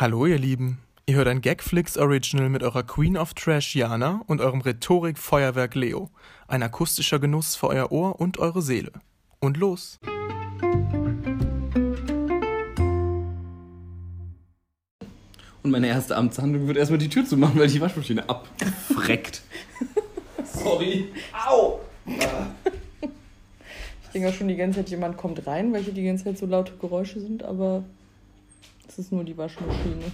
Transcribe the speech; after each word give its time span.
Hallo 0.00 0.24
ihr 0.24 0.38
Lieben, 0.38 0.78
ihr 1.04 1.16
hört 1.16 1.28
ein 1.28 1.42
Gagflix 1.42 1.98
Original 1.98 2.48
mit 2.48 2.62
eurer 2.62 2.82
Queen 2.82 3.18
of 3.18 3.34
Trash 3.34 3.76
Jana 3.76 4.22
und 4.28 4.40
eurem 4.40 4.62
Rhetorik-Feuerwerk 4.62 5.74
Leo. 5.74 6.08
Ein 6.48 6.62
akustischer 6.62 7.18
Genuss 7.18 7.54
für 7.54 7.66
euer 7.66 7.92
Ohr 7.92 8.18
und 8.18 8.38
eure 8.38 8.62
Seele. 8.62 8.92
Und 9.40 9.58
los! 9.58 9.98
Und 15.62 15.70
meine 15.70 15.88
erste 15.88 16.16
Amtshandlung 16.16 16.66
wird 16.66 16.78
erstmal 16.78 16.98
die 16.98 17.10
Tür 17.10 17.26
zu 17.26 17.36
machen, 17.36 17.60
weil 17.60 17.68
die 17.68 17.82
Waschmaschine 17.82 18.26
abfreckt. 18.26 19.42
Sorry. 20.44 21.08
Au! 21.46 21.80
Ich 22.06 24.08
denke 24.14 24.30
auch 24.30 24.32
schon 24.32 24.48
die 24.48 24.56
ganze 24.56 24.78
Zeit, 24.78 24.88
jemand 24.88 25.18
kommt 25.18 25.46
rein, 25.46 25.74
weil 25.74 25.82
hier 25.82 25.92
die 25.92 26.04
ganze 26.04 26.24
Zeit 26.24 26.38
so 26.38 26.46
laute 26.46 26.72
Geräusche 26.78 27.20
sind, 27.20 27.42
aber 27.42 27.84
es 28.90 28.98
ist 28.98 29.12
nur 29.12 29.22
die 29.22 29.36
Waschmaschine. 29.36 30.10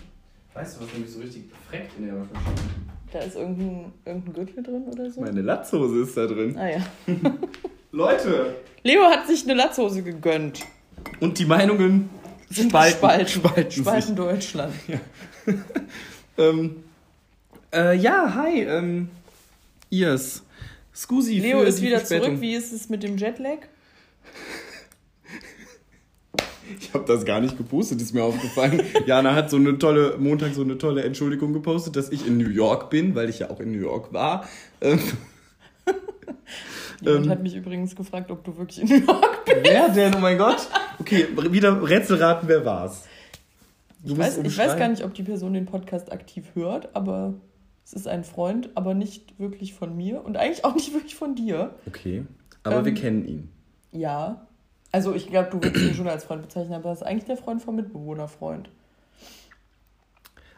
Weißt 0.52 0.76
du, 0.76 0.84
was 0.84 0.92
nämlich 0.92 1.10
so 1.10 1.20
richtig 1.20 1.44
freckt 1.68 1.92
in 1.98 2.06
der 2.06 2.14
Waschmaschine? 2.18 2.56
Da 3.10 3.20
ist 3.20 3.36
irgendein, 3.36 3.92
irgendein 4.04 4.34
Gürtel 4.34 4.62
drin 4.62 4.82
oder 4.92 5.10
so. 5.10 5.20
Meine 5.22 5.40
Latzhose 5.40 6.02
ist 6.02 6.16
da 6.16 6.26
drin. 6.26 6.56
Ah 6.58 6.68
ja. 6.68 6.86
Leute! 7.92 8.56
Leo 8.82 9.04
hat 9.04 9.26
sich 9.26 9.44
eine 9.44 9.54
Latzhose 9.54 10.02
gegönnt. 10.02 10.60
Und 11.20 11.38
die 11.38 11.46
Meinungen 11.46 12.10
Sind 12.50 12.70
spalten, 12.70 12.98
spalten, 12.98 13.28
spalten, 13.28 13.70
spalten 13.72 14.06
sich. 14.08 14.16
Deutschland. 14.16 14.74
Ähm, 16.38 16.84
äh, 17.72 17.96
ja, 17.96 18.34
hi, 18.34 18.60
ähm, 18.64 19.08
Irs. 19.88 20.42
Scusi 20.94 21.38
Leo 21.38 21.60
für 21.60 21.66
ist 21.66 21.78
die 21.78 21.86
wieder 21.86 21.96
Verspätung. 21.96 22.26
zurück. 22.26 22.40
Wie 22.42 22.54
ist 22.54 22.74
es 22.74 22.90
mit 22.90 23.02
dem 23.02 23.16
Jetlag? 23.16 23.60
Ich 26.80 26.92
habe 26.94 27.04
das 27.06 27.24
gar 27.24 27.40
nicht 27.40 27.56
gepostet, 27.56 28.00
ist 28.02 28.12
mir 28.14 28.22
aufgefallen. 28.24 28.80
Jana 29.06 29.34
hat 29.34 29.50
so 29.50 29.56
eine 29.56 29.78
tolle, 29.78 30.16
Montag 30.18 30.54
so 30.54 30.62
eine 30.62 30.78
tolle 30.78 31.02
Entschuldigung 31.04 31.52
gepostet, 31.52 31.96
dass 31.96 32.10
ich 32.10 32.26
in 32.26 32.38
New 32.38 32.48
York 32.48 32.90
bin, 32.90 33.14
weil 33.14 33.28
ich 33.28 33.38
ja 33.40 33.50
auch 33.50 33.60
in 33.60 33.72
New 33.72 33.78
York 33.80 34.12
war. 34.12 34.44
Ähm, 34.80 34.98
Jemand 37.02 37.26
Ähm. 37.26 37.30
hat 37.30 37.42
mich 37.42 37.54
übrigens 37.54 37.94
gefragt, 37.94 38.30
ob 38.30 38.42
du 38.44 38.56
wirklich 38.56 38.80
in 38.80 38.88
New 38.88 39.06
York 39.06 39.44
bist. 39.44 39.58
wer 39.64 39.88
denn? 39.90 40.14
Oh 40.14 40.18
mein 40.18 40.38
Gott. 40.38 40.68
Okay, 40.98 41.26
wieder 41.50 41.86
Rätselraten, 41.86 42.48
wer 42.48 42.64
war's? 42.64 43.04
Du 44.02 44.12
Ich 44.12 44.18
weiß, 44.18 44.38
ich 44.38 44.56
weiß 44.56 44.76
gar 44.78 44.88
nicht, 44.88 45.04
ob 45.04 45.12
die 45.14 45.22
Person 45.22 45.52
den 45.52 45.66
Podcast 45.66 46.10
aktiv 46.12 46.44
hört, 46.54 46.94
aber 46.94 47.34
es 47.84 47.92
ist 47.92 48.08
ein 48.08 48.24
Freund, 48.24 48.70
aber 48.74 48.94
nicht 48.94 49.38
wirklich 49.38 49.74
von 49.74 49.94
mir 49.96 50.24
und 50.24 50.36
eigentlich 50.36 50.64
auch 50.64 50.74
nicht 50.74 50.92
wirklich 50.94 51.14
von 51.14 51.34
dir. 51.34 51.74
Okay, 51.86 52.24
aber 52.62 52.78
Ähm. 52.78 52.84
wir 52.86 52.94
kennen 52.94 53.28
ihn. 53.28 53.50
Ja. 53.92 54.45
Also 54.96 55.14
ich 55.14 55.26
glaube, 55.28 55.50
du 55.50 55.62
würdest 55.62 55.84
ihn 55.84 55.94
schon 55.94 56.08
als 56.08 56.24
Freund 56.24 56.40
bezeichnen, 56.40 56.72
aber 56.72 56.88
das 56.88 57.02
ist 57.02 57.06
eigentlich 57.06 57.26
der 57.26 57.36
Freund 57.36 57.60
vom 57.60 57.76
Mitbewohnerfreund. 57.76 58.70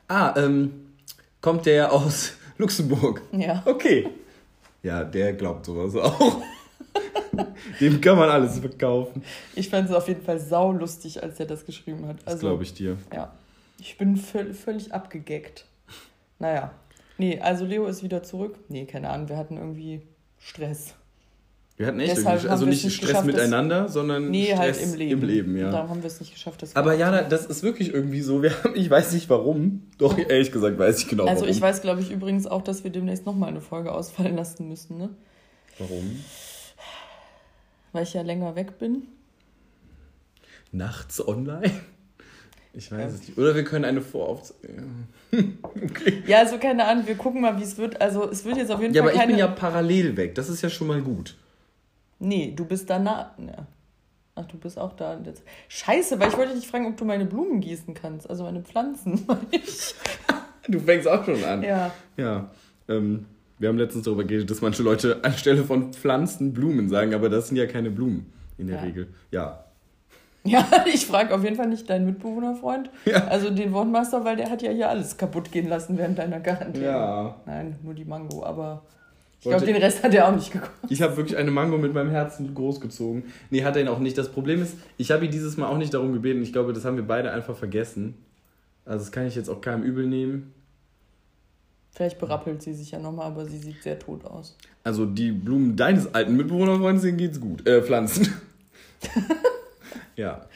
Ah, 0.07 0.33
ähm, 0.37 0.93
kommt 1.41 1.67
der 1.67 1.93
aus 1.93 2.35
Luxemburg? 2.57 3.21
Ja. 3.33 3.65
Okay. 3.67 4.09
Ja, 4.85 5.03
der 5.03 5.33
glaubt 5.33 5.67
sowas 5.67 5.97
auch. 5.97 6.41
Dem 7.81 8.01
kann 8.01 8.17
man 8.17 8.29
alles 8.29 8.61
verkaufen. 8.61 9.25
Ich 9.57 9.69
fand 9.69 9.91
es 9.91 9.95
auf 9.97 10.07
jeden 10.07 10.23
Fall 10.23 10.39
saulustig, 10.39 11.21
als 11.21 11.41
er 11.41 11.47
das 11.47 11.67
geschrieben 11.67 12.07
hat. 12.07 12.19
Das 12.19 12.35
Also, 12.35 12.47
glaube 12.47 12.63
ich 12.63 12.75
dir. 12.75 12.97
Ja. 13.13 13.33
Ich 13.81 13.99
bin 13.99 14.17
völ 14.17 14.55
völlig 14.55 14.95
abgegeckt. 14.95 15.67
Naja. 16.39 16.71
Nee, 17.19 17.41
also 17.41 17.65
Leo 17.65 17.87
ist 17.87 18.05
wieder 18.05 18.23
zurück. 18.23 18.57
Nee, 18.69 18.87
keine 18.87 19.11
Ahnung, 19.11 19.29
wir 19.29 19.37
hatten 19.37 19.57
irgendwie 19.57 20.03
Stress. 20.39 20.95
Wir 21.79 21.87
hatten 21.87 22.01
echt 22.01 22.17
Deshalb 22.17 22.51
also 22.51 22.67
nicht 22.67 22.81
Stress 22.81 23.01
geschafft, 23.09 23.27
miteinander, 23.27 23.89
sondern 23.89 24.31
Nee, 24.31 24.47
Stress 24.47 24.59
halt 24.59 24.83
im 24.83 24.95
Leben. 24.95 25.23
Im 25.23 25.29
Leben, 25.29 25.57
ja. 25.57 25.71
Darum 25.71 25.91
haben 25.91 26.03
wir 26.03 26.09
es 26.09 26.19
nicht 26.19 26.35
geschafft. 26.35 26.61
Das 26.61 26.75
Aber 26.75 26.95
Jana, 26.95 27.23
das 27.23 27.47
ist 27.47 27.63
wirklich 27.63 27.95
irgendwie 27.95 28.21
so. 28.21 28.43
Wir 28.43 28.51
haben, 28.65 28.75
ich 28.75 28.91
weiß 28.91 29.13
nicht 29.13 29.31
warum. 29.31 29.85
Doch, 29.97 30.19
ehrlich 30.19 30.51
gesagt, 30.51 30.77
weiß 30.77 30.99
ich 30.99 31.09
genau 31.09 31.27
Also 31.27 31.43
warum. 31.43 31.55
ich 31.55 31.61
weiß, 31.61 31.81
glaube 31.81 32.01
ich, 32.01 32.11
übrigens 32.11 32.49
auch, 32.49 32.63
dass 32.63 32.83
wir 32.83 32.91
demnächst 32.91 33.27
nochmal 33.27 33.51
eine 33.51 33.61
Folge 33.61 33.93
ausfallen 33.93 34.35
lassen 34.37 34.69
müssen, 34.69 34.99
ne? 34.99 35.11
Warum? 35.79 36.23
Weil 37.93 38.03
ich 38.03 38.13
ja 38.13 38.23
länger 38.23 38.57
weg 38.57 38.79
bin. 38.81 39.03
Nachts 40.73 41.27
online? 41.27 41.71
Ich 42.75 42.91
weiß 42.91 42.99
Ja. 43.01 43.07
es 43.07 43.21
nicht. 43.21 43.39
Oder 43.39 43.55
wir 43.55 43.65
können 43.65 43.85
eine 43.85 44.01
Voraufzeichnung. 44.01 45.07
okay. 45.63 46.23
Ja, 46.27 46.39
also 46.41 46.59
keine 46.59 46.85
Ahnung, 46.87 47.07
wir 47.07 47.15
gucken 47.15 47.41
mal, 47.41 47.59
wie 47.59 47.63
es 47.63 47.77
wird. 47.79 48.01
Also 48.01 48.29
es 48.31 48.45
wird 48.45 48.57
jetzt 48.57 48.71
auf 48.71 48.81
jeden 48.81 48.95
Ja, 48.95 49.03
Fall 49.03 49.11
aber 49.11 49.15
ich 49.15 49.21
keine... 49.21 49.33
bin 49.33 49.39
ja 49.39 49.47
parallel 49.47 50.17
weg. 50.17 50.35
Das 50.35 50.49
ist 50.49 50.61
ja 50.63 50.69
schon 50.69 50.89
mal 50.89 51.01
gut. 51.01 51.37
Nee, 52.19 52.53
du 52.57 52.65
bist 52.65 52.89
danach. 52.91 53.31
Ja. 53.39 53.67
Ach, 54.35 54.45
du 54.47 54.57
bist 54.59 54.79
auch 54.79 54.93
da. 54.95 55.19
Jetzt. 55.25 55.43
Scheiße, 55.69 56.19
weil 56.21 56.29
ich 56.29 56.37
wollte 56.37 56.55
dich 56.55 56.67
fragen, 56.69 56.87
ob 56.87 56.97
du 56.97 57.05
meine 57.05 57.25
Blumen 57.25 57.61
gießen 57.61 57.95
kannst. 57.95 58.29
Also 58.29 58.45
meine 58.45 58.63
Pflanzen. 58.63 59.27
Du 60.71 60.79
fängst 60.81 61.09
auch 61.09 61.25
schon 61.25 61.43
an. 61.45 61.63
ja. 61.63 61.91
Ja, 62.19 62.51
ähm, 62.89 63.25
wir 63.59 63.71
haben 63.71 63.79
letztens 63.79 64.05
darüber 64.05 64.25
geredet, 64.25 64.51
dass 64.51 64.61
manche 64.61 64.83
Leute 64.83 65.19
anstelle 65.25 65.65
von 65.65 65.95
Pflanzen 65.95 66.53
Blumen 66.53 66.91
sagen, 66.91 67.15
aber 67.15 67.31
das 67.31 67.49
sind 67.49 67.57
ja 67.57 67.65
keine 67.67 67.91
Blumen 67.91 68.31
in 68.59 68.67
der 68.67 68.77
Ja. 68.77 68.83
Regel. 68.83 69.09
Ja. 69.31 69.65
Ja, 70.45 70.67
ich 70.93 71.07
frage 71.07 71.35
auf 71.35 71.43
jeden 71.43 71.57
Fall 71.57 71.69
nicht 71.69 71.89
deinen 71.89 72.05
Mitbewohnerfreund. 72.05 72.91
Ja. 73.07 73.29
Also 73.29 73.49
den 73.49 73.73
Wortmeister, 73.73 74.25
weil 74.27 74.37
der 74.37 74.51
hat 74.51 74.61
ja 74.61 74.71
hier 74.71 74.91
alles 74.91 75.17
kaputt 75.17 75.51
gehen 75.51 75.69
lassen 75.71 75.97
während 75.97 76.19
deiner 76.19 76.41
Quarantäne. 76.41 76.85
Ja. 76.85 77.37
Nein, 77.47 77.77
nur 77.83 77.95
die 77.95 78.05
Mango, 78.05 78.45
aber 78.45 78.83
ich 79.41 79.45
glaube, 79.45 79.67
den 79.67 79.77
Rest 79.77 80.03
hat 80.03 80.13
er 80.15 80.29
auch 80.29 80.35
nicht 80.35 80.53
gekocht. 80.53 80.71
Ich 80.89 81.01
habe 81.01 81.17
wirklich 81.17 81.37
eine 81.37 81.51
Mango 81.51 81.79
mit 81.79 81.95
meinem 81.95 82.11
Herzen 82.11 82.55
großgezogen. 82.55 83.25
Nee, 83.51 83.63
hat 83.65 83.77
er 83.77 83.83
ihn 83.83 83.89
auch 83.89 84.01
nicht. 84.01 84.19
Das 84.19 84.31
Problem 84.31 84.61
ist, 84.63 84.77
ich 84.97 85.11
habe 85.11 85.25
ihn 85.25 85.31
dieses 85.31 85.57
Mal 85.57 85.69
auch 85.69 85.79
nicht 85.79 85.95
darum 85.95 86.13
gebeten. 86.13 86.43
Ich 86.43 86.53
glaube, 86.53 86.73
das 86.73 86.85
haben 86.85 86.97
wir 86.97 87.07
beide 87.07 87.31
einfach 87.31 87.57
vergessen. 87.57 88.15
Also 88.85 89.05
das 89.05 89.13
kann 89.13 89.27
ich 89.27 89.37
jetzt 89.37 89.49
auch 89.49 89.61
keinem 89.61 89.83
übel 89.83 90.07
nehmen. 90.07 90.53
Vielleicht 91.93 92.19
berappelt 92.19 92.63
sie 92.63 92.75
sich 92.75 92.91
ja 92.93 92.99
nochmal, 92.99 93.27
aber 93.27 93.45
sie 93.45 93.59
sieht 93.59 93.83
sehr 93.83 93.99
tot 93.99 94.25
aus. 94.25 94.57
Also 94.85 95.05
die 95.05 95.33
Blumen 95.33 95.77
deines 95.77 96.15
alten 96.15 96.37
Mitbewohnerfreundes, 96.37 97.03
denen 97.03 97.19
geht's 97.19 97.41
gut. 97.41 97.67
Äh, 97.67 97.83
Pflanzen. 97.83 98.33
ja. 100.17 100.47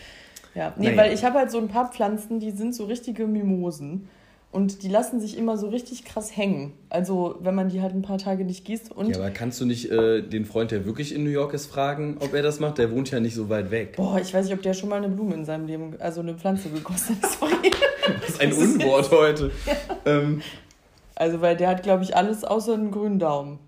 Ja, 0.55 0.75
nee, 0.77 0.87
Naja. 0.89 0.97
weil 0.99 1.13
ich 1.15 1.25
habe 1.25 1.39
halt 1.39 1.51
so 1.51 1.59
ein 1.59 1.69
paar 1.69 1.91
Pflanzen, 1.91 2.39
die 2.39 2.51
sind 2.51 2.75
so 2.75 2.85
richtige 2.85 3.27
Mimosen. 3.27 4.09
Und 4.53 4.83
die 4.83 4.89
lassen 4.89 5.19
sich 5.19 5.39
immer 5.39 5.57
so 5.57 5.69
richtig 5.69 6.05
krass 6.05 6.37
hängen. 6.37 6.75
Also, 6.91 7.37
wenn 7.41 7.55
man 7.55 7.71
die 7.71 7.81
halt 7.81 7.95
ein 7.95 8.03
paar 8.03 8.19
Tage 8.19 8.45
nicht 8.45 8.67
gießt. 8.67 8.93
Und 8.93 9.09
Ja, 9.09 9.17
aber 9.17 9.31
kannst 9.31 9.59
du 9.63 9.65
nicht 9.65 9.91
äh, 9.91 10.21
den 10.21 10.45
Freund, 10.45 10.71
der 10.71 10.85
wirklich 10.85 11.15
in 11.15 11.25
New 11.25 11.31
York 11.31 11.55
ist, 11.55 11.67
fragen, 11.67 12.19
ob 12.21 12.35
er 12.35 12.43
das 12.43 12.61
macht? 12.61 12.77
Der 12.77 12.91
wohnt 12.93 13.11
ja 13.11 13.19
nicht 13.19 13.35
so 13.35 13.49
weit 13.49 13.71
weg. 13.71 13.97
boah, 13.97 14.21
ich 14.21 14.33
weiß 14.33 14.45
nicht, 14.45 14.55
ob 14.55 14.61
der 14.63 14.75
schon 14.75 14.91
mal 14.91 14.97
eine 14.97 15.09
Blume 15.09 15.35
in 15.35 15.47
seinem 15.47 15.67
Leben, 15.67 15.97
also 16.01 16.21
eine 16.21 16.35
Pflanze 16.35 16.69
gekostet 16.69 17.17
hat. 17.23 17.31
Sorry. 17.41 17.71
Das 18.21 18.29
ist 18.29 18.41
ein 18.43 18.53
Unwort 18.53 19.11
heute. 19.11 19.51
Ähm, 20.05 20.43
Also, 21.15 21.41
weil 21.41 21.57
der 21.57 21.69
hat, 21.69 21.83
glaube 21.83 22.03
ich, 22.03 22.15
alles 22.15 22.45
außer 22.45 22.75
einen 22.75 22.91
grünen 22.91 23.19
Daumen. 23.19 23.59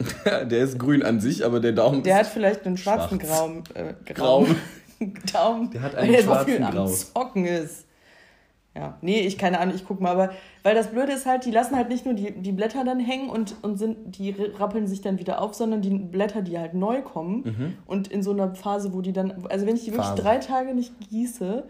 der 0.24 0.64
ist 0.64 0.78
grün 0.78 1.02
an 1.02 1.20
sich, 1.20 1.44
aber 1.44 1.60
der 1.60 1.72
Daumen 1.72 2.02
Der 2.02 2.16
hat 2.16 2.26
vielleicht 2.26 2.66
einen 2.66 2.76
schwarzen 2.76 3.20
Schwarz. 3.20 3.38
Graum, 3.38 3.62
äh, 3.74 3.94
grau. 4.12 4.42
Graum. 4.42 4.56
Daumen. 5.32 5.70
Der 5.70 5.82
hat 5.82 5.94
einen 5.94 6.10
der 6.12 6.22
so 6.22 6.26
schwarzen 6.26 6.52
viel 6.54 6.62
am 6.62 6.72
Grau. 6.72 6.86
Zocken 6.88 7.44
ist. 7.46 7.84
Ja, 8.78 8.96
nee, 9.02 9.20
ich 9.22 9.38
keine 9.38 9.58
Ahnung, 9.58 9.74
ich 9.74 9.84
guck 9.84 10.00
mal, 10.00 10.12
aber 10.12 10.32
weil 10.62 10.76
das 10.76 10.86
Blöde 10.92 11.10
ist 11.10 11.26
halt, 11.26 11.44
die 11.44 11.50
lassen 11.50 11.74
halt 11.74 11.88
nicht 11.88 12.04
nur 12.04 12.14
die, 12.14 12.30
die 12.30 12.52
Blätter 12.52 12.84
dann 12.84 13.00
hängen 13.00 13.28
und, 13.28 13.56
und 13.62 13.76
sind, 13.76 14.16
die 14.16 14.30
rappeln 14.30 14.86
sich 14.86 15.00
dann 15.00 15.18
wieder 15.18 15.42
auf, 15.42 15.54
sondern 15.54 15.82
die 15.82 15.90
Blätter, 15.90 16.42
die 16.42 16.56
halt 16.60 16.74
neu 16.74 17.02
kommen 17.02 17.74
und 17.86 18.06
in 18.06 18.22
so 18.22 18.30
einer 18.30 18.54
Phase, 18.54 18.92
wo 18.92 19.00
die 19.00 19.12
dann, 19.12 19.46
also 19.48 19.66
wenn 19.66 19.74
ich 19.74 19.82
die 19.84 19.90
wirklich 19.90 20.06
Mhm. 20.06 20.10
Phase. 20.10 20.22
drei 20.22 20.38
Tage 20.38 20.74
nicht 20.76 20.92
gieße, 21.10 21.64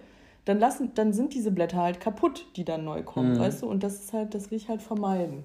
dann 0.45 0.59
lassen, 0.59 0.93
dann 0.97 1.15
sind 1.15 1.33
diese 1.33 1.51
Blätter 1.51 1.79
halt 1.79 1.99
kaputt, 1.99 2.45
die 2.57 2.65
dann 2.67 2.85
neu 2.85 3.03
kommen, 3.03 3.33
Mhm. 3.35 3.39
weißt 3.39 3.63
du? 3.63 3.67
Und 3.71 3.83
das 3.83 3.95
ist 4.01 4.13
halt, 4.13 4.35
das 4.35 4.51
will 4.51 4.59
ich 4.59 4.69
halt 4.69 4.83
vermeiden. 4.83 5.45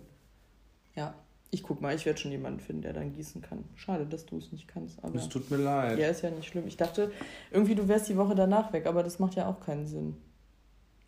Ja, 0.96 1.14
ich 1.50 1.64
guck 1.64 1.80
mal, 1.82 1.96
ich 1.96 2.06
werde 2.06 2.20
schon 2.20 2.32
jemanden 2.32 2.60
finden, 2.60 2.82
der 2.82 2.94
dann 2.94 3.14
gießen 3.14 3.42
kann. 3.42 3.64
Schade, 3.76 4.06
dass 4.06 4.26
du 4.26 4.38
es 4.38 4.52
nicht 4.52 4.68
kannst, 4.68 5.02
aber. 5.04 5.16
Es 5.16 5.30
tut 5.30 5.50
mir 5.50 5.58
leid. 5.58 5.98
Ja, 5.98 6.08
ist 6.08 6.24
ja 6.24 6.30
nicht 6.30 6.48
schlimm. 6.48 6.68
Ich 6.68 6.76
dachte, 6.78 7.12
irgendwie 7.52 7.76
du 7.76 7.88
wärst 7.88 8.10
die 8.10 8.18
Woche 8.18 8.36
danach 8.36 8.74
weg, 8.74 8.86
aber 8.86 9.02
das 9.04 9.20
macht 9.20 9.36
ja 9.36 9.48
auch 9.48 9.60
keinen 9.60 9.88
Sinn. 9.88 10.18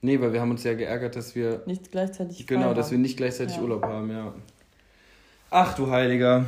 Nee, 0.06 0.22
weil 0.22 0.32
wir 0.34 0.40
haben 0.42 0.52
uns 0.52 0.64
ja 0.64 0.74
geärgert, 0.76 1.16
dass 1.16 1.36
wir. 1.36 1.64
Nicht 1.66 1.92
gleichzeitig 1.92 2.46
Genau, 2.46 2.74
dass 2.74 2.92
wir 2.92 2.98
nicht 3.00 3.18
gleichzeitig 3.18 3.56
Ja. 3.56 3.62
Urlaub 3.64 3.84
haben, 3.84 4.10
ja. 4.12 4.34
Ach 5.50 5.74
du 5.76 5.90
Heiliger. 5.90 6.46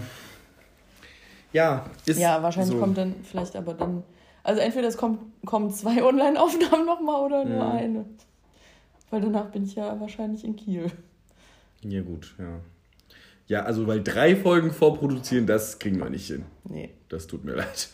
Ja, 1.53 1.85
ist. 2.05 2.19
Ja, 2.19 2.43
wahrscheinlich 2.43 2.73
so. 2.75 2.79
kommt 2.79 2.97
dann 2.97 3.15
vielleicht 3.23 3.55
aber 3.55 3.73
dann. 3.73 4.03
Also 4.43 4.61
entweder 4.61 4.87
es 4.87 4.95
kommt, 4.97 5.19
kommen 5.45 5.71
zwei 5.71 6.03
Online-Aufnahmen 6.09 6.85
nochmal 6.85 7.21
oder 7.25 7.45
nur 7.45 7.63
Mhm. 7.65 7.71
eine. 7.71 8.05
Weil 9.09 9.21
danach 9.21 9.47
bin 9.49 9.63
ich 9.63 9.75
ja 9.75 9.99
wahrscheinlich 9.99 10.43
in 10.43 10.55
Kiel. 10.55 10.91
Ja, 11.81 12.01
gut, 12.01 12.35
ja. 12.37 12.59
Ja, 13.47 13.63
also, 13.63 13.87
weil 13.87 14.03
drei 14.03 14.35
Folgen 14.35 14.71
vorproduzieren, 14.71 15.47
das 15.47 15.79
kriegen 15.79 15.99
wir 15.99 16.09
nicht 16.09 16.27
hin. 16.27 16.43
Nee. 16.65 16.89
Das 17.07 17.27
tut 17.27 17.45
mir 17.45 17.55
leid. 17.55 17.89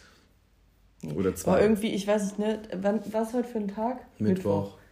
nee. 1.03 1.13
Oder 1.13 1.35
zwei. 1.35 1.51
Aber 1.51 1.61
irgendwie, 1.61 1.89
ich 1.93 2.07
weiß 2.07 2.23
nicht, 2.23 2.39
ne, 2.39 2.59
wann, 2.81 3.01
was 3.11 3.33
heute 3.33 3.47
für 3.47 3.59
ein 3.59 3.67
Tag? 3.67 3.99
Mittwoch. 4.19 4.77
Äh, 4.77 4.82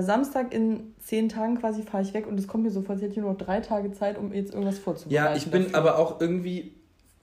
Samstag 0.00 0.54
in 0.54 0.94
zehn 1.02 1.28
Tagen 1.28 1.58
quasi 1.58 1.82
fahre 1.82 2.02
ich 2.02 2.14
weg 2.14 2.26
und 2.26 2.38
es 2.38 2.48
kommt 2.48 2.64
mir 2.64 2.70
so 2.70 2.82
vor, 2.82 2.94
als 2.94 3.02
hätte 3.02 3.12
ich 3.12 3.18
nur 3.18 3.32
noch 3.32 3.38
drei 3.38 3.60
Tage 3.60 3.92
Zeit, 3.92 4.18
um 4.18 4.32
jetzt 4.32 4.52
irgendwas 4.52 4.78
vorzubereiten. 4.78 5.14
Ja, 5.14 5.36
ich 5.36 5.50
bin 5.50 5.64
dafür. 5.64 5.78
aber 5.78 5.98
auch 5.98 6.20
irgendwie 6.20 6.72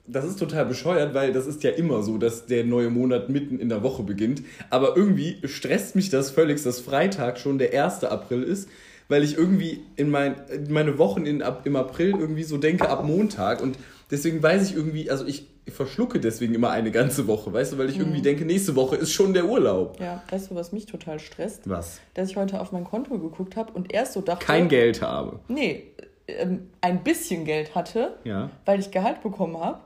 das 0.06 0.24
ist 0.24 0.38
total 0.38 0.66
bescheuert, 0.66 1.14
weil 1.14 1.32
das 1.32 1.46
ist 1.46 1.62
ja 1.62 1.70
immer 1.70 2.02
so, 2.02 2.18
dass 2.18 2.46
der 2.46 2.64
neue 2.64 2.90
Monat 2.90 3.28
mitten 3.28 3.58
in 3.58 3.68
der 3.68 3.82
Woche 3.82 4.02
beginnt. 4.02 4.42
Aber 4.68 4.96
irgendwie 4.96 5.38
stresst 5.44 5.94
mich 5.94 6.10
das 6.10 6.30
völlig, 6.30 6.62
dass 6.62 6.80
Freitag 6.80 7.38
schon 7.38 7.58
der 7.58 7.72
1. 7.84 8.04
April 8.04 8.42
ist, 8.42 8.68
weil 9.08 9.22
ich 9.22 9.36
irgendwie 9.36 9.80
in, 9.96 10.10
mein, 10.10 10.34
in 10.50 10.72
meine 10.72 10.98
Wochen 10.98 11.24
in, 11.24 11.40
ab, 11.42 11.62
im 11.64 11.76
April 11.76 12.16
irgendwie 12.18 12.42
so 12.42 12.58
denke 12.58 12.88
ab 12.88 13.04
Montag. 13.04 13.62
Und 13.62 13.76
deswegen 14.12 14.40
weiß 14.42 14.70
ich 14.70 14.76
irgendwie, 14.76 15.10
also 15.10 15.26
ich 15.26 15.48
verschlucke 15.68 16.20
deswegen 16.20 16.54
immer 16.54 16.70
eine 16.70 16.90
ganze 16.92 17.26
Woche, 17.26 17.52
weißt 17.52 17.72
du, 17.72 17.78
weil 17.78 17.88
ich 17.90 17.98
irgendwie 17.98 18.18
Mhm. 18.18 18.22
denke, 18.24 18.44
nächste 18.44 18.76
Woche 18.76 18.94
ist 18.96 19.12
schon 19.12 19.32
der 19.32 19.46
Urlaub. 19.46 19.98
Ja, 20.00 20.22
weißt 20.30 20.50
du, 20.50 20.54
was 20.54 20.70
mich 20.72 20.86
total 20.86 21.18
stresst? 21.18 21.68
Was? 21.68 22.00
Dass 22.14 22.28
ich 22.30 22.36
heute 22.36 22.60
auf 22.60 22.70
mein 22.72 22.84
Konto 22.84 23.18
geguckt 23.18 23.56
habe 23.56 23.72
und 23.72 23.92
erst 23.92 24.12
so 24.12 24.20
dachte. 24.20 24.44
Kein 24.46 24.68
Geld 24.68 25.02
habe. 25.02 25.40
Nee, 25.48 25.84
ähm, 26.28 26.68
ein 26.80 27.02
bisschen 27.02 27.44
Geld 27.44 27.74
hatte, 27.74 28.16
Ja. 28.24 28.50
weil 28.64 28.78
ich 28.80 28.90
Gehalt 28.92 29.22
bekommen 29.22 29.58
habe. 29.58 29.80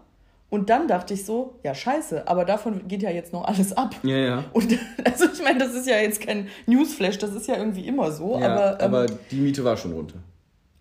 Und 0.48 0.70
dann 0.70 0.86
dachte 0.86 1.12
ich 1.14 1.24
so, 1.24 1.56
ja, 1.64 1.74
scheiße, 1.74 2.28
aber 2.28 2.44
davon 2.44 2.86
geht 2.86 3.02
ja 3.02 3.10
jetzt 3.10 3.32
noch 3.32 3.44
alles 3.44 3.76
ab. 3.76 3.96
Ja, 4.04 4.16
ja. 4.16 4.44
Und 4.52 4.78
also 5.04 5.26
ich 5.32 5.42
meine, 5.42 5.58
das 5.58 5.74
ist 5.74 5.86
ja 5.88 5.96
jetzt 5.96 6.20
kein 6.20 6.48
Newsflash, 6.66 7.18
das 7.18 7.34
ist 7.34 7.48
ja 7.48 7.56
irgendwie 7.56 7.86
immer 7.86 8.12
so, 8.12 8.38
ja 8.38 8.46
aber, 8.54 8.80
ähm, 8.80 8.84
aber 8.94 9.06
die 9.30 9.36
Miete 9.40 9.64
war 9.64 9.76
schon 9.76 9.92
runter. 9.92 10.18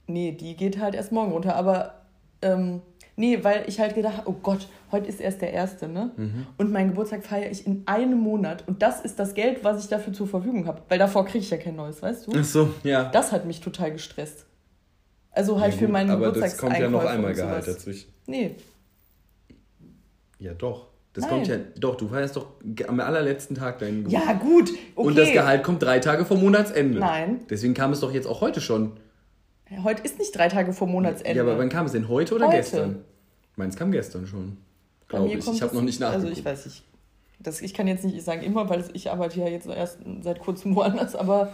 nee, 0.08 0.32
die 0.32 0.56
geht 0.56 0.80
halt 0.80 0.94
erst 0.96 1.12
morgen 1.12 1.32
runter. 1.32 1.56
Aber 1.56 1.96
ähm, 2.44 2.82
nee, 3.16 3.44
weil 3.44 3.66
ich 3.68 3.80
halt 3.80 3.96
gedacht 3.96 4.18
habe, 4.18 4.30
oh 4.30 4.36
Gott, 4.42 4.68
heute 4.92 5.08
ist 5.08 5.22
erst 5.22 5.42
der 5.42 5.54
erste, 5.54 5.88
ne? 5.88 6.12
Mhm. 6.16 6.48
Und 6.58 6.72
meinen 6.72 6.90
Geburtstag 6.90 7.24
feiere 7.24 7.52
ich 7.52 7.66
in 7.66 7.84
einem 7.86 8.20
Monat. 8.20 8.64
Und 8.68 8.82
das 8.82 9.02
ist 9.02 9.20
das 9.20 9.34
Geld, 9.34 9.64
was 9.64 9.84
ich 9.84 9.90
dafür 9.90 10.14
zur 10.14 10.28
Verfügung 10.28 10.68
habe. 10.68 10.82
Weil 10.90 11.00
davor 11.00 11.26
kriege 11.26 11.40
ich 11.44 11.50
ja 11.50 11.58
kein 11.58 11.76
neues, 11.76 12.02
weißt 12.02 12.28
du? 12.28 12.32
Ach 12.36 12.44
so, 12.44 12.70
ja. 12.84 13.06
Das 13.12 13.32
hat 13.32 13.46
mich 13.46 13.62
total 13.62 13.92
gestresst. 13.92 14.46
Also 15.32 15.60
halt 15.60 15.74
ja, 15.74 15.80
für 15.80 15.88
meinen 15.90 16.12
Aber 16.12 16.32
das 16.32 16.58
kommt 16.58 16.78
ja 16.78 16.90
noch 16.90 17.04
einmal 17.04 17.34
Gehalt 17.34 17.68
dazwischen. 17.68 18.10
Nee, 18.26 18.56
Ja, 20.40 20.54
doch. 20.54 20.88
Das 21.16 21.24
Nein. 21.24 21.34
kommt 21.34 21.48
ja, 21.48 21.56
doch, 21.78 21.96
du 21.96 22.10
feierst 22.10 22.36
doch 22.36 22.48
am 22.88 23.00
allerletzten 23.00 23.56
Tag 23.56 23.80
deinen 23.80 24.04
Geburtstag. 24.04 24.28
ja 24.28 24.34
gut, 24.34 24.70
okay. 24.96 25.08
Und 25.08 25.18
das 25.18 25.32
Gehalt 25.32 25.64
kommt 25.64 25.82
drei 25.82 26.00
Tage 26.00 26.26
vor 26.26 26.38
Monatsende. 26.38 27.00
Nein. 27.00 27.40
Deswegen 27.50 27.74
kam 27.74 27.94
es 27.94 28.02
doch 28.02 28.14
jetzt 28.14 28.28
auch 28.28 28.42
heute 28.42 28.60
schon. 28.60 28.98
Heute 29.84 30.04
ist 30.04 30.20
nicht 30.20 30.36
drei 30.36 30.48
Tage 30.48 30.74
vor 30.74 30.88
Monatsende. 30.88 31.36
Ja, 31.36 31.42
aber 31.42 31.58
wann 31.58 31.70
kam 31.70 31.86
es 31.86 31.92
denn? 31.92 32.08
Heute 32.08 32.36
oder 32.36 32.48
Heute. 32.48 32.58
gestern? 32.58 33.06
Meins 33.56 33.76
kam 33.76 33.92
gestern 33.92 34.28
schon. 34.28 34.58
Glaube 35.08 35.30
ich. 35.30 35.48
Ich 35.48 35.62
habe 35.62 35.76
noch 35.76 35.82
nicht 35.82 36.00
nachgeguckt. 36.00 36.28
Also 36.30 36.40
ich 36.40 36.46
weiß 36.46 36.66
nicht. 36.66 36.84
Das, 37.40 37.62
ich 37.62 37.74
kann 37.74 37.88
jetzt 37.88 38.06
nicht 38.06 38.24
sagen 38.24 38.42
immer, 38.44 38.70
weil 38.70 38.86
ich 38.94 39.12
arbeite 39.12 39.40
ja 39.40 39.48
jetzt 39.48 39.68
erst 39.68 40.00
seit 40.22 40.40
kurzem 40.40 40.76
woanders, 40.76 41.16
aber 41.16 41.52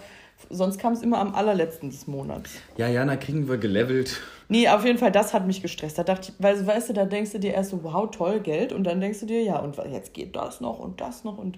sonst 0.50 0.80
kam 0.80 0.94
es 0.94 1.02
immer 1.02 1.20
am 1.20 1.34
allerletzten 1.34 1.90
des 1.90 2.08
Monats. 2.08 2.52
ja, 2.78 2.88
Jana, 2.88 3.16
kriegen 3.18 3.48
wir 3.48 3.58
gelevelt. 3.58 4.20
Nee, 4.48 4.68
auf 4.68 4.86
jeden 4.86 4.98
Fall, 4.98 5.12
das 5.12 5.34
hat 5.34 5.48
mich 5.48 5.62
gestresst. 5.62 5.98
Da 5.98 6.04
dachte 6.04 6.32
ich, 6.32 6.44
weil, 6.44 6.66
weißt 6.66 6.90
du, 6.90 6.94
da 6.94 7.06
denkst 7.06 7.32
du 7.32 7.40
dir 7.40 7.54
erst 7.54 7.72
so, 7.72 7.84
wow, 7.84 8.10
toll, 8.12 8.42
Geld. 8.42 8.74
Und 8.74 8.84
dann 8.84 9.00
denkst 9.00 9.22
du 9.22 9.26
dir, 9.26 9.42
ja, 9.42 9.60
und 9.60 9.78
jetzt 9.90 10.14
geht 10.14 10.36
das 10.36 10.62
noch 10.62 10.80
und 10.80 11.02
das 11.02 11.24
noch 11.24 11.38
und 11.38 11.58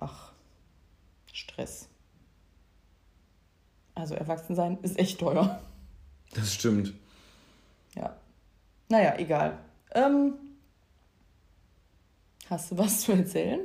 ach, 0.00 0.32
Stress. 1.32 1.88
Also 3.96 4.14
Erwachsensein 4.14 4.78
ist 4.82 4.98
echt 4.98 5.18
teuer. 5.18 5.58
Das 6.34 6.52
stimmt. 6.52 6.92
Ja. 7.96 8.14
Naja, 8.88 9.14
egal. 9.18 9.58
Ähm, 9.94 10.34
hast 12.50 12.70
du 12.70 12.78
was 12.78 13.00
zu 13.00 13.12
erzählen? 13.12 13.60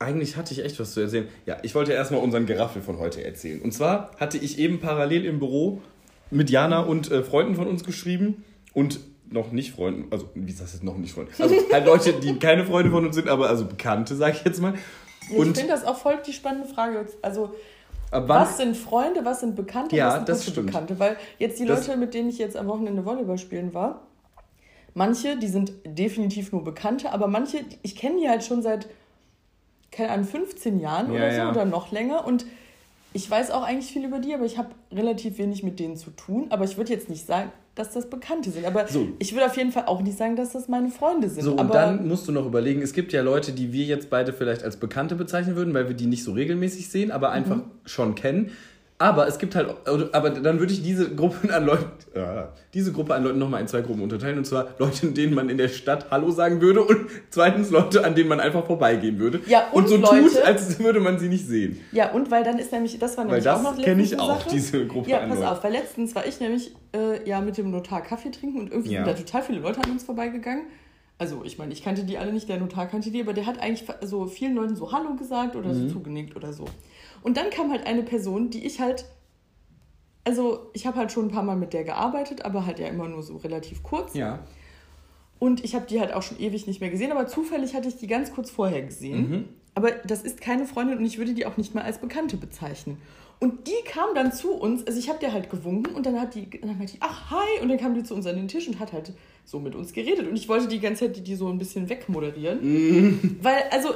Eigentlich 0.00 0.36
hatte 0.36 0.52
ich 0.52 0.64
echt 0.64 0.78
was 0.78 0.92
zu 0.92 1.00
erzählen. 1.00 1.28
Ja, 1.46 1.58
ich 1.62 1.74
wollte 1.74 1.92
erstmal 1.92 2.20
unseren 2.20 2.46
Geraffel 2.46 2.82
von 2.82 2.98
heute 2.98 3.24
erzählen. 3.24 3.62
Und 3.62 3.72
zwar 3.72 4.10
hatte 4.18 4.38
ich 4.38 4.58
eben 4.58 4.80
parallel 4.80 5.24
im 5.24 5.38
Büro 5.38 5.82
mit 6.30 6.50
Jana 6.50 6.80
und 6.80 7.10
äh, 7.10 7.22
Freunden 7.22 7.54
von 7.54 7.68
uns 7.68 7.84
geschrieben 7.84 8.44
und 8.74 9.00
noch 9.30 9.52
nicht 9.52 9.72
Freunden, 9.72 10.10
also 10.10 10.30
wie 10.34 10.50
ist 10.50 10.60
das 10.60 10.72
jetzt 10.72 10.82
noch 10.82 10.96
nicht 10.96 11.12
Freunde? 11.12 11.32
Also 11.38 11.54
halt 11.72 11.86
Leute, 11.86 12.14
die 12.14 12.38
keine 12.38 12.64
Freunde 12.64 12.90
von 12.90 13.06
uns 13.06 13.14
sind, 13.14 13.28
aber 13.28 13.48
also 13.48 13.66
Bekannte, 13.66 14.16
sag 14.16 14.34
ich 14.34 14.44
jetzt 14.44 14.60
mal. 14.60 14.72
Ja, 14.72 14.78
ich 15.30 15.36
Und 15.38 15.56
finde 15.56 15.72
das 15.72 15.84
auch 15.84 15.96
voll 15.96 16.18
die 16.26 16.32
spannende 16.32 16.66
Frage. 16.66 17.06
Also, 17.22 17.54
was 18.10 18.56
sind 18.56 18.76
Freunde, 18.76 19.24
was 19.24 19.40
sind 19.40 19.54
Bekannte, 19.56 19.96
Ja, 19.96 20.06
was 20.08 20.14
sind 20.16 20.28
das 20.28 20.38
gute 20.40 20.50
stimmt. 20.52 20.66
Bekannte? 20.68 20.98
Weil 20.98 21.16
jetzt 21.38 21.58
die 21.60 21.66
Das- 21.66 21.86
Leute, 21.86 21.98
mit 21.98 22.14
denen 22.14 22.28
ich 22.28 22.38
jetzt 22.38 22.56
am 22.56 22.66
Wochenende 22.68 23.04
Volleyball 23.04 23.38
spielen 23.38 23.74
war, 23.74 24.02
manche, 24.94 25.36
die 25.36 25.48
sind 25.48 25.72
definitiv 25.86 26.52
nur 26.52 26.64
Bekannte, 26.64 27.12
aber 27.12 27.26
manche, 27.28 27.58
ich 27.82 27.96
kenne 27.96 28.20
die 28.20 28.28
halt 28.28 28.42
schon 28.44 28.62
seit, 28.62 28.88
keine 29.90 30.10
Ahnung, 30.10 30.26
15 30.26 30.80
Jahren 30.80 31.12
Ja, 31.12 31.18
oder 31.18 31.30
so 31.30 31.36
ja. 31.38 31.50
oder 31.50 31.64
noch 31.64 31.92
länger 31.92 32.26
und 32.26 32.46
ich 33.12 33.30
weiß 33.30 33.50
auch 33.50 33.62
eigentlich 33.62 33.90
viel 33.92 34.04
über 34.04 34.18
die, 34.18 34.34
aber 34.34 34.44
ich 34.44 34.58
habe 34.58 34.68
relativ 34.92 35.38
wenig 35.38 35.62
mit 35.62 35.78
denen 35.80 35.96
zu 35.96 36.10
tun. 36.10 36.46
Aber 36.50 36.64
ich 36.64 36.76
würde 36.76 36.92
jetzt 36.92 37.08
nicht 37.08 37.26
sagen, 37.26 37.50
dass 37.74 37.92
das 37.92 38.10
Bekannte 38.10 38.50
sind. 38.50 38.66
Aber 38.66 38.86
So. 38.88 39.08
ich 39.18 39.32
würde 39.32 39.46
auf 39.46 39.56
jeden 39.56 39.72
Fall 39.72 39.86
auch 39.86 40.02
nicht 40.02 40.18
sagen, 40.18 40.36
dass 40.36 40.52
das 40.52 40.68
meine 40.68 40.88
Freunde 40.90 41.28
sind. 41.28 41.42
So, 41.44 41.52
und 41.52 41.60
aber 41.60 41.72
dann 41.74 42.08
musst 42.08 42.26
du 42.28 42.32
noch 42.32 42.44
überlegen, 42.46 42.82
es 42.82 42.92
gibt 42.92 43.12
ja 43.12 43.22
Leute, 43.22 43.52
die 43.52 43.72
wir 43.72 43.84
jetzt 43.84 44.10
beide 44.10 44.32
vielleicht 44.32 44.62
als 44.64 44.76
Bekannte 44.76 45.14
bezeichnen 45.14 45.56
würden, 45.56 45.72
weil 45.74 45.88
wir 45.88 45.94
die 45.96 46.06
nicht 46.06 46.24
so 46.24 46.32
regelmäßig 46.32 46.88
sehen, 46.88 47.10
aber 47.10 47.30
einfach 47.30 47.56
Mhm. 47.56 47.62
schon 47.84 48.14
kennen. 48.14 48.50
Aber 49.00 49.28
es 49.28 49.38
gibt 49.38 49.54
halt, 49.54 49.68
aber 50.12 50.30
dann 50.30 50.58
würde 50.58 50.72
ich 50.72 50.82
diese 50.82 51.14
Gruppe 51.14 51.54
an 51.54 51.64
Leuten, 51.66 51.84
ja, 52.16 52.48
diese 52.74 52.90
Gruppe 52.92 53.14
an 53.14 53.22
Leuten 53.22 53.38
nochmal 53.38 53.60
in 53.60 53.68
zwei 53.68 53.80
Gruppen 53.80 54.02
unterteilen. 54.02 54.38
Und 54.38 54.44
zwar 54.44 54.68
Leute, 54.78 55.06
denen 55.12 55.34
man 55.34 55.48
in 55.50 55.56
der 55.56 55.68
Stadt 55.68 56.10
Hallo 56.10 56.32
sagen 56.32 56.60
würde 56.60 56.82
und 56.82 57.06
zweitens 57.30 57.70
Leute, 57.70 58.04
an 58.04 58.16
denen 58.16 58.28
man 58.28 58.40
einfach 58.40 58.66
vorbeigehen 58.66 59.20
würde. 59.20 59.40
Ja, 59.46 59.68
und 59.70 59.88
so 59.88 59.96
Leute- 59.96 60.22
tut, 60.22 60.42
als 60.44 60.80
würde 60.80 60.98
man 60.98 61.20
sie 61.20 61.28
nicht 61.28 61.46
sehen. 61.46 61.78
Ja, 61.92 62.10
und 62.10 62.32
weil 62.32 62.42
dann 62.42 62.58
ist 62.58 62.72
nämlich, 62.72 62.98
das 62.98 63.16
war 63.16 63.24
nämlich 63.24 63.44
das 63.44 63.64
auch 63.64 63.76
noch 63.76 63.80
kenn 63.80 64.00
ich 64.00 64.18
auch, 64.18 64.40
Sache. 64.40 64.50
diese 64.52 64.84
Gruppe 64.88 65.10
Ja, 65.10 65.18
pass 65.18 65.28
Leuten. 65.38 65.44
auf, 65.44 65.62
weil 65.62 65.72
letztens 65.72 66.16
war 66.16 66.26
ich 66.26 66.40
nämlich 66.40 66.74
äh, 66.92 67.24
ja 67.28 67.40
mit 67.40 67.56
dem 67.56 67.70
Notar 67.70 68.02
Kaffee 68.02 68.30
trinken 68.32 68.58
und 68.58 68.72
irgendwie 68.72 68.94
Ja. 68.94 69.04
sind 69.04 69.16
da 69.16 69.22
total 69.22 69.42
viele 69.42 69.60
Leute 69.60 69.80
an 69.80 69.92
uns 69.92 70.02
vorbeigegangen. 70.02 70.64
Also 71.18 71.42
ich 71.44 71.56
meine, 71.58 71.72
ich 71.72 71.84
kannte 71.84 72.02
die 72.04 72.18
alle 72.18 72.32
nicht, 72.32 72.48
der 72.48 72.58
Notar 72.58 72.86
kannte 72.88 73.10
die, 73.12 73.20
aber 73.20 73.32
der 73.32 73.46
hat 73.46 73.60
eigentlich 73.60 73.84
so 74.02 74.26
vielen 74.26 74.56
Leuten 74.56 74.74
so 74.74 74.90
Hallo 74.90 75.14
gesagt 75.14 75.54
oder 75.54 75.68
Mhm. 75.68 75.88
so 75.88 75.94
zugenickt 75.94 76.34
oder 76.34 76.52
so. 76.52 76.64
Und 77.22 77.36
dann 77.36 77.50
kam 77.50 77.70
halt 77.70 77.86
eine 77.86 78.02
Person, 78.02 78.50
die 78.50 78.66
ich 78.66 78.80
halt, 78.80 79.04
also 80.24 80.70
ich 80.72 80.86
habe 80.86 80.96
halt 80.96 81.12
schon 81.12 81.26
ein 81.26 81.30
paar 81.30 81.42
Mal 81.42 81.56
mit 81.56 81.72
der 81.72 81.84
gearbeitet, 81.84 82.44
aber 82.44 82.66
halt 82.66 82.78
ja 82.78 82.88
immer 82.88 83.08
nur 83.08 83.22
so 83.22 83.36
relativ 83.36 83.82
kurz. 83.82 84.14
Ja. 84.14 84.40
Und 85.38 85.64
ich 85.64 85.74
habe 85.74 85.86
die 85.86 86.00
halt 86.00 86.12
auch 86.12 86.22
schon 86.22 86.40
ewig 86.40 86.66
nicht 86.66 86.80
mehr 86.80 86.90
gesehen, 86.90 87.12
aber 87.12 87.26
zufällig 87.26 87.74
hatte 87.74 87.88
ich 87.88 87.96
die 87.96 88.06
ganz 88.06 88.32
kurz 88.32 88.50
vorher 88.50 88.82
gesehen. 88.82 89.30
Mhm. 89.30 89.48
Aber 89.74 89.92
das 89.92 90.22
ist 90.22 90.40
keine 90.40 90.66
Freundin 90.66 90.98
und 90.98 91.04
ich 91.04 91.18
würde 91.18 91.34
die 91.34 91.46
auch 91.46 91.56
nicht 91.56 91.74
mal 91.74 91.82
als 91.82 91.98
Bekannte 91.98 92.36
bezeichnen. 92.36 92.98
Und 93.40 93.68
die 93.68 93.84
kam 93.86 94.14
dann 94.16 94.32
zu 94.32 94.52
uns, 94.52 94.84
also 94.84 94.98
ich 94.98 95.08
habe 95.08 95.20
der 95.20 95.32
halt 95.32 95.48
gewunken 95.48 95.94
und 95.94 96.06
dann 96.06 96.20
hat 96.20 96.34
die, 96.34 96.50
dann 96.50 96.76
meinte 96.76 96.94
die, 96.94 96.98
ach 97.00 97.30
hi, 97.30 97.62
und 97.62 97.68
dann 97.68 97.78
kam 97.78 97.94
die 97.94 98.02
zu 98.02 98.14
uns 98.14 98.26
an 98.26 98.34
den 98.34 98.48
Tisch 98.48 98.66
und 98.66 98.80
hat 98.80 98.92
halt 98.92 99.12
so 99.48 99.58
mit 99.60 99.74
uns 99.74 99.94
geredet. 99.94 100.28
Und 100.28 100.36
ich 100.36 100.46
wollte 100.46 100.68
die 100.68 100.78
ganze 100.78 101.06
Zeit 101.06 101.16
die, 101.16 101.22
die 101.22 101.34
so 101.34 101.48
ein 101.48 101.56
bisschen 101.56 101.88
wegmoderieren. 101.88 102.58
Mhm. 102.62 103.36
Weil, 103.40 103.62
also, 103.70 103.94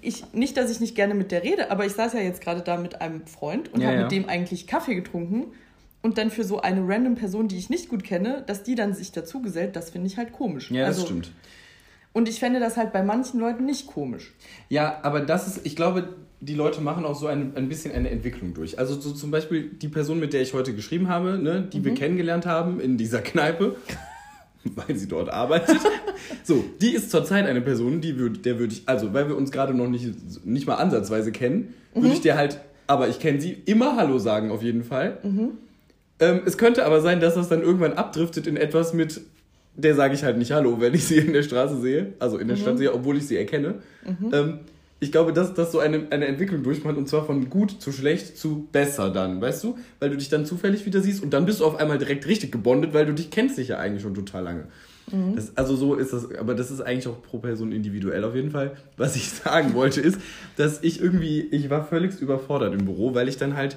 ich, 0.00 0.24
nicht, 0.32 0.56
dass 0.56 0.70
ich 0.70 0.80
nicht 0.80 0.94
gerne 0.94 1.12
mit 1.12 1.30
der 1.30 1.42
rede, 1.42 1.70
aber 1.70 1.84
ich 1.84 1.92
saß 1.92 2.14
ja 2.14 2.20
jetzt 2.20 2.40
gerade 2.40 2.62
da 2.62 2.78
mit 2.78 3.02
einem 3.02 3.26
Freund 3.26 3.70
und 3.74 3.82
Ja, 3.82 3.88
habe 3.88 3.96
ja. 3.98 4.02
mit 4.04 4.12
dem 4.12 4.28
eigentlich 4.30 4.66
Kaffee 4.66 4.94
getrunken. 4.94 5.48
Und 6.00 6.16
dann 6.16 6.30
für 6.30 6.42
so 6.42 6.62
eine 6.62 6.88
random 6.88 7.16
Person, 7.16 7.48
die 7.48 7.58
ich 7.58 7.68
nicht 7.68 7.90
gut 7.90 8.02
kenne, 8.02 8.44
dass 8.46 8.62
die 8.62 8.74
dann 8.76 8.94
sich 8.94 9.12
dazu 9.12 9.42
gesellt, 9.42 9.76
das 9.76 9.90
finde 9.90 10.06
ich 10.06 10.16
halt 10.16 10.32
komisch. 10.32 10.70
Ja, 10.70 10.86
das 10.86 10.96
also, 10.96 11.06
stimmt. 11.06 11.32
Und 12.14 12.26
ich 12.28 12.38
fände 12.40 12.58
das 12.60 12.78
halt 12.78 12.92
bei 12.94 13.02
manchen 13.02 13.40
Leuten 13.40 13.66
nicht 13.66 13.86
komisch. 13.86 14.32
Ja, 14.70 15.00
aber 15.02 15.20
das 15.20 15.46
ist, 15.48 15.66
ich 15.66 15.76
glaube, 15.76 16.14
die 16.40 16.54
Leute 16.54 16.80
machen 16.80 17.04
auch 17.04 17.14
so 17.18 17.26
ein, 17.26 17.54
ein 17.56 17.68
bisschen 17.68 17.92
eine 17.92 18.08
Entwicklung 18.08 18.54
durch. 18.54 18.78
Also 18.78 18.98
so 18.98 19.12
zum 19.12 19.30
Beispiel 19.30 19.68
die 19.68 19.88
Person, 19.88 20.18
mit 20.18 20.32
der 20.32 20.40
ich 20.40 20.54
heute 20.54 20.74
geschrieben 20.74 21.08
habe, 21.08 21.38
ne, 21.38 21.68
die 21.70 21.80
Mhm. 21.80 21.84
wir 21.84 21.94
kennengelernt 21.94 22.46
haben 22.46 22.80
in 22.80 22.96
dieser 22.96 23.20
Kneipe, 23.20 23.76
weil 24.74 24.96
sie 24.96 25.08
dort 25.08 25.28
arbeitet. 25.30 25.76
so, 26.44 26.64
die 26.80 26.90
ist 26.94 27.10
zurzeit 27.10 27.46
eine 27.46 27.60
Person, 27.60 28.00
die 28.00 28.18
würd, 28.18 28.44
der 28.44 28.58
würde 28.58 28.72
ich, 28.74 28.82
also 28.86 29.12
weil 29.12 29.28
wir 29.28 29.36
uns 29.36 29.50
gerade 29.50 29.74
noch 29.74 29.88
nicht, 29.88 30.08
nicht 30.46 30.66
mal 30.66 30.76
ansatzweise 30.76 31.32
kennen, 31.32 31.74
würde 31.94 32.08
Mhm. 32.08 32.12
ich 32.14 32.20
dir 32.20 32.36
halt, 32.36 32.60
aber 32.86 33.08
ich 33.08 33.18
kenne 33.20 33.40
sie, 33.40 33.52
immer 33.66 33.96
Hallo 33.96 34.18
sagen 34.18 34.50
auf 34.50 34.62
jeden 34.62 34.84
Fall. 34.84 35.18
Mhm. 35.22 35.50
Ähm, 36.20 36.40
es 36.46 36.56
könnte 36.58 36.84
aber 36.86 37.00
sein, 37.00 37.20
dass 37.20 37.34
das 37.34 37.48
dann 37.48 37.62
irgendwann 37.62 37.94
abdriftet 37.94 38.46
in 38.46 38.56
etwas 38.56 38.94
mit, 38.94 39.20
der 39.76 39.94
sage 39.94 40.14
ich 40.14 40.22
halt 40.24 40.38
nicht 40.38 40.52
Hallo, 40.52 40.80
wenn 40.80 40.94
ich 40.94 41.04
sie 41.04 41.18
in 41.18 41.32
der 41.32 41.42
Straße 41.42 41.80
sehe, 41.80 42.12
also 42.20 42.38
in 42.38 42.48
der 42.48 42.56
Stadt 42.56 42.78
sehe, 42.78 42.92
obwohl 42.94 43.16
ich 43.16 43.26
sie 43.26 43.36
erkenne. 43.36 43.76
Ähm, 44.32 44.60
ich 45.04 45.12
glaube, 45.12 45.34
dass 45.34 45.52
das 45.52 45.70
so 45.70 45.80
eine, 45.80 46.06
eine 46.10 46.26
Entwicklung 46.26 46.62
durchmacht 46.62 46.96
und 46.96 47.06
zwar 47.06 47.26
von 47.26 47.50
gut 47.50 47.82
zu 47.82 47.92
schlecht 47.92 48.38
zu 48.38 48.68
besser 48.72 49.10
dann, 49.10 49.38
weißt 49.38 49.62
du? 49.62 49.76
Weil 50.00 50.08
du 50.08 50.16
dich 50.16 50.30
dann 50.30 50.46
zufällig 50.46 50.86
wieder 50.86 51.02
siehst 51.02 51.22
und 51.22 51.34
dann 51.34 51.44
bist 51.44 51.60
du 51.60 51.66
auf 51.66 51.76
einmal 51.76 51.98
direkt 51.98 52.26
richtig 52.26 52.50
gebondet, 52.50 52.94
weil 52.94 53.04
du 53.04 53.12
dich 53.12 53.30
kennst 53.30 53.58
dich 53.58 53.68
ja 53.68 53.78
eigentlich 53.78 54.02
schon 54.02 54.14
total 54.14 54.44
lange. 54.44 54.64
Das, 55.36 55.54
also 55.58 55.76
so 55.76 55.96
ist 55.96 56.14
das, 56.14 56.34
aber 56.34 56.54
das 56.54 56.70
ist 56.70 56.80
eigentlich 56.80 57.06
auch 57.06 57.22
pro 57.22 57.36
Person 57.36 57.70
individuell 57.70 58.24
auf 58.24 58.34
jeden 58.34 58.50
Fall. 58.50 58.78
Was 58.96 59.14
ich 59.14 59.28
sagen 59.44 59.74
wollte 59.74 60.00
ist, 60.00 60.18
dass 60.56 60.82
ich 60.82 61.02
irgendwie, 61.02 61.42
ich 61.42 61.68
war 61.68 61.84
völlig 61.84 62.18
überfordert 62.18 62.72
im 62.72 62.86
Büro, 62.86 63.14
weil 63.14 63.28
ich 63.28 63.36
dann 63.36 63.54
halt 63.56 63.76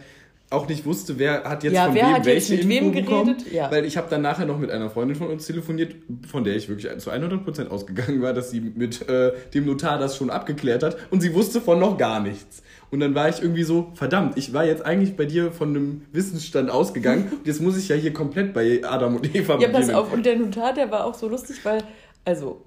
auch 0.49 0.67
nicht 0.69 0.85
wusste, 0.85 1.19
wer 1.19 1.43
hat 1.43 1.63
jetzt 1.63 1.73
Ja, 1.73 1.85
von 1.87 1.95
wem 1.95 2.05
hat 2.07 2.25
jetzt 2.25 2.49
welche 2.49 2.53
mit 2.65 2.69
wem 2.69 2.85
Info 2.85 2.99
bekommen. 3.01 3.37
geredet? 3.37 3.53
Ja. 3.53 3.69
Weil 3.69 3.83
ich 3.85 3.97
habe 3.97 4.07
dann 4.09 4.21
nachher 4.21 4.45
noch 4.45 4.57
mit 4.57 4.71
einer 4.71 4.89
Freundin 4.89 5.15
von 5.17 5.27
uns 5.27 5.45
telefoniert, 5.45 5.95
von 6.31 6.43
der 6.45 6.55
ich 6.55 6.69
wirklich 6.69 6.87
zu 6.99 7.11
100% 7.11 7.67
ausgegangen 7.67 8.21
war, 8.21 8.33
dass 8.33 8.49
sie 8.51 8.61
mit 8.61 9.07
äh, 9.09 9.33
dem 9.53 9.65
Notar 9.65 9.99
das 9.99 10.15
schon 10.15 10.29
abgeklärt 10.29 10.83
hat 10.83 10.95
und 11.11 11.21
sie 11.21 11.33
wusste 11.33 11.59
von 11.59 11.79
noch 11.79 11.97
gar 11.97 12.21
nichts. 12.21 12.63
Und 12.89 13.01
dann 13.01 13.13
war 13.13 13.27
ich 13.27 13.41
irgendwie 13.41 13.63
so, 13.63 13.91
verdammt, 13.95 14.37
ich 14.37 14.53
war 14.53 14.63
jetzt 14.65 14.85
eigentlich 14.85 15.17
bei 15.17 15.25
dir 15.25 15.51
von 15.51 15.69
einem 15.69 16.01
Wissensstand 16.13 16.69
ausgegangen 16.71 17.27
und 17.39 17.45
jetzt 17.45 17.61
muss 17.61 17.77
ich 17.77 17.89
ja 17.89 17.97
hier 17.97 18.13
komplett 18.13 18.53
bei 18.53 18.81
Adam 18.85 19.17
und 19.17 19.35
Eva 19.35 19.59
Ja, 19.59 19.67
pass 19.67 19.81
beginnen. 19.87 19.95
auf. 19.95 20.13
Und 20.13 20.25
der 20.25 20.37
Notar, 20.37 20.73
der 20.73 20.89
war 20.91 21.03
auch 21.05 21.13
so 21.15 21.27
lustig, 21.27 21.57
weil 21.63 21.83
Also. 22.23 22.63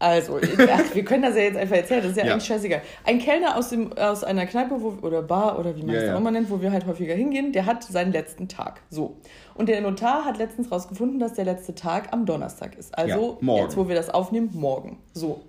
Also, 0.00 0.38
ach, 0.72 0.94
wir 0.94 1.04
können 1.04 1.22
das 1.24 1.34
ja 1.34 1.42
jetzt 1.42 1.56
einfach 1.56 1.76
erzählen, 1.76 2.02
das 2.02 2.12
ist 2.12 2.18
ja, 2.18 2.24
Ja. 2.26 2.32
eigentlich 2.32 2.46
scheißegal. 2.46 2.82
Ein 3.04 3.18
Kellner 3.18 3.56
aus, 3.56 3.70
dem, 3.70 3.92
aus 3.98 4.22
einer 4.22 4.46
Kneipe 4.46 4.80
wo, 4.80 4.94
oder 5.04 5.22
Bar 5.22 5.58
oder 5.58 5.74
wie 5.76 5.82
man 5.82 5.96
es 5.96 6.04
ja. 6.04 6.14
auch 6.14 6.20
immer 6.20 6.30
nennt, 6.30 6.48
wo 6.50 6.60
wir 6.60 6.70
halt 6.70 6.86
häufiger 6.86 7.14
hingehen, 7.14 7.52
der 7.52 7.66
hat 7.66 7.82
seinen 7.82 8.12
letzten 8.12 8.46
Tag. 8.48 8.80
So. 8.90 9.16
Und 9.54 9.68
der 9.68 9.80
Notar 9.80 10.24
hat 10.24 10.38
letztens 10.38 10.70
rausgefunden, 10.70 11.18
dass 11.18 11.32
der 11.32 11.44
letzte 11.46 11.74
Tag 11.74 12.12
am 12.12 12.26
Donnerstag 12.26 12.76
ist. 12.78 12.96
Also, 12.96 13.38
Ja, 13.40 13.44
morgen. 13.44 13.62
jetzt, 13.64 13.76
wo 13.76 13.88
wir 13.88 13.96
das 13.96 14.08
aufnehmen, 14.10 14.50
morgen. 14.52 14.98
So. 15.14 15.40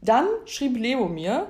Dann 0.00 0.26
schrieb 0.46 0.78
Leo 0.78 1.06
mir, 1.08 1.46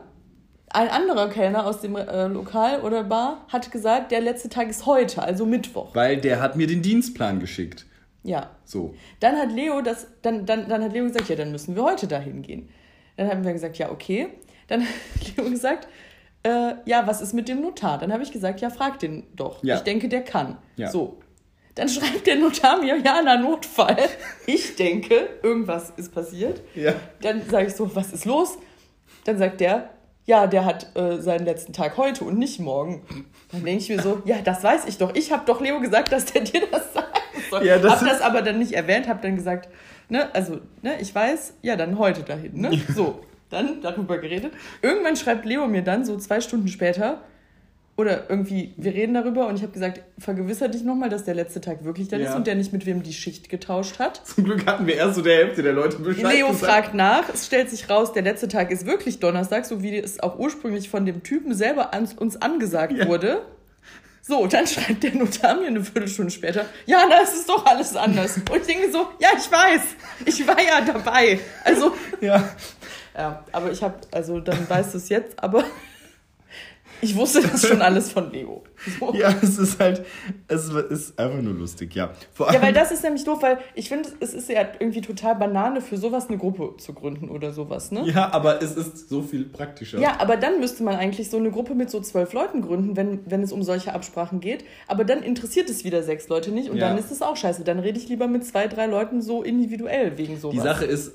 ein 0.70 0.88
anderer 0.88 1.28
Kellner 1.28 1.64
aus 1.66 1.80
dem 1.80 1.94
äh, 1.94 2.26
Lokal 2.26 2.80
oder 2.80 3.04
Bar 3.04 3.46
hat 3.52 3.70
gesagt, 3.70 4.10
der 4.10 4.20
letzte 4.20 4.48
Tag 4.48 4.68
ist 4.68 4.86
heute, 4.86 5.22
also 5.22 5.46
Mittwoch. 5.46 5.94
Weil 5.94 6.16
der 6.16 6.40
hat 6.40 6.56
mir 6.56 6.66
den 6.66 6.82
Dienstplan 6.82 7.38
geschickt. 7.38 7.86
Ja. 8.24 8.50
So. 8.64 8.94
Dann 9.20 9.36
hat 9.36 9.52
Leo 9.52 9.80
das, 9.82 10.08
dann, 10.22 10.44
dann, 10.46 10.68
dann 10.68 10.82
hat 10.82 10.92
Leo 10.92 11.04
gesagt, 11.04 11.28
ja, 11.28 11.36
dann 11.36 11.52
müssen 11.52 11.76
wir 11.76 11.84
heute 11.84 12.08
dahin 12.08 12.42
gehen. 12.42 12.68
Dann 13.16 13.28
haben 13.28 13.44
wir 13.44 13.52
gesagt, 13.52 13.78
ja, 13.78 13.92
okay. 13.92 14.28
Dann 14.66 14.82
hat 14.82 14.88
Leo 15.36 15.48
gesagt, 15.48 15.86
äh, 16.42 16.74
ja, 16.86 17.06
was 17.06 17.20
ist 17.20 17.34
mit 17.34 17.48
dem 17.48 17.60
Notar? 17.60 17.98
Dann 17.98 18.12
habe 18.12 18.22
ich 18.22 18.32
gesagt, 18.32 18.60
ja, 18.60 18.70
frag 18.70 18.98
den 18.98 19.24
doch. 19.36 19.62
Ja. 19.62 19.76
Ich 19.76 19.82
denke, 19.82 20.08
der 20.08 20.24
kann. 20.24 20.58
Ja. 20.76 20.90
So. 20.90 21.18
Dann 21.74 21.88
schreibt 21.90 22.26
der 22.26 22.36
Notar 22.36 22.78
mir, 22.80 22.96
ja, 22.98 23.20
na, 23.22 23.36
Notfall. 23.36 23.96
Ich 24.46 24.74
denke, 24.76 25.28
irgendwas 25.42 25.92
ist 25.96 26.12
passiert. 26.12 26.62
Ja. 26.74 26.94
Dann 27.20 27.42
sage 27.48 27.66
ich 27.66 27.74
so, 27.74 27.94
was 27.94 28.12
ist 28.12 28.24
los? 28.24 28.58
Dann 29.24 29.38
sagt 29.38 29.60
der, 29.60 29.90
ja, 30.26 30.46
der 30.46 30.64
hat 30.64 30.96
äh, 30.96 31.20
seinen 31.20 31.44
letzten 31.44 31.74
Tag 31.74 31.98
heute 31.98 32.24
und 32.24 32.38
nicht 32.38 32.58
morgen. 32.58 33.02
Dann 33.52 33.62
denke 33.64 33.82
ich 33.82 33.88
mir 33.90 34.00
so, 34.00 34.22
ja, 34.24 34.40
das 34.42 34.62
weiß 34.62 34.86
ich 34.86 34.96
doch. 34.96 35.14
Ich 35.14 35.30
habe 35.30 35.44
doch 35.44 35.60
Leo 35.60 35.80
gesagt, 35.80 36.12
dass 36.12 36.24
der 36.24 36.40
dir 36.44 36.62
das 36.70 36.94
sagen 36.94 37.13
soll. 37.50 37.64
Ja, 37.66 37.78
das 37.78 38.00
hab 38.00 38.08
das 38.08 38.20
aber 38.20 38.42
dann 38.42 38.58
nicht 38.58 38.72
erwähnt, 38.72 39.08
habe 39.08 39.20
dann 39.22 39.36
gesagt, 39.36 39.68
ne, 40.08 40.28
also, 40.34 40.60
ne, 40.82 40.94
ich 41.00 41.14
weiß, 41.14 41.54
ja, 41.62 41.76
dann 41.76 41.98
heute 41.98 42.22
dahin, 42.22 42.60
ne? 42.60 42.70
So, 42.94 43.20
dann 43.50 43.80
darüber 43.82 44.18
geredet. 44.18 44.52
Irgendwann 44.82 45.16
schreibt 45.16 45.44
Leo 45.44 45.66
mir 45.66 45.82
dann 45.82 46.04
so 46.04 46.16
zwei 46.16 46.40
Stunden 46.40 46.68
später, 46.68 47.20
oder 47.96 48.28
irgendwie, 48.28 48.74
wir 48.76 48.92
reden 48.92 49.14
darüber 49.14 49.46
und 49.46 49.54
ich 49.54 49.62
habe 49.62 49.70
gesagt, 49.70 50.00
vergewisser 50.18 50.66
dich 50.66 50.82
nochmal, 50.82 51.10
dass 51.10 51.22
der 51.22 51.34
letzte 51.36 51.60
Tag 51.60 51.84
wirklich 51.84 52.08
dann 52.08 52.20
Ja. 52.20 52.30
ist 52.30 52.34
und 52.34 52.48
der 52.48 52.56
nicht 52.56 52.72
mit 52.72 52.86
wem 52.86 53.04
die 53.04 53.12
Schicht 53.12 53.48
getauscht 53.48 54.00
hat. 54.00 54.20
Zum 54.26 54.42
Glück 54.42 54.66
hatten 54.66 54.88
wir 54.88 54.96
erst 54.96 55.14
so 55.14 55.22
der 55.22 55.36
Hälfte 55.36 55.62
der 55.62 55.74
Leute 55.74 55.98
Bescheid 56.00 56.24
Leo 56.34 56.48
gesagt. 56.48 56.64
fragt 56.72 56.94
nach, 56.94 57.28
es 57.32 57.46
stellt 57.46 57.70
sich 57.70 57.88
raus, 57.88 58.12
der 58.12 58.22
letzte 58.22 58.48
Tag 58.48 58.72
ist 58.72 58.84
wirklich 58.84 59.20
Donnerstag, 59.20 59.64
so 59.64 59.80
wie 59.84 59.96
es 59.96 60.18
auch 60.18 60.40
ursprünglich 60.40 60.88
von 60.90 61.06
dem 61.06 61.22
Typen 61.22 61.54
selber 61.54 61.94
an, 61.94 62.08
uns 62.18 62.42
angesagt 62.42 62.94
Ja. 62.94 63.06
wurde. 63.06 63.42
So, 64.26 64.46
dann 64.46 64.66
schreibt 64.66 65.02
der 65.02 65.14
Notar 65.14 65.54
mir 65.56 65.66
eine 65.66 65.84
Viertelstunde 65.84 66.30
später, 66.30 66.64
ja, 66.86 67.06
da 67.06 67.18
ist 67.18 67.34
es 67.34 67.44
doch 67.44 67.66
alles 67.66 67.94
anders. 67.94 68.38
Und 68.38 68.56
ich 68.56 68.62
denke 68.66 68.90
so, 68.90 69.08
ja, 69.18 69.28
ich 69.36 69.52
weiß, 69.52 69.82
ich 70.24 70.46
war 70.46 70.58
ja 70.62 70.80
dabei. 70.80 71.38
Also, 71.62 71.94
Ja. 72.22 72.42
ja, 73.14 73.44
aber 73.52 73.70
ich 73.70 73.82
habe, 73.82 73.96
also 74.12 74.40
dann 74.40 74.66
weißt 74.68 74.94
du 74.94 74.98
es 74.98 75.10
jetzt, 75.10 75.34
aber 75.42 75.64
ich 77.04 77.14
wusste 77.16 77.42
das 77.42 77.66
schon 77.66 77.82
alles 77.82 78.10
von 78.10 78.32
Leo. 78.32 78.64
So. 78.98 79.14
Ja, 79.14 79.34
es 79.42 79.58
ist 79.58 79.78
halt, 79.78 80.04
es 80.48 80.68
ist 80.68 81.18
einfach 81.18 81.40
nur 81.42 81.54
lustig, 81.54 81.94
ja. 81.94 82.12
Vor 82.32 82.52
Ja, 82.52 82.60
weil 82.62 82.72
das 82.72 82.90
ist 82.90 83.02
nämlich 83.02 83.24
doof, 83.24 83.42
weil 83.42 83.58
ich 83.74 83.88
finde, 83.88 84.08
es 84.20 84.32
ist 84.34 84.48
ja 84.48 84.66
irgendwie 84.78 85.00
total 85.02 85.36
Banane 85.36 85.80
für 85.80 85.96
sowas 85.96 86.28
eine 86.28 86.38
Gruppe 86.38 86.76
zu 86.78 86.92
gründen 86.94 87.28
oder 87.28 87.52
sowas, 87.52 87.90
ne? 87.90 88.08
ja, 88.08 88.32
aber 88.32 88.62
es 88.62 88.74
ist 88.76 89.08
so 89.08 89.22
viel 89.22 89.44
praktischer. 89.44 89.98
Ja, 89.98 90.18
aber 90.20 90.36
dann 90.36 90.60
müsste 90.60 90.82
man 90.82 90.96
eigentlich 90.96 91.30
so 91.30 91.36
eine 91.36 91.50
Gruppe 91.50 91.74
mit 91.74 91.90
so 91.90 92.00
zwölf 92.00 92.32
Leuten 92.32 92.62
gründen, 92.62 92.96
wenn, 92.96 93.20
wenn 93.30 93.42
es 93.42 93.52
um 93.52 93.62
solche 93.62 93.92
Absprachen 93.92 94.40
geht. 94.40 94.64
Aber 94.86 95.04
dann 95.04 95.22
interessiert 95.22 95.68
es 95.68 95.84
wieder 95.84 96.02
sechs 96.02 96.28
Leute 96.28 96.50
nicht 96.50 96.70
und 96.70 96.78
Ja. 96.78 96.88
dann 96.88 96.98
ist 96.98 97.10
es 97.10 97.22
auch 97.22 97.36
scheiße. 97.36 97.64
Dann 97.64 97.78
rede 97.78 97.98
ich 97.98 98.08
lieber 98.08 98.26
mit 98.28 98.44
zwei, 98.44 98.66
drei 98.68 98.86
Leuten 98.86 99.22
so 99.22 99.42
individuell 99.42 100.16
wegen 100.18 100.38
sowas. 100.38 100.54
Die 100.54 100.60
Sache 100.60 100.84
ist, 100.84 101.12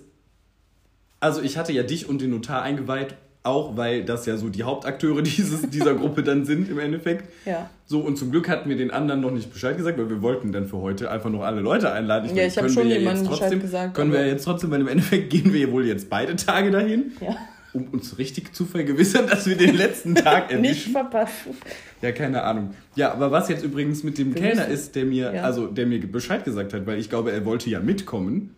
also 1.20 1.42
ich 1.42 1.58
hatte 1.58 1.74
ja 1.74 1.84
dich 1.84 2.08
und 2.08 2.22
den 2.22 2.30
Notar 2.32 2.62
eingeweiht, 2.62 3.16
auch 3.44 3.78
weil 3.78 4.04
das 4.04 4.26
ja 4.26 4.36
so 4.38 4.50
die 4.50 4.64
Hauptakteure 4.64 5.22
dieses, 5.24 5.70
dieser 5.70 5.96
Gruppe 5.96 6.24
dann 6.24 6.46
sind 6.46 6.70
im 6.70 6.78
Endeffekt. 6.80 7.30
Ja. 7.46 7.70
So, 7.86 8.02
und 8.02 8.18
zum 8.18 8.32
Glück 8.32 8.50
hatten 8.50 8.70
wir 8.70 8.76
den 8.78 8.92
anderen 8.92 9.22
noch 9.22 9.32
nicht 9.32 9.52
Bescheid 9.52 9.78
gesagt, 9.78 9.98
weil 9.98 10.10
wir 10.10 10.22
wollten 10.22 10.52
dann 10.52 10.68
für 10.68 10.78
heute 10.78 11.10
einfach 11.10 11.30
noch 11.30 11.42
alle 11.42 11.62
Leute 11.62 11.92
einladen. 11.92 12.28
Ja, 12.30 12.34
meine, 12.36 12.48
ich 12.48 12.56
hab 12.58 12.64
können 12.66 12.74
schon 12.74 12.88
ja 12.90 12.98
jemandem 12.98 13.24
jetzt 13.24 13.30
Bescheid 13.32 13.40
trotzdem, 13.50 13.62
gesagt, 13.62 13.94
Können 13.96 14.12
wir 14.12 14.22
ja 14.22 14.28
jetzt 14.28 14.44
trotzdem, 14.44 14.72
weil 14.72 14.82
im 14.82 14.88
Endeffekt 14.88 15.30
gehen 15.30 15.54
wir 15.54 15.72
wohl 15.72 15.86
jetzt 15.86 16.10
beide 16.10 16.36
Tage 16.36 16.70
dahin, 16.70 17.14
Ja. 17.22 17.36
um 17.74 17.86
uns 17.88 18.18
richtig 18.18 18.54
zu 18.54 18.66
vergewissern, 18.66 19.26
dass 19.28 19.48
wir 19.48 19.56
den 19.58 19.76
letzten 19.76 20.16
Tag 20.16 20.50
Nicht 20.52 20.58
erwischen. 20.88 20.92
verpassen. 20.92 21.58
Ja, 22.02 22.12
keine 22.12 22.44
Ahnung. 22.44 22.72
Ja, 22.96 23.12
aber 23.14 23.32
was 23.32 23.50
jetzt 23.50 23.64
übrigens 23.64 24.04
mit 24.04 24.18
dem 24.18 24.36
Wir 24.36 24.42
Kellner 24.42 24.62
müssen- 24.68 24.72
ist, 24.74 24.96
der 24.96 25.06
mir, 25.06 25.34
Ja. 25.34 25.44
also 25.44 25.68
der 25.68 25.86
mir 25.86 26.00
Bescheid 26.12 26.44
gesagt 26.46 26.74
hat, 26.74 26.86
weil 26.86 27.00
ich 27.00 27.10
glaube, 27.10 27.32
er 27.32 27.46
wollte 27.46 27.70
ja 27.70 27.80
mitkommen. 27.80 28.54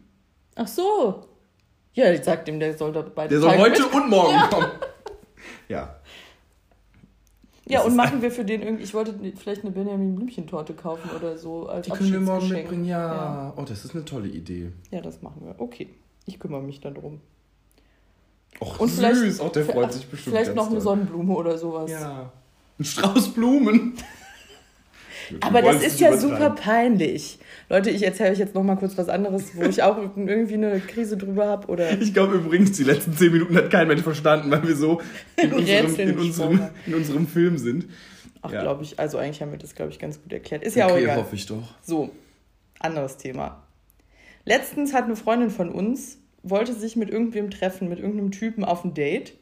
Ach 0.56 0.68
so. 0.68 1.28
Ja, 1.94 2.12
ich 2.12 2.24
sag 2.24 2.46
dem, 2.46 2.60
der 2.60 2.78
soll 2.78 2.94
da 2.94 3.02
beide 3.02 3.30
Der 3.30 3.40
soll 3.42 3.50
Tage 3.52 3.62
heute 3.62 3.84
mit. 3.84 3.94
und 3.94 4.10
morgen 4.10 4.38
kommen. 4.50 4.68
Ja. 5.68 5.96
Ja, 7.68 7.80
Das 7.80 7.88
und 7.88 7.96
machen 7.96 8.22
wir 8.22 8.32
für 8.32 8.44
den 8.44 8.62
irgendwie, 8.62 8.84
ich 8.84 8.94
wollte 8.94 9.14
vielleicht 9.38 9.62
eine 9.64 9.72
Benjamin 9.72 10.16
Blümchen-Torte 10.16 10.74
kaufen 10.74 11.10
oder 11.16 11.38
so 11.38 11.68
als 11.68 11.90
Abschiedsgeschenk. 11.90 12.86
ja. 12.86 13.54
Oh, 13.56 13.62
das 13.64 13.86
ist 13.86 13.94
eine 13.96 14.04
tolle 14.04 14.28
Idee. 14.28 14.72
Ja, 14.90 15.00
das 15.02 15.22
machen 15.22 15.42
wir. 15.46 15.56
Okay. 15.60 15.88
Ich 16.26 16.40
kümmere 16.40 16.62
mich 16.62 16.82
dann 16.82 16.96
drum. 16.96 17.22
Och, 18.60 18.80
Und 18.80 18.90
süß. 18.90 18.98
vielleicht, 19.00 19.40
Auch 19.42 19.52
der 19.52 19.66
freut 19.66 19.94
sich 19.94 20.06
bestimmt 20.08 20.36
Vielleicht 20.36 20.56
noch 20.56 20.66
eine 20.66 20.76
doll. 20.76 20.82
Sonnenblume 20.82 21.34
oder 21.34 21.58
sowas. 21.58 21.90
Ja. 21.92 22.32
Ein 22.80 22.84
Strauß 22.84 23.30
Blumen. 23.34 23.94
Aber 25.40 25.62
das 25.62 25.82
ist 25.84 26.00
ja 26.00 26.18
super 26.18 26.50
peinlich. 26.50 27.40
Leute, 27.72 27.90
ich 27.90 28.04
erzähle 28.04 28.32
euch 28.32 28.38
jetzt 28.38 28.54
noch 28.54 28.64
mal 28.64 28.76
kurz 28.76 28.98
was 28.98 29.08
anderes, 29.08 29.56
wo 29.56 29.64
ich 29.64 29.82
auch 29.82 29.98
irgendwie 30.18 30.56
eine 30.56 30.82
Krise 30.82 31.16
drüber 31.16 31.48
habe 31.48 31.68
oder 31.68 32.00
Ich 32.02 32.14
glaube 32.14 32.36
übrigens, 32.36 32.74
die 32.74 32.84
letzten 32.84 33.14
zehn 33.14 33.32
Minuten 33.32 33.56
hat 33.56 33.72
kein 33.72 33.88
Mensch 33.88 34.02
verstanden, 34.02 34.52
weil 34.52 34.68
wir 34.68 34.76
so 34.76 35.00
in 35.42 35.54
unserem, 35.54 35.96
in 35.96 36.20
unserem, 36.20 36.60
in 36.86 36.94
unserem 36.96 37.28
Film 37.28 37.58
sind. 37.58 37.88
ach, 38.42 38.52
Ja. 38.52 38.62
glaube 38.64 38.84
ich, 38.84 39.00
also 39.00 39.18
eigentlich 39.18 39.42
haben 39.42 39.52
wir 39.52 39.58
das 39.58 39.74
glaube 39.74 39.90
ich 39.90 40.00
ganz 40.00 40.22
gut 40.22 40.34
erklärt. 40.34 40.64
Ist 40.64 40.76
ja 40.76 40.88
auch 40.88 40.92
okay, 40.92 41.04
egal. 41.04 41.18
hoffe 41.20 41.34
ich 41.34 41.46
doch. 41.46 41.74
So, 41.82 42.12
anderes 42.80 43.16
Thema. 43.16 43.64
Letztens 44.44 44.94
hat 44.94 45.06
eine 45.06 45.16
Freundin 45.16 45.50
von 45.50 45.70
uns 45.70 46.18
wollte 46.44 46.74
sich 46.74 46.98
mit 46.98 47.10
irgendwem 47.10 47.52
treffen, 47.52 47.88
mit 47.88 48.00
irgendeinem 48.00 48.32
Typen 48.32 48.66
auf 48.66 48.84
ein 48.84 48.94
Date. 48.94 49.34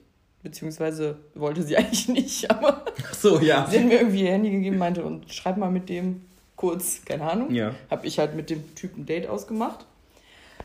Beziehungsweise 0.43 1.17
wollte 1.33 1.63
sie 1.63 1.77
eigentlich 1.77 2.07
nicht, 2.09 2.51
aber 2.51 2.85
Ach 3.09 3.13
so, 3.15 3.39
ja. 3.39 3.65
sie 3.67 3.79
hat 3.79 3.85
mir 3.87 3.99
irgendwie 3.99 4.23
ihr 4.23 4.31
Handy 4.31 4.51
gegeben, 4.51 4.77
meinte, 4.77 5.03
und 5.03 5.33
schreib 5.33 5.57
mal 5.57 5.71
mit 5.71 5.89
dem 5.89 6.21
kurz, 6.59 7.05
keine 7.05 7.23
Ahnung. 7.23 7.51
Ja. 7.51 7.73
Habe 7.89 8.05
ich 8.05 8.19
halt 8.19 8.35
mit 8.35 8.49
dem 8.49 8.75
Typen 8.75 9.05
Date 9.05 9.27
ausgemacht. 9.27 9.85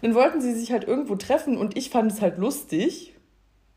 Dann 0.03 0.15
wollten 0.15 0.41
sie 0.41 0.53
sich 0.53 0.73
halt 0.73 0.83
irgendwo 0.83 1.15
treffen 1.15 1.57
und 1.57 1.77
ich 1.79 1.89
fand 1.89 2.11
es 2.11 2.21
halt 2.21 2.37
lustig, 2.37 3.15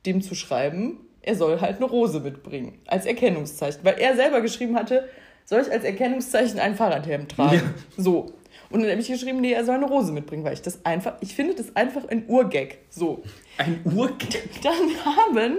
dem 0.07 0.23
zu 0.23 0.33
schreiben, 0.33 0.97
er 1.21 1.35
soll 1.35 1.61
halt 1.61 1.77
eine 1.77 1.85
Rose 1.85 2.19
mitbringen, 2.19 2.79
als 2.87 3.05
Erkennungszeichen. 3.05 3.81
Weil 3.83 3.99
er 3.99 4.15
selber 4.15 4.41
geschrieben 4.41 4.75
hatte, 4.75 5.07
soll 5.45 5.61
ich 5.61 5.71
als 5.71 5.83
Erkennungszeichen 5.83 6.59
einen 6.59 6.75
Fahrradhelm 6.75 7.27
tragen? 7.27 7.61
Ja. 7.97 8.03
So. 8.03 8.33
Und 8.71 8.81
dann 8.81 8.89
habe 8.89 8.99
ich 8.99 9.07
geschrieben, 9.07 9.39
nee, 9.39 9.51
er 9.51 9.63
soll 9.63 9.75
eine 9.75 9.85
Rose 9.85 10.11
mitbringen, 10.11 10.43
weil 10.43 10.53
ich 10.53 10.63
das 10.63 10.83
einfach, 10.85 11.17
ich 11.21 11.35
finde 11.35 11.53
das 11.53 11.75
einfach 11.75 12.07
ein 12.07 12.25
Urgag. 12.27 12.79
So. 12.89 13.21
Ein 13.59 13.79
Urgag. 13.85 14.39
Dann 14.63 15.05
haben 15.05 15.57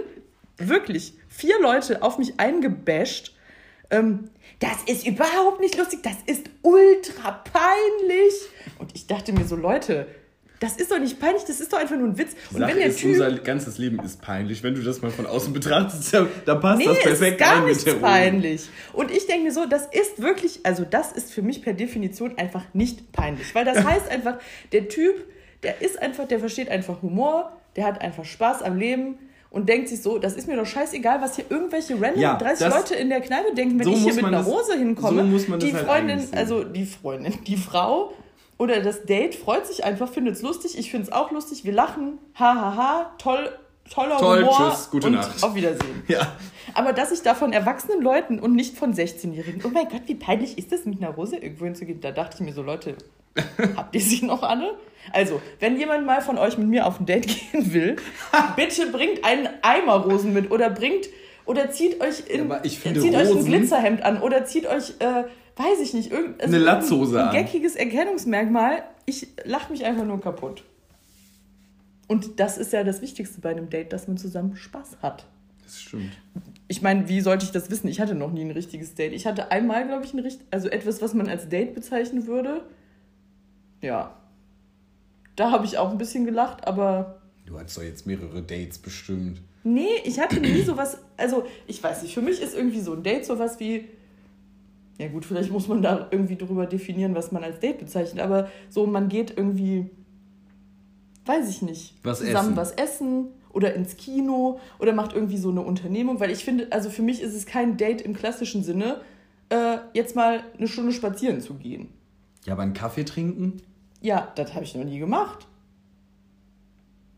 wirklich 0.57 1.13
vier 1.29 1.59
Leute 1.61 2.03
auf 2.03 2.17
mich 2.17 2.37
eingebasht. 2.37 3.33
Ähm, 3.91 4.29
das 4.59 4.83
ist 4.87 5.07
überhaupt 5.07 5.61
nicht 5.61 5.77
lustig, 5.77 6.01
das 6.03 6.17
ist 6.25 6.49
ultra 6.61 7.31
peinlich. 7.31 8.33
Und 8.77 8.91
ich 8.93 9.07
dachte 9.07 9.31
mir 9.31 9.45
so, 9.45 9.55
Leute, 9.55 10.05
das 10.59 10.75
ist 10.75 10.91
doch 10.91 10.99
nicht 10.99 11.19
peinlich, 11.19 11.43
das 11.45 11.61
ist 11.61 11.71
doch 11.71 11.79
einfach 11.79 11.95
nur 11.95 12.09
ein 12.09 12.17
Witz. 12.17 12.35
Und 12.51 12.59
Sache 12.59 12.71
wenn 12.71 12.77
der 12.79 12.87
ist, 12.87 12.99
Typ. 12.99 13.11
unser 13.11 13.31
ganzes 13.39 13.77
Leben 13.77 13.99
ist 13.99 14.21
peinlich. 14.21 14.61
Wenn 14.61 14.75
du 14.75 14.81
das 14.81 15.01
mal 15.01 15.09
von 15.09 15.25
außen 15.25 15.53
betrachtest, 15.53 16.13
da, 16.13 16.27
da 16.45 16.55
passt 16.55 16.79
Nee, 16.79 16.85
das 16.85 16.97
ist 16.97 17.03
perfekt 17.03 17.37
gar 17.37 17.65
nichts 17.65 17.83
der 17.85 17.93
Rose. 17.93 18.05
peinlich. 18.05 18.69
Und 18.91 19.11
ich 19.11 19.25
denke 19.25 19.45
mir 19.45 19.53
so, 19.53 19.65
das 19.65 19.85
ist 19.85 20.21
wirklich, 20.21 20.59
also 20.63 20.83
das 20.83 21.13
ist 21.13 21.31
für 21.31 21.41
mich 21.41 21.61
per 21.61 21.73
Definition 21.73 22.37
einfach 22.37 22.65
nicht 22.73 23.13
peinlich. 23.13 23.55
Weil 23.55 23.63
das 23.63 23.83
heißt 23.85 24.09
einfach, 24.09 24.37
der 24.73 24.89
Typ, 24.89 25.15
der 25.63 25.81
ist 25.81 26.01
einfach, 26.01 26.27
der 26.27 26.39
versteht 26.39 26.67
einfach 26.67 27.01
Humor, 27.01 27.55
der 27.77 27.85
hat 27.85 28.01
einfach 28.01 28.25
Spaß 28.25 28.61
am 28.61 28.77
Leben 28.77 29.17
und 29.51 29.67
denkt 29.69 29.89
sich 29.89 30.01
so, 30.01 30.19
das 30.19 30.33
ist 30.35 30.47
mir 30.47 30.55
doch 30.55 30.65
scheißegal, 30.65 31.21
was 31.21 31.35
hier 31.35 31.45
irgendwelche 31.49 31.93
random 31.99 32.21
Ja, 32.21 32.35
30 32.37 32.67
das- 32.67 32.75
Leute 32.75 32.95
in 32.95 33.09
der 33.09 33.21
Kneipe 33.21 33.53
denken, 33.55 33.79
wenn 33.79 33.85
so 33.85 33.91
ich 33.93 33.99
hier 34.03 34.13
mit 34.13 34.25
einer 34.25 34.37
das- 34.39 34.47
Rose 34.47 34.73
hinkomme. 34.77 35.39
so 35.39 35.57
die 35.57 35.73
halt 35.73 35.85
Freundin, 35.85 36.27
also 36.33 36.63
die 36.63 36.85
Freundin, 36.85 37.33
die 37.47 37.57
Frau 37.57 38.13
oder 38.57 38.81
das 38.81 39.03
Date 39.05 39.35
freut 39.35 39.65
sich 39.65 39.83
einfach, 39.85 40.09
findet 40.09 40.35
es 40.35 40.41
lustig, 40.41 40.77
ich 40.77 40.91
finde 40.91 41.07
es 41.07 41.11
auch 41.11 41.31
lustig, 41.31 41.63
wir 41.65 41.73
lachen, 41.73 42.19
ha 42.35 42.53
ha 42.55 42.75
ha, 42.75 43.11
toll, 43.17 43.49
toller 43.89 44.17
Toll, 44.17 44.41
Humor 44.43 44.69
tschüss, 44.71 44.89
gute 44.91 45.07
und 45.07 45.13
Nacht. 45.13 45.43
auf 45.43 45.55
Wiedersehen. 45.55 46.03
Ja. 46.07 46.33
Aber 46.75 46.93
dass 46.93 47.11
ich 47.11 47.21
da 47.23 47.33
von 47.33 47.51
erwachsenen 47.51 48.01
Leuten 48.01 48.39
und 48.39 48.53
nicht 48.55 48.77
von 48.77 48.93
16-Jährigen, 48.93 49.61
oh 49.65 49.69
mein 49.73 49.87
Gott, 49.89 50.03
wie 50.05 50.15
peinlich 50.15 50.57
ist 50.57 50.71
das, 50.71 50.85
mit 50.85 51.01
einer 51.01 51.11
Rose 51.11 51.35
irgendwo 51.37 51.65
hinzugehen? 51.65 51.99
Da 51.99 52.11
dachte 52.11 52.37
ich 52.39 52.41
mir 52.45 52.53
so, 52.53 52.61
Leute, 52.61 52.95
habt 53.75 53.95
ihr 53.95 54.01
sie 54.01 54.25
noch 54.25 54.43
alle? 54.43 54.75
Also, 55.11 55.41
wenn 55.59 55.77
jemand 55.79 56.05
mal 56.05 56.21
von 56.21 56.37
euch 56.37 56.57
mit 56.57 56.67
mir 56.67 56.85
auf 56.85 56.99
ein 56.99 57.05
Date 57.07 57.27
gehen 57.51 57.73
will, 57.73 57.95
bitte 58.55 58.87
bringt 58.91 59.23
einen 59.25 59.49
Eimer 59.63 59.95
Rosen 60.03 60.33
mit 60.33 60.51
oder 60.51 60.69
bringt 60.69 61.07
Oder 61.45 61.71
zieht 61.71 61.99
euch, 62.01 62.23
in, 62.27 62.37
Ja, 62.49 62.55
aber 62.55 62.65
ich 62.65 62.77
finde 62.79 63.01
zieht 63.01 63.15
euch 63.15 63.21
ein 63.29 63.33
Rosen- 63.33 63.45
Glitzerhemd 63.45 64.03
an. 64.03 64.21
Oder 64.21 64.45
zieht 64.45 64.67
euch, 64.67 64.93
äh, 64.99 65.23
weiß 65.55 65.79
ich 65.81 65.93
nicht, 65.95 66.11
irgendein 66.11 66.49
Eine 66.49 66.59
Latzhose 66.59 67.19
ein, 67.19 67.29
ein 67.29 67.33
geckiges 67.45 67.75
Erkennungsmerkmal. 67.75 68.83
Ich 69.07 69.27
lache 69.45 69.71
mich 69.71 69.83
einfach 69.85 70.05
nur 70.05 70.21
kaputt. 70.21 70.63
Und 72.09 72.39
das 72.41 72.57
ist 72.57 72.73
ja 72.73 72.83
das 72.83 73.01
Wichtigste 73.01 73.39
bei 73.39 73.51
einem 73.51 73.69
Date, 73.69 73.93
dass 73.93 74.07
man 74.07 74.17
zusammen 74.17 74.57
Spaß 74.57 74.97
hat. 75.01 75.25
Das 75.63 75.79
stimmt. 75.79 76.11
Ich 76.67 76.81
meine, 76.81 77.07
wie 77.07 77.21
sollte 77.21 77.45
ich 77.45 77.51
das 77.51 77.69
wissen? 77.71 77.87
Ich 77.87 78.01
hatte 78.01 78.15
noch 78.15 78.31
nie 78.31 78.41
ein 78.41 78.51
richtiges 78.51 78.95
Date. 78.95 79.13
Ich 79.13 79.25
hatte 79.27 79.51
einmal, 79.51 79.87
glaube 79.87 80.03
ich, 80.03 80.13
ein 80.13 80.19
richt 80.19 80.41
also 80.51 80.67
etwas, 80.67 81.01
was 81.01 81.13
man 81.13 81.29
als 81.29 81.47
Date 81.49 81.73
bezeichnen 81.75 82.25
würde. 82.27 82.63
Ja. 83.81 84.15
Da 85.35 85.51
habe 85.51 85.65
ich 85.65 85.77
auch 85.77 85.91
ein 85.91 85.97
bisschen 85.97 86.25
gelacht, 86.25 86.67
aber 86.67 87.21
Du 87.45 87.57
hattest 87.57 87.77
doch 87.77 87.83
jetzt 87.83 88.05
mehrere 88.05 88.41
Dates 88.41 88.77
bestimmt. 88.79 89.41
nee, 89.63 89.87
ich 90.03 90.19
hatte 90.19 90.39
nie 90.39 90.61
sowas. 90.61 90.97
Also, 91.17 91.45
ich 91.67 91.81
weiß 91.81 92.03
nicht, 92.03 92.13
für 92.13 92.21
mich 92.21 92.41
ist 92.41 92.55
irgendwie 92.55 92.81
so 92.81 92.93
ein 92.93 93.03
Date 93.03 93.25
sowas 93.25 93.59
wie. 93.59 93.85
Ja, 94.97 95.07
gut, 95.07 95.25
vielleicht 95.25 95.51
muss 95.51 95.67
man 95.67 95.81
da 95.81 96.07
irgendwie 96.11 96.35
drüber 96.35 96.65
definieren, 96.65 97.15
was 97.15 97.31
man 97.31 97.43
als 97.43 97.59
Date 97.59 97.79
bezeichnet, 97.79 98.21
aber 98.23 98.49
so, 98.69 98.85
man 98.85 99.09
geht 99.09 99.35
irgendwie. 99.37 99.89
Weiß 101.29 101.47
ich 101.47 101.61
nicht. 101.61 101.93
Was 102.01 102.21
zusammen 102.21 102.53
essen. 102.53 102.57
was 102.57 102.71
essen 102.71 103.27
oder 103.53 103.75
ins 103.75 103.97
Kino 103.97 104.59
oder 104.79 104.93
macht 104.93 105.13
irgendwie 105.13 105.37
so 105.37 105.51
eine 105.51 105.61
Unternehmung, 105.61 106.19
weil 106.19 106.31
ich 106.31 106.43
finde, 106.43 106.71
also 106.71 106.89
für 106.89 107.03
mich 107.03 107.21
ist 107.21 107.35
es 107.35 107.45
kein 107.45 107.77
Date 107.77 108.01
im 108.01 108.15
klassischen 108.15 108.63
Sinne, 108.63 109.01
äh, 109.49 109.77
jetzt 109.93 110.15
mal 110.15 110.43
eine 110.57 110.67
Stunde 110.67 110.91
spazieren 110.91 111.39
zu 111.39 111.53
gehen. 111.53 111.89
Ja, 112.47 112.53
aber 112.53 112.63
einen 112.63 112.73
Kaffee 112.73 113.03
trinken? 113.03 113.61
Ja, 114.01 114.31
das 114.33 114.55
habe 114.55 114.63
ich 114.63 114.73
noch 114.73 114.83
nie 114.83 114.97
gemacht. 114.97 115.45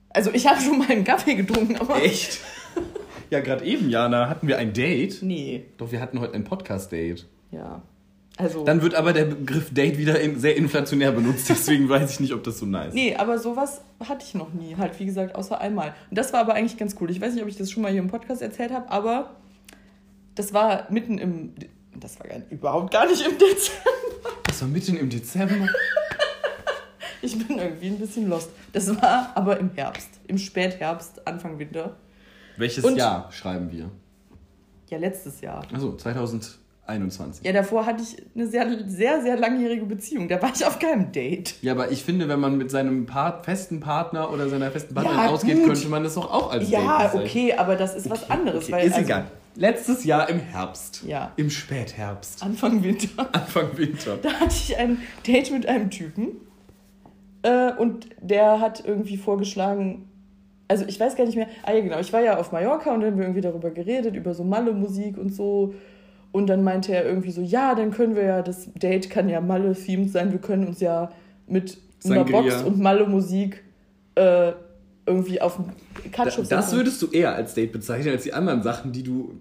Also 0.09 0.29
ich 0.33 0.45
habe 0.45 0.59
schon 0.59 0.77
mal 0.79 0.89
einen 0.89 1.05
Kaffee 1.05 1.35
getrunken, 1.35 1.77
aber. 1.77 2.03
Echt? 2.03 2.41
ja, 3.29 3.39
gerade 3.39 3.63
eben, 3.63 3.89
Jana, 3.89 4.27
hatten 4.27 4.45
wir 4.45 4.57
ein 4.57 4.73
Date. 4.73 5.21
Nee, 5.21 5.67
Doch, 5.77 5.93
wir 5.93 6.01
hatten 6.01 6.19
heute 6.19 6.33
ein 6.33 6.43
Podcast-Date. 6.43 7.25
ja. 7.51 7.81
Also, 8.41 8.65
Dann 8.65 8.81
wird 8.81 8.95
aber 8.95 9.13
der 9.13 9.25
Begriff 9.25 9.71
Date 9.71 9.99
wieder 9.99 10.19
in, 10.19 10.39
sehr 10.39 10.57
inflationär 10.57 11.11
benutzt, 11.11 11.47
deswegen 11.47 11.87
weiß 11.87 12.11
ich 12.11 12.19
nicht, 12.19 12.33
ob 12.33 12.43
das 12.43 12.57
so 12.57 12.65
nice 12.65 12.87
ist. 12.87 12.93
Nee, 12.95 13.15
aber 13.15 13.37
sowas 13.37 13.81
hatte 14.03 14.25
ich 14.25 14.33
noch 14.33 14.51
nie, 14.51 14.75
halt 14.77 14.99
wie 14.99 15.05
gesagt, 15.05 15.35
außer 15.35 15.61
einmal. 15.61 15.93
Und 16.09 16.17
das 16.17 16.33
war 16.33 16.39
aber 16.39 16.55
eigentlich 16.55 16.77
ganz 16.77 16.95
cool. 16.99 17.11
Ich 17.11 17.21
weiß 17.21 17.35
nicht, 17.35 17.43
ob 17.43 17.49
ich 17.49 17.57
das 17.57 17.69
schon 17.69 17.83
mal 17.83 17.91
hier 17.91 18.01
im 18.01 18.07
Podcast 18.07 18.41
erzählt 18.41 18.71
habe, 18.71 18.89
aber 18.89 19.35
das 20.33 20.53
war 20.53 20.87
mitten 20.91 21.19
im. 21.19 21.53
Das 21.99 22.19
war 22.19 22.27
gar 22.27 22.39
nicht, 22.39 22.51
überhaupt 22.51 22.91
gar 22.91 23.05
nicht 23.05 23.21
im 23.21 23.31
Dezember. 23.37 24.31
Das 24.45 24.61
war 24.61 24.67
mitten 24.67 24.97
im 24.97 25.09
Dezember? 25.09 25.67
ich 27.21 27.37
bin 27.37 27.59
irgendwie 27.59 27.87
ein 27.87 27.99
bisschen 27.99 28.27
lost. 28.27 28.49
Das 28.73 28.89
war 29.01 29.33
aber 29.35 29.59
im 29.59 29.69
Herbst, 29.75 30.09
im 30.27 30.39
Spätherbst, 30.39 31.27
Anfang 31.27 31.59
Winter. 31.59 31.95
Welches 32.57 32.83
Und, 32.83 32.95
Jahr 32.95 33.31
schreiben 33.31 33.71
wir? 33.71 33.91
Ja, 34.89 34.97
letztes 34.97 35.41
Jahr. 35.41 35.63
Achso, 35.71 35.95
2000. 35.95 36.57
21. 36.87 37.45
Ja, 37.45 37.53
davor 37.53 37.85
hatte 37.85 38.03
ich 38.03 38.17
eine 38.35 38.47
sehr, 38.47 38.67
sehr, 38.87 39.21
sehr 39.21 39.37
langjährige 39.37 39.85
Beziehung. 39.85 40.27
Da 40.27 40.41
war 40.41 40.51
ich 40.53 40.65
auf 40.65 40.79
keinem 40.79 41.11
Date. 41.11 41.55
Ja, 41.61 41.73
aber 41.73 41.91
ich 41.91 42.03
finde, 42.03 42.27
wenn 42.27 42.39
man 42.39 42.57
mit 42.57 42.71
seinem 42.71 43.05
Part, 43.05 43.45
festen 43.45 43.79
Partner 43.79 44.31
oder 44.31 44.49
seiner 44.49 44.71
festen 44.71 44.93
Partnerin 44.93 45.19
ja, 45.19 45.29
ausgeht, 45.29 45.57
gut. 45.57 45.67
könnte 45.67 45.87
man 45.87 46.03
das 46.03 46.15
doch 46.15 46.31
auch 46.31 46.51
als 46.51 46.69
ja, 46.69 46.79
Date 46.79 47.13
Ja, 47.13 47.19
okay, 47.21 47.53
aber 47.53 47.75
das 47.75 47.95
ist 47.95 48.07
okay, 48.07 48.15
was 48.15 48.29
anderes. 48.29 48.63
Okay. 48.63 48.73
Weil, 48.73 48.87
ist 48.87 48.93
also, 48.93 49.05
egal. 49.05 49.25
Letztes 49.55 50.05
Jahr 50.05 50.29
im 50.29 50.39
Herbst. 50.39 51.03
Ja. 51.05 51.33
Im 51.35 51.49
Spätherbst. 51.49 52.41
Anfang 52.41 52.83
Winter. 52.83 53.27
Anfang 53.31 53.77
Winter. 53.77 54.17
Da 54.21 54.31
hatte 54.31 54.55
ich 54.55 54.77
ein 54.77 54.99
Date 55.27 55.51
mit 55.51 55.65
einem 55.67 55.89
Typen. 55.89 56.37
Äh, 57.43 57.73
und 57.73 58.07
der 58.21 58.59
hat 58.59 58.83
irgendwie 58.85 59.17
vorgeschlagen, 59.17 60.07
also 60.67 60.85
ich 60.85 60.99
weiß 60.99 61.15
gar 61.15 61.25
nicht 61.25 61.35
mehr, 61.35 61.47
ah 61.63 61.73
ja 61.73 61.81
genau, 61.81 61.99
ich 61.99 62.13
war 62.13 62.21
ja 62.21 62.37
auf 62.37 62.51
Mallorca 62.51 62.93
und 62.93 63.01
dann 63.01 63.11
haben 63.11 63.17
wir 63.17 63.25
irgendwie 63.25 63.41
darüber 63.41 63.71
geredet, 63.71 64.15
über 64.15 64.33
so 64.33 64.43
Malle-Musik 64.43 65.17
und 65.17 65.33
so. 65.33 65.73
Und 66.31 66.47
dann 66.47 66.63
meinte 66.63 66.93
er 66.93 67.05
irgendwie 67.05 67.31
so, 67.31 67.41
ja, 67.41 67.75
dann 67.75 67.91
können 67.91 68.15
wir 68.15 68.23
ja, 68.23 68.41
das 68.41 68.71
Date 68.73 69.09
kann 69.09 69.27
ja 69.27 69.41
Malle-themed 69.41 70.09
sein, 70.09 70.31
wir 70.31 70.39
können 70.39 70.67
uns 70.67 70.79
ja 70.79 71.11
mit 71.47 71.77
einer 72.05 72.15
Sangria. 72.15 72.41
Box 72.41 72.63
und 72.63 72.79
Malle-Musik 72.79 73.63
äh, 74.15 74.53
irgendwie 75.05 75.41
auf 75.41 75.55
dem 75.57 75.65
Das, 76.03 76.11
Katschuk 76.11 76.49
das 76.49 76.73
würdest 76.73 77.01
du 77.01 77.07
eher 77.07 77.35
als 77.35 77.53
Date 77.53 77.71
bezeichnen, 77.71 78.13
als 78.13 78.23
die 78.23 78.33
anderen 78.33 78.63
Sachen, 78.63 78.91
die 78.91 79.03
du. 79.03 79.39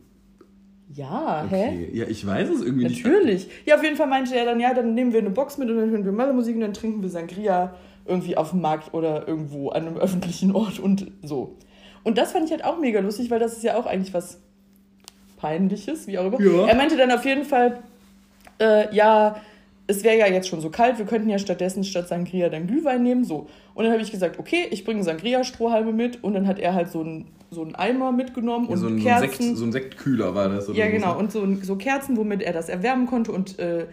Ja, 0.93 1.47
hä? 1.49 1.69
Okay. 1.69 1.91
Ja, 1.93 2.07
ich 2.09 2.27
weiß 2.27 2.49
es 2.51 2.63
irgendwie 2.63 2.87
nicht. 2.87 3.05
Natürlich. 3.05 3.49
Ja, 3.65 3.77
auf 3.77 3.85
jeden 3.85 3.97
Fall 3.97 4.09
meinte 4.09 4.35
er 4.35 4.45
dann, 4.45 4.59
ja, 4.59 4.75
dann 4.75 4.95
nehmen 4.95 5.13
wir 5.13 5.21
eine 5.21 5.31
Box 5.31 5.57
mit 5.59 5.71
und 5.71 5.77
dann 5.77 5.91
hören 5.91 6.05
wir 6.05 6.13
Malle-Musik 6.13 6.57
und 6.57 6.63
dann 6.63 6.73
trinken 6.73 7.03
wir 7.03 7.09
Sangria 7.09 7.75
irgendwie 8.07 8.37
auf 8.37 8.51
dem 8.51 8.61
Markt 8.61 8.93
oder 8.93 9.29
irgendwo 9.29 9.69
an 9.69 9.87
einem 9.87 9.97
öffentlichen 9.97 10.53
Ort 10.53 10.81
und 10.81 11.13
so. 11.23 11.57
Und 12.03 12.19
das 12.19 12.33
fand 12.33 12.47
ich 12.47 12.51
halt 12.51 12.65
auch 12.65 12.81
mega 12.81 12.99
lustig, 12.99 13.31
weil 13.31 13.39
das 13.39 13.53
ist 13.53 13.63
ja 13.63 13.77
auch 13.77 13.87
eigentlich 13.87 14.13
was 14.13 14.41
Peinliches, 15.41 16.07
wie 16.07 16.19
auch 16.19 16.27
immer. 16.27 16.41
Ja. 16.41 16.67
Er 16.67 16.75
meinte 16.75 16.97
dann 16.97 17.11
auf 17.11 17.25
jeden 17.25 17.45
Fall, 17.45 17.79
äh, 18.61 18.95
ja, 18.95 19.37
es 19.87 20.05
wäre 20.05 20.19
ja 20.19 20.27
jetzt 20.27 20.49
schon 20.49 20.61
so 20.61 20.71
kalt, 20.71 20.99
wir 20.99 21.07
könnten 21.07 21.29
ja 21.29 21.39
stattdessen 21.39 21.83
statt 21.83 22.09
Sangria 22.09 22.49
dann 22.49 22.67
Glühwein 22.67 23.03
nehmen, 23.03 23.25
so. 23.25 23.49
Und 23.75 23.85
dann 23.85 23.93
habe 23.93 24.03
ich 24.03 24.11
gesagt, 24.11 24.39
okay, 24.39 24.67
ich 24.71 24.85
bringe 24.85 25.03
Sangria-Strohhalme 25.03 25.93
mit 25.93 26.23
und 26.23 26.35
dann 26.35 26.47
hat 26.47 26.59
er 26.59 26.75
halt 26.75 26.91
so 26.91 27.01
einen 27.01 27.27
so 27.53 27.63
einen 27.63 27.75
Eimer 27.75 28.13
mitgenommen 28.13 28.67
Ja, 28.67 28.75
und 28.75 28.79
so, 28.79 28.87
ein, 28.87 28.91
so, 28.91 28.97
ein 28.99 29.03
Kerzen. 29.03 29.43
Sekt, 29.43 29.57
so 29.57 29.65
ein 29.65 29.73
Sektkühler 29.73 30.35
war 30.35 30.49
das. 30.49 30.69
Oder 30.69 30.79
Ja, 30.79 30.89
genau. 30.89 31.19
Und 31.19 31.33
so, 31.33 31.45
so 31.63 31.75
Kerzen, 31.77 32.17
womit 32.17 32.43
er 32.43 32.53
das 32.53 32.69
erwärmen 32.69 33.07
konnte 33.07 33.33
und, 33.33 33.59
äh, 33.59 33.87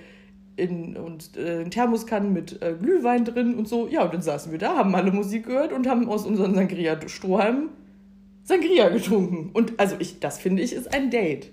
in, 0.58 0.96
und 0.96 1.36
äh, 1.38 1.64
Thermoskannen 1.66 2.34
mit 2.34 2.62
äh, 2.62 2.76
Glühwein 2.80 3.26
drin 3.26 3.56
und 3.56 3.68
so. 3.68 3.88
Ja, 3.88 4.04
und 4.04 4.14
dann 4.14 4.22
saßen 4.22 4.52
wir 4.52 4.60
da, 4.60 4.76
haben 4.76 4.94
alle 4.94 5.12
Musik 5.12 5.48
gehört 5.48 5.74
und 5.74 5.88
haben 5.88 6.08
aus 6.08 6.26
unseren 6.26 6.54
Sangria-Strohhalmen 6.54 7.70
Sangria 8.48 8.90
getrunken. 8.90 9.50
Und 9.54 9.74
also 9.78 9.96
ich, 10.00 10.20
das 10.20 10.40
finde 10.40 10.62
ich, 10.64 10.74
ist 10.74 10.94
ein 10.94 11.10
Date. 11.10 11.52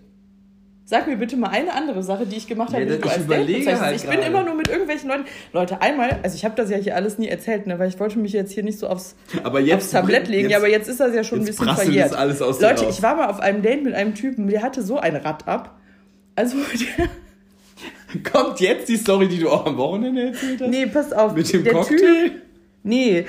Sag 0.87 1.07
mir 1.07 1.17
bitte 1.17 1.37
mal 1.39 1.49
eine 1.49 1.73
andere 1.73 2.03
Sache, 2.03 2.27
die 2.27 2.37
ich 2.37 2.47
gemacht 2.47 2.75
habe, 2.75 2.83
Ja, 2.85 2.97
die 2.97 3.01
du 3.01 3.07
ich 3.09 3.13
als 3.15 3.27
Date 3.27 3.47
bezeichnest. 3.47 3.83
halt 3.83 3.97
Ich 3.97 4.03
bin 4.03 4.13
gerade. 4.13 4.27
immer 4.27 4.43
nur 4.45 4.55
mit 4.55 4.69
irgendwelchen 4.69 5.09
Leuten. 5.09 5.25
Leute, 5.55 5.81
einmal, 5.81 6.21
also 6.23 6.37
ich 6.37 6.45
habe 6.45 6.55
das 6.57 6.69
ja 6.71 6.77
hier 6.77 6.95
alles 6.95 7.17
nie 7.19 7.27
erzählt, 7.27 7.67
ne, 7.67 7.79
weil 7.79 7.89
ich 7.89 7.99
wollte 7.99 8.19
mich 8.19 8.33
jetzt 8.35 8.53
hier 8.53 8.63
nicht 8.63 8.79
so 8.79 8.87
aufs, 8.89 9.17
Aber 9.43 9.61
jetzt, 9.61 9.77
aufs 9.77 9.91
Tablett 9.93 10.29
legen. 10.29 10.51
ja, 10.51 10.59
aber 10.59 10.69
jetzt 10.69 10.89
ist 10.89 11.01
das 11.01 11.15
ja 11.15 11.25
schon 11.25 11.41
ein 11.41 11.47
jetzt 11.47 11.59
bisschen 11.59 11.75
verjährt. 11.75 12.11
das 12.13 12.19
alles 12.19 12.43
aus 12.43 12.61
Leute, 12.61 12.85
ich 12.91 13.01
war 13.03 13.17
mal 13.17 13.29
auf 13.31 13.41
einem 13.41 13.63
Date 13.63 13.83
mit 13.83 13.95
einem 13.95 14.15
Typen, 14.15 14.47
der 14.47 14.63
hatte 14.63 14.83
so 14.83 14.99
ein 14.99 15.17
Rad 15.17 15.49
ab. 15.49 15.75
Also, 16.37 16.59
der, 16.99 17.09
Kommt 18.31 18.61
jetzt 18.61 18.89
die 18.89 18.97
Story, 18.97 19.27
die 19.27 19.39
du 19.39 19.49
auch 19.51 19.65
am 19.67 19.77
Wochenende 19.79 20.27
erzählt 20.29 20.61
hast? 20.61 20.69
nee, 20.69 20.87
pass 20.87 21.13
auf. 21.15 21.35
Mit 21.35 21.51
dem 21.53 21.65
der 21.65 21.73
Cocktail? 21.73 21.97
Typ, 21.97 22.33
nee, 22.85 23.25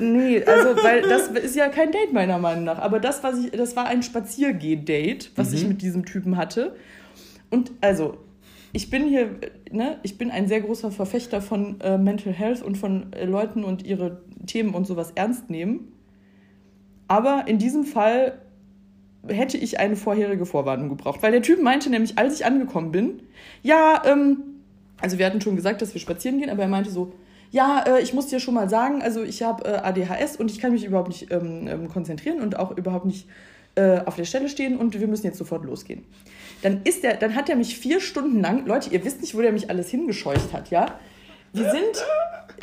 nee, 0.00 0.42
also, 0.42 0.76
weil 0.82 1.02
das 1.02 1.28
ist 1.28 1.54
ja 1.56 1.68
kein 1.68 1.92
Date 1.92 2.12
meiner 2.14 2.38
Meinung 2.38 2.64
nach. 2.64 2.78
Aber 2.78 2.98
das, 3.00 3.22
was 3.22 3.38
ich, 3.44 3.50
das 3.50 3.76
war 3.76 3.86
ein 3.86 4.02
Spaziergeh-Date, 4.02 5.32
was 5.36 5.50
Mhm. 5.50 5.56
ich 5.56 5.68
mit 5.68 5.82
diesem 5.82 6.06
Typen 6.06 6.38
hatte. 6.38 6.74
Und 7.50 7.72
also, 7.82 8.16
ich 8.72 8.88
bin 8.88 9.06
hier, 9.08 9.30
ne, 9.70 9.98
ich 10.02 10.16
bin 10.16 10.30
ein 10.30 10.46
sehr 10.48 10.60
großer 10.60 10.90
Verfechter 10.90 11.42
von 11.42 11.80
äh, 11.80 11.98
Mental 11.98 12.32
Health 12.32 12.62
und 12.62 12.78
von 12.78 13.12
äh, 13.12 13.24
Leuten 13.26 13.64
und 13.64 13.84
ihre 13.84 14.22
Themen 14.46 14.74
und 14.74 14.86
sowas 14.86 15.12
ernst 15.16 15.50
nehmen. 15.50 15.92
Aber 17.08 17.44
in 17.48 17.58
diesem 17.58 17.84
Fall 17.84 18.38
hätte 19.26 19.58
ich 19.58 19.80
eine 19.80 19.96
vorherige 19.96 20.46
Vorwarnung 20.46 20.88
gebraucht. 20.88 21.22
Weil 21.22 21.32
der 21.32 21.42
Typ 21.42 21.60
meinte 21.60 21.90
nämlich, 21.90 22.16
als 22.16 22.34
ich 22.38 22.46
angekommen 22.46 22.92
bin, 22.92 23.22
ja, 23.62 24.00
ähm, 24.06 24.42
also 25.00 25.18
wir 25.18 25.26
hatten 25.26 25.40
schon 25.40 25.56
gesagt, 25.56 25.82
dass 25.82 25.92
wir 25.92 26.00
spazieren 26.00 26.38
gehen, 26.38 26.50
aber 26.50 26.62
er 26.62 26.68
meinte 26.68 26.90
so, 26.90 27.12
ja, 27.50 27.84
äh, 27.86 28.02
ich 28.02 28.14
muss 28.14 28.28
dir 28.28 28.40
schon 28.40 28.54
mal 28.54 28.68
sagen, 28.68 29.02
also 29.02 29.22
ich 29.22 29.42
habe 29.42 29.64
äh, 29.64 29.76
ADHS 29.78 30.36
und 30.36 30.50
ich 30.50 30.60
kann 30.60 30.72
mich 30.72 30.84
überhaupt 30.84 31.08
nicht 31.08 31.30
ähm, 31.30 31.66
ähm, 31.66 31.88
konzentrieren 31.88 32.40
und 32.40 32.58
auch 32.58 32.76
überhaupt 32.76 33.06
nicht 33.06 33.28
äh, 33.74 34.00
auf 34.04 34.16
der 34.16 34.24
Stelle 34.24 34.48
stehen 34.48 34.76
und 34.76 34.98
wir 34.98 35.08
müssen 35.08 35.26
jetzt 35.26 35.38
sofort 35.38 35.64
losgehen. 35.64 36.04
Dann 36.62 36.82
ist 36.84 37.02
der, 37.02 37.16
dann 37.16 37.34
hat 37.34 37.48
er 37.48 37.56
mich 37.56 37.78
vier 37.78 38.00
Stunden 38.00 38.40
lang, 38.40 38.66
Leute, 38.66 38.90
ihr 38.90 39.04
wisst 39.04 39.20
nicht, 39.20 39.36
wo 39.36 39.40
der 39.40 39.52
mich 39.52 39.70
alles 39.70 39.88
hingescheucht 39.88 40.52
hat, 40.52 40.70
ja? 40.70 40.98
Wir 41.52 41.68
sind 41.70 42.04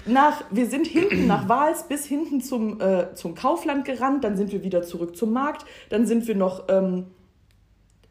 nach, 0.05 0.43
wir 0.51 0.67
sind 0.67 0.87
hinten 0.87 1.27
nach 1.27 1.49
Wals 1.49 1.83
bis 1.83 2.05
hinten 2.05 2.39
zum, 2.39 2.79
äh, 2.79 3.13
zum 3.15 3.35
Kaufland 3.35 3.83
gerannt, 3.83 4.23
dann 4.23 4.37
sind 4.37 4.51
wir 4.53 4.63
wieder 4.63 4.83
zurück 4.83 5.17
zum 5.17 5.33
Markt, 5.33 5.65
dann 5.89 6.05
sind 6.05 6.27
wir 6.27 6.35
noch, 6.35 6.69
ähm, 6.69 7.07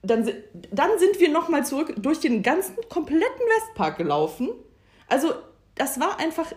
dann, 0.03 0.29
dann 0.71 0.91
sind 0.99 1.19
wir 1.19 1.31
noch 1.31 1.49
mal 1.49 1.65
zurück 1.65 1.95
durch 1.97 2.21
den 2.21 2.43
ganzen 2.43 2.77
kompletten 2.91 3.25
Westpark 3.25 3.97
gelaufen. 3.97 4.51
Also 5.09 5.33
das 5.77 6.01
war 6.01 6.19
einfach, 6.19 6.53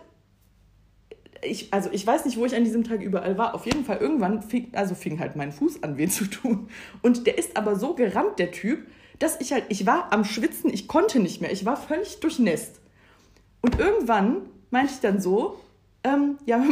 ich, 1.43 1.73
also 1.73 1.89
ich 1.91 2.05
weiß 2.05 2.25
nicht, 2.25 2.37
wo 2.37 2.45
ich 2.45 2.55
an 2.55 2.63
diesem 2.63 2.83
Tag 2.83 3.01
überall 3.01 3.37
war. 3.37 3.55
Auf 3.55 3.65
jeden 3.65 3.85
Fall 3.85 3.97
irgendwann 3.97 4.41
fing, 4.41 4.69
also 4.73 4.95
fing 4.95 5.19
halt 5.19 5.35
mein 5.35 5.51
Fuß 5.51 5.83
an 5.83 5.97
weh 5.97 6.07
zu 6.07 6.25
tun. 6.25 6.69
Und 7.01 7.27
der 7.27 7.37
ist 7.37 7.57
aber 7.57 7.75
so 7.75 7.93
gerannt, 7.93 8.39
der 8.39 8.51
Typ, 8.51 8.87
dass 9.19 9.39
ich 9.41 9.51
halt, 9.51 9.65
ich 9.69 9.85
war 9.85 10.11
am 10.11 10.23
Schwitzen, 10.23 10.73
ich 10.73 10.87
konnte 10.87 11.19
nicht 11.19 11.41
mehr, 11.41 11.51
ich 11.51 11.65
war 11.65 11.77
völlig 11.77 12.19
durchnässt. 12.19 12.79
Und 13.61 13.77
irgendwann 13.79 14.43
meinte 14.71 14.93
ich 14.93 14.99
dann 15.01 15.19
so, 15.19 15.59
ähm, 16.03 16.37
ja, 16.45 16.63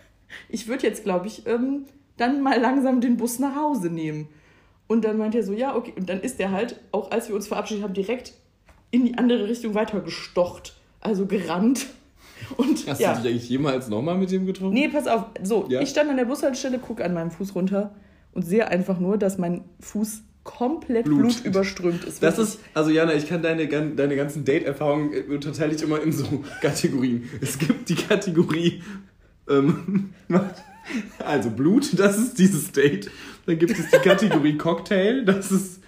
ich 0.48 0.68
würde 0.68 0.86
jetzt, 0.86 1.04
glaube 1.04 1.26
ich, 1.26 1.46
ähm, 1.46 1.86
dann 2.16 2.42
mal 2.42 2.58
langsam 2.58 3.00
den 3.00 3.16
Bus 3.16 3.38
nach 3.38 3.56
Hause 3.56 3.90
nehmen. 3.90 4.28
Und 4.86 5.04
dann 5.04 5.18
meinte 5.18 5.38
er 5.38 5.44
so, 5.44 5.52
ja, 5.52 5.74
okay. 5.74 5.92
Und 5.96 6.08
dann 6.08 6.20
ist 6.20 6.38
er 6.38 6.52
halt, 6.52 6.80
auch 6.92 7.10
als 7.10 7.28
wir 7.28 7.34
uns 7.34 7.48
verabschiedet 7.48 7.82
haben, 7.82 7.94
direkt 7.94 8.34
in 8.90 9.04
die 9.04 9.18
andere 9.18 9.48
Richtung 9.48 9.74
weiter 9.74 10.00
gestocht. 10.00 10.76
Also 11.00 11.26
gerannt. 11.26 11.86
Und 12.56 12.86
Hast 12.86 13.00
ja. 13.00 13.14
du 13.14 13.22
dich 13.22 13.30
eigentlich 13.32 13.48
jemals 13.48 13.88
nochmal 13.88 14.16
mit 14.16 14.30
dem 14.30 14.46
getroffen? 14.46 14.74
Nee, 14.74 14.88
pass 14.88 15.06
auf. 15.06 15.24
So, 15.42 15.66
Ja? 15.68 15.80
ich 15.80 15.88
stand 15.90 16.10
an 16.10 16.16
der 16.16 16.24
Bushaltestelle, 16.26 16.78
gucke 16.78 17.04
an 17.04 17.14
meinem 17.14 17.30
Fuß 17.30 17.54
runter 17.54 17.94
und 18.32 18.42
sehe 18.42 18.68
einfach 18.68 18.98
nur, 19.00 19.18
dass 19.18 19.38
mein 19.38 19.64
Fuß 19.80 20.22
komplett 20.44 21.04
Blut. 21.06 21.18
blutüberströmt 21.22 22.04
ist. 22.04 22.22
Das 22.22 22.38
ist, 22.38 22.60
also 22.72 22.90
Jana, 22.90 23.14
ich 23.14 23.26
kann 23.28 23.42
deine, 23.42 23.66
deine 23.66 24.14
ganzen 24.16 24.44
Date-Erfahrungen 24.44 25.12
äh, 25.12 25.22
unterteile 25.32 25.74
ich 25.74 25.82
immer 25.82 26.00
in 26.00 26.12
so 26.12 26.24
Kategorien. 26.62 27.28
Es 27.40 27.58
gibt 27.58 27.88
die 27.88 27.96
Kategorie, 27.96 28.82
ähm, 29.50 30.10
also 31.18 31.50
Blut, 31.50 31.98
das 31.98 32.16
ist 32.18 32.38
dieses 32.38 32.70
Date. 32.72 33.10
Dann 33.46 33.58
gibt 33.58 33.72
es 33.78 33.90
die 33.90 33.98
Kategorie 33.98 34.56
Cocktail, 34.56 35.24
das 35.24 35.50
ist 35.50 35.80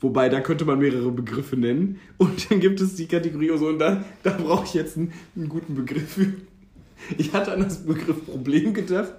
Wobei, 0.00 0.28
da 0.28 0.40
könnte 0.40 0.64
man 0.64 0.78
mehrere 0.78 1.10
Begriffe 1.10 1.56
nennen. 1.56 2.00
Und 2.18 2.50
dann 2.50 2.60
gibt 2.60 2.80
es 2.80 2.96
die 2.96 3.06
Kategorie 3.06 3.56
so, 3.56 3.68
und 3.68 3.78
da, 3.78 4.04
da 4.22 4.30
brauche 4.32 4.64
ich 4.64 4.74
jetzt 4.74 4.96
einen, 4.96 5.12
einen, 5.34 5.48
guten 5.48 5.74
Begriff 5.74 6.12
für. 6.14 6.32
Ich 7.16 7.32
hatte 7.32 7.52
an 7.52 7.60
das 7.60 7.84
Begriff 7.84 8.24
Problem 8.26 8.74
gedacht. 8.74 9.12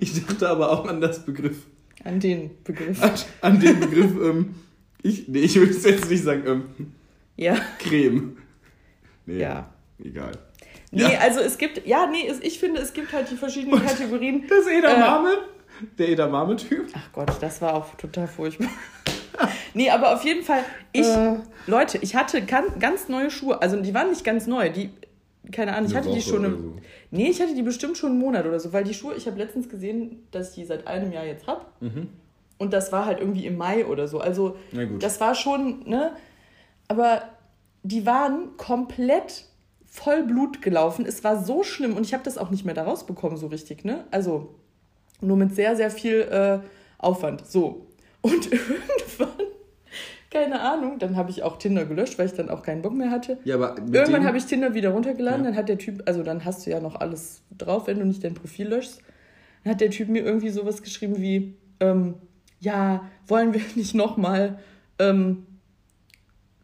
Ich 0.00 0.24
dachte 0.24 0.48
aber 0.48 0.70
auch 0.70 0.86
an 0.86 1.00
das 1.00 1.24
Begriff. 1.24 1.66
An 2.02 2.18
den 2.20 2.50
Begriff. 2.64 3.02
An, 3.02 3.12
an 3.40 3.60
den 3.60 3.80
Begriff, 3.80 4.12
ähm, 4.22 4.54
ich, 5.02 5.28
nee, 5.28 5.40
ich 5.40 5.54
will 5.56 5.68
es 5.68 5.84
jetzt 5.84 6.10
nicht 6.10 6.22
sagen, 6.22 6.42
ähm, 6.46 6.92
ja. 7.36 7.56
Creme. 7.78 8.36
Nee, 9.26 9.40
ja. 9.40 9.70
egal. 10.02 10.32
Nee, 10.90 11.02
ja. 11.02 11.18
also 11.18 11.40
es 11.40 11.58
gibt, 11.58 11.86
ja, 11.86 12.06
nee, 12.06 12.26
es, 12.28 12.40
ich 12.40 12.58
finde, 12.58 12.80
es 12.80 12.92
gibt 12.92 13.12
halt 13.12 13.30
die 13.30 13.36
verschiedenen 13.36 13.74
und 13.74 13.86
Kategorien. 13.86 14.44
Das 14.48 14.66
Edamame, 14.66 15.30
äh, 15.30 15.84
der 15.98 16.08
Edamame-Typ. 16.10 16.86
Ach 16.94 17.12
Gott, 17.12 17.32
das 17.40 17.60
war 17.60 17.74
auch 17.74 17.94
total 17.96 18.26
furchtbar. 18.28 18.70
Nee, 19.74 19.90
aber 19.90 20.14
auf 20.14 20.24
jeden 20.24 20.42
Fall, 20.42 20.60
ich, 20.92 21.06
äh. 21.06 21.36
Leute, 21.66 21.98
ich 22.00 22.14
hatte 22.16 22.42
ganz 22.42 23.08
neue 23.08 23.30
Schuhe. 23.30 23.60
Also 23.60 23.80
die 23.80 23.94
waren 23.94 24.10
nicht 24.10 24.24
ganz 24.24 24.46
neu. 24.46 24.70
Die, 24.70 24.90
keine 25.52 25.74
Ahnung, 25.74 25.90
ich 25.90 25.96
hatte 25.96 26.12
die 26.12 26.22
schon. 26.22 26.44
Im, 26.44 26.56
so. 26.56 26.76
Nee, 27.10 27.28
ich 27.28 27.40
hatte 27.40 27.54
die 27.54 27.62
bestimmt 27.62 27.96
schon 27.96 28.10
einen 28.10 28.18
Monat 28.18 28.46
oder 28.46 28.58
so, 28.60 28.72
weil 28.72 28.84
die 28.84 28.94
Schuhe, 28.94 29.14
ich 29.14 29.26
habe 29.26 29.38
letztens 29.38 29.68
gesehen, 29.68 30.26
dass 30.30 30.50
ich 30.50 30.54
die 30.56 30.64
seit 30.64 30.86
einem 30.86 31.12
Jahr 31.12 31.24
jetzt 31.24 31.46
habe. 31.46 31.64
Mhm. 31.80 32.08
Und 32.58 32.72
das 32.72 32.90
war 32.92 33.06
halt 33.06 33.20
irgendwie 33.20 33.46
im 33.46 33.56
Mai 33.56 33.84
oder 33.86 34.08
so. 34.08 34.18
Also, 34.18 34.56
das 34.98 35.20
war 35.20 35.34
schon, 35.34 35.84
ne? 35.86 36.12
Aber 36.88 37.22
die 37.82 38.06
waren 38.06 38.56
komplett 38.56 39.44
voll 39.84 40.24
Blut 40.24 40.62
gelaufen. 40.62 41.04
Es 41.06 41.22
war 41.22 41.42
so 41.42 41.62
schlimm 41.62 41.96
und 41.96 42.04
ich 42.04 42.14
habe 42.14 42.24
das 42.24 42.38
auch 42.38 42.50
nicht 42.50 42.64
mehr 42.64 42.74
da 42.74 42.84
rausbekommen, 42.84 43.36
so 43.36 43.48
richtig, 43.48 43.84
ne? 43.84 44.04
Also, 44.10 44.54
nur 45.20 45.36
mit 45.36 45.54
sehr, 45.54 45.76
sehr 45.76 45.90
viel 45.90 46.20
äh, 46.20 46.58
Aufwand. 46.98 47.46
So. 47.46 47.85
Und 48.26 48.50
irgendwann, 48.52 49.46
keine 50.30 50.60
Ahnung, 50.60 50.98
dann 50.98 51.16
habe 51.16 51.30
ich 51.30 51.44
auch 51.44 51.58
Tinder 51.58 51.84
gelöscht, 51.84 52.18
weil 52.18 52.26
ich 52.26 52.32
dann 52.32 52.50
auch 52.50 52.62
keinen 52.62 52.82
Bock 52.82 52.92
mehr 52.92 53.10
hatte. 53.10 53.38
Ja, 53.44 53.54
aber 53.54 53.76
irgendwann 53.78 54.26
habe 54.26 54.36
ich 54.36 54.46
Tinder 54.46 54.74
wieder 54.74 54.90
runtergeladen, 54.90 55.44
ja. 55.44 55.50
dann 55.50 55.56
hat 55.56 55.68
der 55.68 55.78
Typ, 55.78 56.02
also 56.06 56.24
dann 56.24 56.44
hast 56.44 56.66
du 56.66 56.70
ja 56.70 56.80
noch 56.80 56.96
alles 56.96 57.42
drauf, 57.56 57.86
wenn 57.86 58.00
du 58.00 58.04
nicht 58.04 58.24
dein 58.24 58.34
Profil 58.34 58.68
löschst. 58.68 59.00
Dann 59.62 59.72
hat 59.72 59.80
der 59.80 59.90
Typ 59.90 60.08
mir 60.08 60.24
irgendwie 60.24 60.48
sowas 60.48 60.82
geschrieben 60.82 61.18
wie, 61.18 61.54
ähm, 61.78 62.14
ja, 62.58 63.08
wollen 63.28 63.54
wir 63.54 63.60
nicht 63.76 63.94
nochmal 63.94 64.58
ähm, 64.98 65.46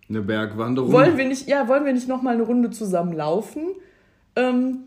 eine 0.08 0.22
Bergwanderung? 0.22 0.90
Wollen 0.92 1.16
wir 1.16 1.26
nicht, 1.26 1.48
ja, 1.48 1.68
wollen 1.68 1.84
wir 1.84 1.92
nicht 1.92 2.08
nochmal 2.08 2.34
eine 2.34 2.42
Runde 2.42 2.70
zusammen 2.70 3.12
laufen? 3.12 3.68
Ähm, 4.34 4.80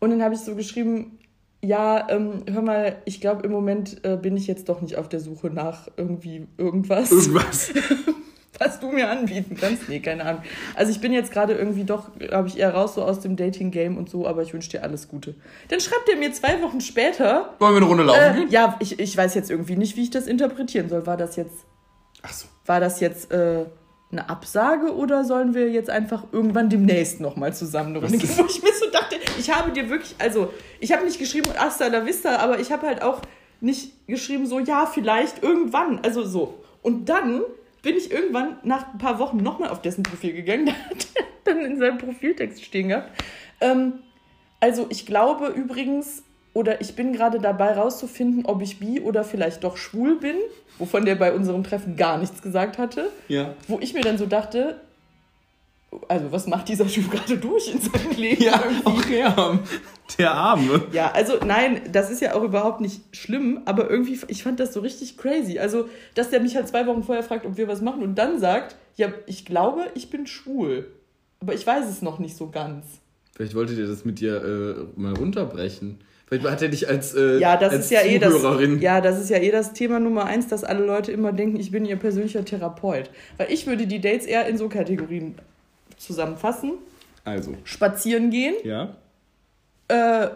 und 0.00 0.10
dann 0.10 0.22
habe 0.22 0.34
ich 0.34 0.40
so 0.40 0.54
geschrieben, 0.54 1.18
ja, 1.64 2.08
ähm, 2.10 2.44
hör 2.50 2.62
mal, 2.62 2.96
ich 3.04 3.20
glaube, 3.20 3.44
im 3.44 3.52
Moment 3.52 4.04
äh, 4.04 4.16
bin 4.16 4.36
ich 4.36 4.46
jetzt 4.46 4.68
doch 4.68 4.80
nicht 4.80 4.96
auf 4.96 5.08
der 5.08 5.20
Suche 5.20 5.48
nach 5.48 5.88
irgendwie 5.96 6.46
irgendwas. 6.58 7.10
Irgendwas. 7.10 7.72
Was 8.58 8.78
du 8.78 8.92
mir 8.92 9.08
anbieten 9.08 9.56
kannst. 9.58 9.88
Nee, 9.88 10.00
keine 10.00 10.24
Ahnung. 10.24 10.42
Also 10.74 10.92
ich 10.92 11.00
bin 11.00 11.12
jetzt 11.12 11.32
gerade 11.32 11.54
irgendwie 11.54 11.84
doch, 11.84 12.10
habe 12.30 12.48
ich 12.48 12.58
eher 12.58 12.74
raus 12.74 12.94
so 12.94 13.02
aus 13.02 13.20
dem 13.20 13.36
Dating-Game 13.36 13.96
und 13.96 14.10
so, 14.10 14.26
aber 14.26 14.42
ich 14.42 14.52
wünsche 14.52 14.70
dir 14.70 14.82
alles 14.82 15.08
Gute. 15.08 15.34
Dann 15.68 15.80
schreibt 15.80 16.08
er 16.08 16.16
mir 16.16 16.32
zwei 16.32 16.60
Wochen 16.62 16.80
später. 16.80 17.54
Wollen 17.58 17.74
wir 17.74 17.78
eine 17.78 17.86
Runde 17.86 18.04
laufen? 18.04 18.48
Äh, 18.48 18.50
ja, 18.50 18.76
ich, 18.78 19.00
ich 19.00 19.16
weiß 19.16 19.34
jetzt 19.34 19.50
irgendwie 19.50 19.76
nicht, 19.76 19.96
wie 19.96 20.02
ich 20.02 20.10
das 20.10 20.26
interpretieren 20.26 20.88
soll. 20.88 21.06
War 21.06 21.16
das 21.16 21.36
jetzt. 21.36 21.64
Ach 22.22 22.32
so. 22.32 22.46
War 22.66 22.78
das 22.78 23.00
jetzt. 23.00 23.32
Äh, 23.32 23.64
eine 24.12 24.28
Absage 24.28 24.94
oder 24.94 25.24
sollen 25.24 25.54
wir 25.54 25.70
jetzt 25.70 25.88
einfach 25.88 26.24
irgendwann 26.32 26.68
demnächst 26.68 27.20
nochmal 27.20 27.54
zusammen 27.54 27.96
eine 27.96 28.00
Runde 28.00 28.18
gehen? 28.18 28.30
Wo 28.36 28.44
ich 28.44 28.62
mir 28.62 28.72
so 28.72 28.90
dachte, 28.90 29.16
ich 29.38 29.50
habe 29.50 29.72
dir 29.72 29.88
wirklich, 29.88 30.14
also 30.18 30.52
ich 30.80 30.92
habe 30.92 31.04
nicht 31.04 31.18
geschrieben 31.18 31.48
hasta 31.56 31.86
la 31.86 32.04
vista, 32.04 32.36
aber 32.36 32.60
ich 32.60 32.70
habe 32.70 32.86
halt 32.86 33.02
auch 33.02 33.22
nicht 33.60 34.06
geschrieben 34.06 34.46
so, 34.46 34.58
ja, 34.58 34.86
vielleicht 34.86 35.42
irgendwann, 35.42 36.00
also 36.00 36.22
so. 36.24 36.62
Und 36.82 37.08
dann 37.08 37.42
bin 37.82 37.96
ich 37.96 38.10
irgendwann 38.10 38.58
nach 38.62 38.92
ein 38.92 38.98
paar 38.98 39.18
Wochen 39.18 39.38
nochmal 39.38 39.70
auf 39.70 39.80
dessen 39.80 40.02
Profil 40.02 40.34
gegangen, 40.34 40.66
da 40.66 40.72
hat 40.72 41.06
er 41.14 41.24
dann 41.44 41.64
in 41.64 41.78
seinem 41.78 41.98
Profiltext 41.98 42.62
stehen 42.62 42.88
gehabt. 42.88 43.10
Ähm, 43.60 43.94
also 44.60 44.86
ich 44.90 45.06
glaube 45.06 45.48
übrigens, 45.48 46.22
oder 46.54 46.80
ich 46.80 46.94
bin 46.94 47.12
gerade 47.12 47.38
dabei 47.38 47.72
rauszufinden, 47.72 48.44
ob 48.44 48.62
ich 48.62 48.78
bi 48.78 49.00
oder 49.00 49.24
vielleicht 49.24 49.64
doch 49.64 49.76
schwul 49.76 50.18
bin, 50.18 50.36
wovon 50.78 51.04
der 51.04 51.14
bei 51.14 51.32
unserem 51.32 51.64
Treffen 51.64 51.96
gar 51.96 52.18
nichts 52.18 52.42
gesagt 52.42 52.78
hatte. 52.78 53.08
Ja. 53.28 53.54
Wo 53.68 53.78
ich 53.80 53.94
mir 53.94 54.02
dann 54.02 54.18
so 54.18 54.26
dachte, 54.26 54.80
also 56.08 56.32
was 56.32 56.46
macht 56.46 56.68
dieser 56.68 56.86
Typ 56.86 57.10
gerade 57.10 57.38
durch 57.38 57.72
in 57.72 57.80
seinem 57.80 58.12
Leben? 58.16 58.42
Ja, 58.42 58.62
auch 58.84 59.06
er, 59.08 59.58
der 60.18 60.32
Arme. 60.32 60.86
Ja, 60.92 61.10
also 61.12 61.34
nein, 61.44 61.80
das 61.90 62.10
ist 62.10 62.20
ja 62.20 62.34
auch 62.34 62.42
überhaupt 62.42 62.80
nicht 62.80 63.00
schlimm, 63.16 63.62
aber 63.64 63.90
irgendwie, 63.90 64.18
ich 64.28 64.42
fand 64.42 64.60
das 64.60 64.72
so 64.72 64.80
richtig 64.80 65.16
crazy. 65.16 65.58
Also, 65.58 65.88
dass 66.14 66.30
der 66.30 66.40
mich 66.40 66.56
halt 66.56 66.68
zwei 66.68 66.86
Wochen 66.86 67.02
vorher 67.02 67.24
fragt, 67.24 67.46
ob 67.46 67.56
wir 67.56 67.68
was 67.68 67.80
machen 67.80 68.02
und 68.02 68.16
dann 68.16 68.38
sagt, 68.38 68.76
ja, 68.96 69.12
ich 69.26 69.44
glaube, 69.44 69.86
ich 69.94 70.10
bin 70.10 70.26
schwul. 70.26 70.86
Aber 71.40 71.54
ich 71.54 71.66
weiß 71.66 71.88
es 71.88 72.02
noch 72.02 72.18
nicht 72.18 72.36
so 72.36 72.50
ganz. 72.50 72.84
Vielleicht 73.34 73.54
wolltet 73.54 73.78
ihr 73.78 73.86
das 73.86 74.04
mit 74.04 74.20
dir 74.20 74.36
äh, 74.44 75.00
mal 75.00 75.14
runterbrechen. 75.14 75.98
Vielleicht 76.32 76.50
hat 76.50 76.62
er 76.62 76.68
dich 76.68 76.88
als, 76.88 77.14
äh, 77.14 77.38
ja, 77.40 77.58
das 77.58 77.74
als 77.74 77.84
ist 77.84 77.90
ja 77.90 78.00
Zuhörerin. 78.00 78.70
Eh 78.70 78.74
das, 78.76 78.82
ja, 78.82 79.00
das 79.02 79.20
ist 79.20 79.28
ja 79.28 79.36
eh 79.36 79.50
das 79.50 79.74
Thema 79.74 80.00
Nummer 80.00 80.24
eins, 80.24 80.48
dass 80.48 80.64
alle 80.64 80.82
Leute 80.82 81.12
immer 81.12 81.30
denken, 81.30 81.60
ich 81.60 81.70
bin 81.70 81.84
ihr 81.84 81.96
persönlicher 81.96 82.42
Therapeut. 82.42 83.10
Weil 83.36 83.52
ich 83.52 83.66
würde 83.66 83.86
die 83.86 84.00
Dates 84.00 84.24
eher 84.24 84.46
in 84.46 84.56
so 84.56 84.70
Kategorien 84.70 85.34
zusammenfassen. 85.98 86.72
Also. 87.24 87.54
Spazieren 87.64 88.30
gehen. 88.30 88.54
Ja. 88.64 88.96
Äh, 89.88 90.30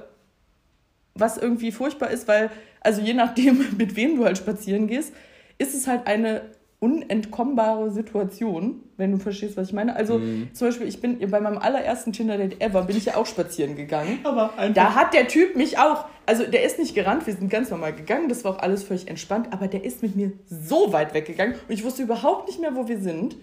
was 1.14 1.38
irgendwie 1.38 1.72
furchtbar 1.72 2.10
ist, 2.10 2.28
weil, 2.28 2.50
also 2.82 3.00
je 3.00 3.14
nachdem, 3.14 3.64
mit 3.78 3.96
wem 3.96 4.18
du 4.18 4.26
halt 4.26 4.36
spazieren 4.36 4.88
gehst, 4.88 5.14
ist 5.56 5.74
es 5.74 5.86
halt 5.86 6.06
eine 6.06 6.42
unentkommbare 6.78 7.90
Situation, 7.90 8.82
wenn 8.96 9.12
du 9.12 9.18
verstehst, 9.18 9.56
was 9.56 9.68
ich 9.68 9.72
meine. 9.72 9.96
Also 9.96 10.18
mhm. 10.18 10.50
zum 10.52 10.68
Beispiel, 10.68 10.86
ich 10.86 11.00
bin 11.00 11.18
bei 11.30 11.40
meinem 11.40 11.58
allerersten 11.58 12.12
Tinder-Date 12.12 12.60
ever, 12.60 12.82
bin 12.82 12.96
ich 12.96 13.06
ja 13.06 13.16
auch 13.16 13.26
spazieren 13.26 13.76
gegangen. 13.76 14.18
Aber 14.24 14.52
da 14.74 14.94
hat 14.94 15.14
der 15.14 15.26
Typ 15.26 15.56
mich 15.56 15.78
auch, 15.78 16.04
also 16.26 16.44
der 16.44 16.64
ist 16.64 16.78
nicht 16.78 16.94
gerannt, 16.94 17.26
wir 17.26 17.34
sind 17.34 17.48
ganz 17.48 17.70
normal 17.70 17.94
gegangen, 17.94 18.28
das 18.28 18.44
war 18.44 18.52
auch 18.52 18.58
alles 18.58 18.82
völlig 18.82 19.08
entspannt, 19.08 19.48
aber 19.52 19.68
der 19.68 19.84
ist 19.84 20.02
mit 20.02 20.16
mir 20.16 20.32
so 20.46 20.92
weit 20.92 21.14
weggegangen 21.14 21.54
und 21.54 21.72
ich 21.72 21.84
wusste 21.84 22.02
überhaupt 22.02 22.48
nicht 22.48 22.60
mehr, 22.60 22.74
wo 22.74 22.88
wir 22.88 22.98
sind. 22.98 23.36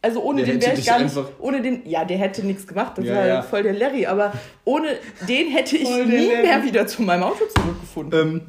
Also 0.00 0.22
ohne 0.22 0.42
der 0.42 0.54
den 0.54 0.62
wäre 0.62 0.78
ich 0.78 0.86
gar 0.86 0.98
nicht, 0.98 1.16
ohne 1.38 1.62
den, 1.62 1.88
ja, 1.88 2.04
der 2.04 2.16
hätte 2.16 2.44
nichts 2.44 2.66
gemacht, 2.66 2.96
das 2.96 3.04
ja, 3.04 3.14
war 3.14 3.26
ja 3.26 3.42
voll 3.42 3.62
der 3.62 3.74
Larry, 3.74 4.06
aber 4.06 4.32
ohne 4.64 4.88
den 5.28 5.48
hätte 5.48 5.76
ich 5.76 5.88
nie 5.88 6.26
Larry. 6.26 6.42
mehr 6.42 6.64
wieder 6.64 6.86
zu 6.86 7.02
meinem 7.02 7.22
Auto 7.22 7.44
zurückgefunden. 7.54 8.40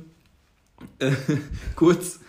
Ähm, 0.99 1.09
äh, 1.09 1.11
kurz, 1.75 2.19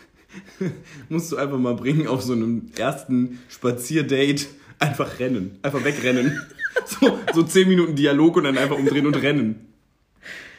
musst 1.08 1.32
du 1.32 1.36
einfach 1.36 1.58
mal 1.58 1.74
bringen 1.74 2.06
auf 2.06 2.22
so 2.22 2.32
einem 2.32 2.70
ersten 2.76 3.40
Spazierdate. 3.48 4.46
Einfach 4.78 5.18
rennen. 5.18 5.58
Einfach 5.62 5.84
wegrennen. 5.84 6.40
so, 6.86 7.18
so 7.32 7.42
zehn 7.42 7.68
Minuten 7.68 7.94
Dialog 7.94 8.36
und 8.36 8.44
dann 8.44 8.58
einfach 8.58 8.76
umdrehen 8.76 9.06
und 9.06 9.14
rennen. 9.16 9.66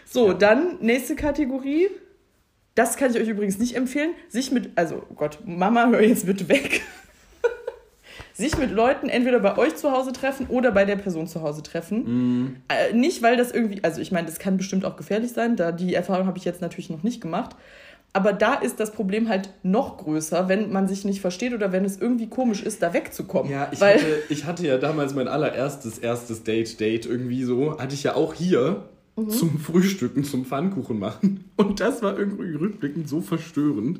So, 0.05 0.33
dann 0.33 0.77
nächste 0.79 1.15
Kategorie. 1.15 1.89
Das 2.73 2.97
kann 2.97 3.11
ich 3.11 3.21
euch 3.21 3.27
übrigens 3.27 3.57
nicht 3.57 3.75
empfehlen. 3.75 4.11
Sich 4.29 4.51
mit, 4.51 4.71
also 4.75 5.03
oh 5.09 5.13
Gott, 5.13 5.39
Mama, 5.45 5.88
hör 5.89 6.01
jetzt 6.01 6.25
bitte 6.25 6.47
weg. 6.49 6.81
sich 8.33 8.57
mit 8.57 8.71
Leuten 8.71 9.07
entweder 9.07 9.39
bei 9.39 9.57
euch 9.57 9.75
zu 9.75 9.91
Hause 9.91 10.11
treffen 10.11 10.47
oder 10.47 10.71
bei 10.71 10.85
der 10.85 10.97
Person 10.97 11.27
zu 11.27 11.41
Hause 11.41 11.63
treffen. 11.63 12.43
Mm. 12.43 12.55
Äh, 12.69 12.93
nicht, 12.93 13.21
weil 13.21 13.38
das 13.38 13.51
irgendwie, 13.51 13.83
also 13.83 14.01
ich 14.01 14.11
meine, 14.11 14.27
das 14.27 14.39
kann 14.39 14.57
bestimmt 14.57 14.85
auch 14.85 14.97
gefährlich 14.97 15.31
sein, 15.31 15.55
da 15.55 15.71
die 15.71 15.93
Erfahrung 15.93 16.27
habe 16.27 16.38
ich 16.38 16.45
jetzt 16.45 16.61
natürlich 16.61 16.89
noch 16.89 17.03
nicht 17.03 17.21
gemacht. 17.21 17.55
Aber 18.15 18.32
da 18.32 18.54
ist 18.54 18.80
das 18.80 18.93
Problem 18.93 19.28
halt 19.28 19.49
noch 19.62 19.97
größer, 19.97 20.47
wenn 20.47 20.71
man 20.71 20.88
sich 20.88 21.04
nicht 21.04 21.19
versteht 21.19 21.54
oder 21.54 21.73
wenn 21.73 21.84
es 21.84 21.97
irgendwie 21.99 22.30
komisch 22.30 22.63
ist, 22.63 22.82
da 22.82 22.93
wegzukommen. 22.93 23.51
Ja, 23.51 23.67
ich, 23.73 23.82
Weil 23.82 23.95
hatte, 23.95 24.23
ich 24.30 24.45
hatte 24.45 24.65
ja 24.65 24.78
damals 24.78 25.13
mein 25.13 25.28
allererstes 25.28 25.97
erstes 25.97 26.43
Date, 26.43 26.80
Date 26.80 27.06
irgendwie 27.06 27.43
so, 27.43 27.78
hatte 27.78 27.93
ich 27.93 28.04
ja 28.04 28.15
auch 28.15 28.34
hier 28.34 28.86
mhm. 29.17 29.32
zum 29.32 29.60
Frühstücken, 29.60 30.23
zum 30.23 30.45
Pfannkuchen 30.45 30.97
machen. 30.97 31.51
Und 31.58 31.82
das 31.82 32.01
war 32.04 32.17
irgendwie 32.17 32.56
rückblickend 32.56 33.10
so 33.10 33.19
verstörend. 33.19 33.99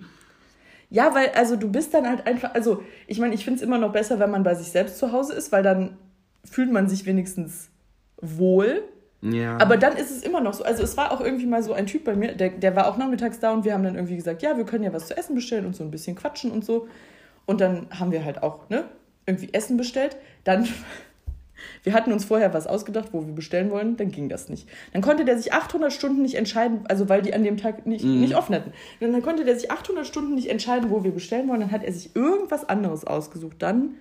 Ja, 0.90 1.14
weil, 1.14 1.32
also 1.36 1.58
du 1.58 1.70
bist 1.70 1.94
dann 1.94 2.08
halt 2.08 2.26
einfach, 2.26 2.54
also 2.54 2.82
ich 3.08 3.20
meine, 3.20 3.36
ich 3.36 3.44
finde 3.44 3.58
es 3.58 3.64
immer 3.64 3.80
noch 3.80 3.92
besser, 3.92 4.18
wenn 4.18 4.32
man 4.32 4.44
bei 4.44 4.56
sich 4.56 4.68
selbst 4.68 4.98
zu 4.98 5.12
Hause 5.12 5.34
ist, 5.34 5.52
weil 5.52 5.62
dann 5.62 5.98
fühlt 6.46 6.72
man 6.72 6.88
sich 6.88 7.06
wenigstens 7.06 7.68
wohl 8.22 8.82
ja. 9.32 9.58
Aber 9.60 9.78
dann 9.78 9.96
ist 9.98 10.12
es 10.12 10.24
immer 10.24 10.42
noch 10.42 10.54
so. 10.54 10.64
Also 10.64 10.84
es 10.84 10.98
war 10.98 11.12
auch 11.12 11.22
irgendwie 11.22 11.46
mal 11.46 11.64
so 11.64 11.74
ein 11.74 11.88
Typ 11.88 12.04
bei 12.04 12.16
mir, 12.16 12.34
der, 12.34 12.50
der 12.50 12.76
war 12.76 12.88
auch 12.88 12.98
nachmittags 12.98 13.40
da 13.40 13.52
und 13.52 13.66
wir 13.66 13.74
haben 13.74 13.84
dann 13.84 13.96
irgendwie 13.96 14.16
gesagt, 14.16 14.42
ja, 14.42 14.58
wir 14.58 14.66
können 14.66 14.84
ja 14.84 14.94
was 14.94 15.08
zu 15.08 15.18
essen 15.18 15.36
bestellen 15.36 15.66
und 15.66 15.76
so 15.76 15.84
ein 15.84 15.92
bisschen 15.92 16.16
quatschen 16.16 16.52
und 16.52 16.64
so. 16.66 16.88
Und 17.46 17.62
dann 17.62 17.88
haben 17.92 18.12
wir 18.12 18.26
halt 18.26 18.44
auch, 18.44 18.70
ne, 18.70 18.86
irgendwie 19.26 19.54
Essen 19.54 19.78
bestellt. 19.78 20.18
Dann 20.44 20.68
Wir 21.84 21.94
hatten 21.94 22.12
uns 22.12 22.26
vorher 22.26 22.54
was 22.54 22.68
ausgedacht, 22.68 23.10
wo 23.12 23.26
wir 23.26 23.34
bestellen 23.34 23.72
wollen, 23.72 23.96
dann 23.96 24.12
ging 24.12 24.28
das 24.28 24.50
nicht. 24.50 24.68
Dann 24.94 25.02
konnte 25.02 25.24
der 25.24 25.38
sich 25.38 25.54
800 25.54 25.92
Stunden 25.92 26.22
nicht 26.22 26.36
entscheiden, 26.36 26.82
also 26.90 27.08
weil 27.08 27.22
die 27.22 27.34
an 27.34 27.44
dem 27.44 27.58
Tag 27.58 27.86
nicht, 27.86 28.04
Mhm. 28.04 28.20
nicht 28.22 28.36
offen 28.36 28.56
hatten. 28.56 28.74
Und 29.00 29.14
dann 29.14 29.22
konnte 29.22 29.46
der 29.46 29.58
sich 29.58 29.72
800 29.72 30.06
Stunden 30.06 30.36
nicht 30.36 30.50
entscheiden, 30.50 30.90
wo 30.90 31.04
wir 31.04 31.12
bestellen 31.12 31.48
wollen. 31.48 31.62
Dann 31.62 31.72
hat 31.72 31.84
er 31.84 31.94
sich 31.94 32.16
irgendwas 32.16 32.68
anderes 32.68 33.06
ausgesucht. 33.06 33.56
Dann 33.60 33.92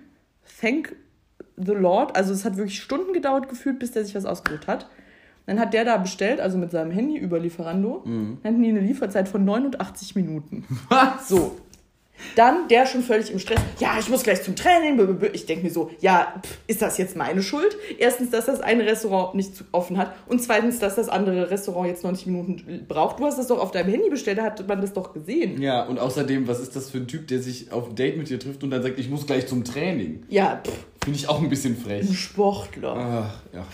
thank 0.59 0.95
the 1.57 1.71
Lord, 1.71 2.15
also 2.17 2.33
es 2.33 2.43
hat 2.43 2.57
wirklich 2.57 2.81
Stunden 2.81 3.13
gedauert 3.13 3.47
gefühlt, 3.47 3.79
bis 3.79 3.91
der 3.91 4.03
sich 4.03 4.15
was 4.15 4.25
ausgesucht 4.25 4.67
hat. 4.67 4.89
Dann 5.45 5.59
hat 5.59 5.73
der 5.73 5.85
da 5.85 5.97
bestellt, 5.97 6.39
also 6.39 6.57
mit 6.57 6.71
seinem 6.71 6.91
Handy 6.91 7.17
über 7.17 7.39
Lieferando. 7.39 8.01
Mhm. 8.05 8.39
Dann 8.41 8.53
hatten 8.53 8.63
die 8.63 8.69
eine 8.69 8.79
Lieferzeit 8.79 9.27
von 9.27 9.45
89 9.45 10.15
Minuten. 10.15 10.65
Was? 10.89 11.29
So. 11.29 11.57
Dann 12.35 12.67
der 12.69 12.85
schon 12.85 13.03
völlig 13.03 13.31
im 13.31 13.39
Stress. 13.39 13.59
Ja, 13.79 13.97
ich 13.99 14.09
muss 14.09 14.23
gleich 14.23 14.41
zum 14.41 14.55
Training. 14.55 14.99
Ich 15.33 15.45
denke 15.45 15.65
mir 15.65 15.69
so, 15.69 15.91
ja, 15.99 16.33
pff, 16.41 16.57
ist 16.67 16.81
das 16.81 16.97
jetzt 16.97 17.15
meine 17.15 17.41
Schuld? 17.43 17.75
Erstens, 17.97 18.31
dass 18.31 18.45
das 18.45 18.61
eine 18.61 18.85
Restaurant 18.85 19.35
nicht 19.35 19.51
offen 19.71 19.97
hat. 19.97 20.13
Und 20.27 20.41
zweitens, 20.41 20.79
dass 20.79 20.95
das 20.95 21.09
andere 21.09 21.51
Restaurant 21.51 21.89
jetzt 21.89 22.03
90 22.03 22.27
Minuten 22.27 22.85
braucht. 22.87 23.19
Du 23.19 23.25
hast 23.25 23.37
das 23.37 23.47
doch 23.47 23.59
auf 23.59 23.71
deinem 23.71 23.89
Handy 23.89 24.09
bestellt, 24.09 24.37
da 24.37 24.43
hat 24.43 24.65
man 24.67 24.81
das 24.81 24.93
doch 24.93 25.13
gesehen. 25.13 25.61
Ja, 25.61 25.83
und 25.83 25.99
außerdem, 25.99 26.47
was 26.47 26.61
ist 26.61 26.75
das 26.75 26.89
für 26.89 26.99
ein 26.99 27.07
Typ, 27.07 27.27
der 27.27 27.41
sich 27.41 27.71
auf 27.71 27.89
ein 27.89 27.95
Date 27.95 28.17
mit 28.17 28.29
dir 28.29 28.39
trifft 28.39 28.63
und 28.63 28.71
dann 28.71 28.81
sagt, 28.81 28.97
ich 28.97 29.09
muss 29.09 29.25
gleich 29.27 29.47
zum 29.47 29.63
Training? 29.63 30.23
Ja, 30.29 30.61
pff, 30.65 30.73
Finde 31.03 31.19
ich 31.19 31.29
auch 31.29 31.39
ein 31.39 31.49
bisschen 31.49 31.75
ein 31.75 31.77
frech. 31.77 32.17
Sportler. 32.17 32.95
Ach, 32.97 33.53
ja. 33.53 33.65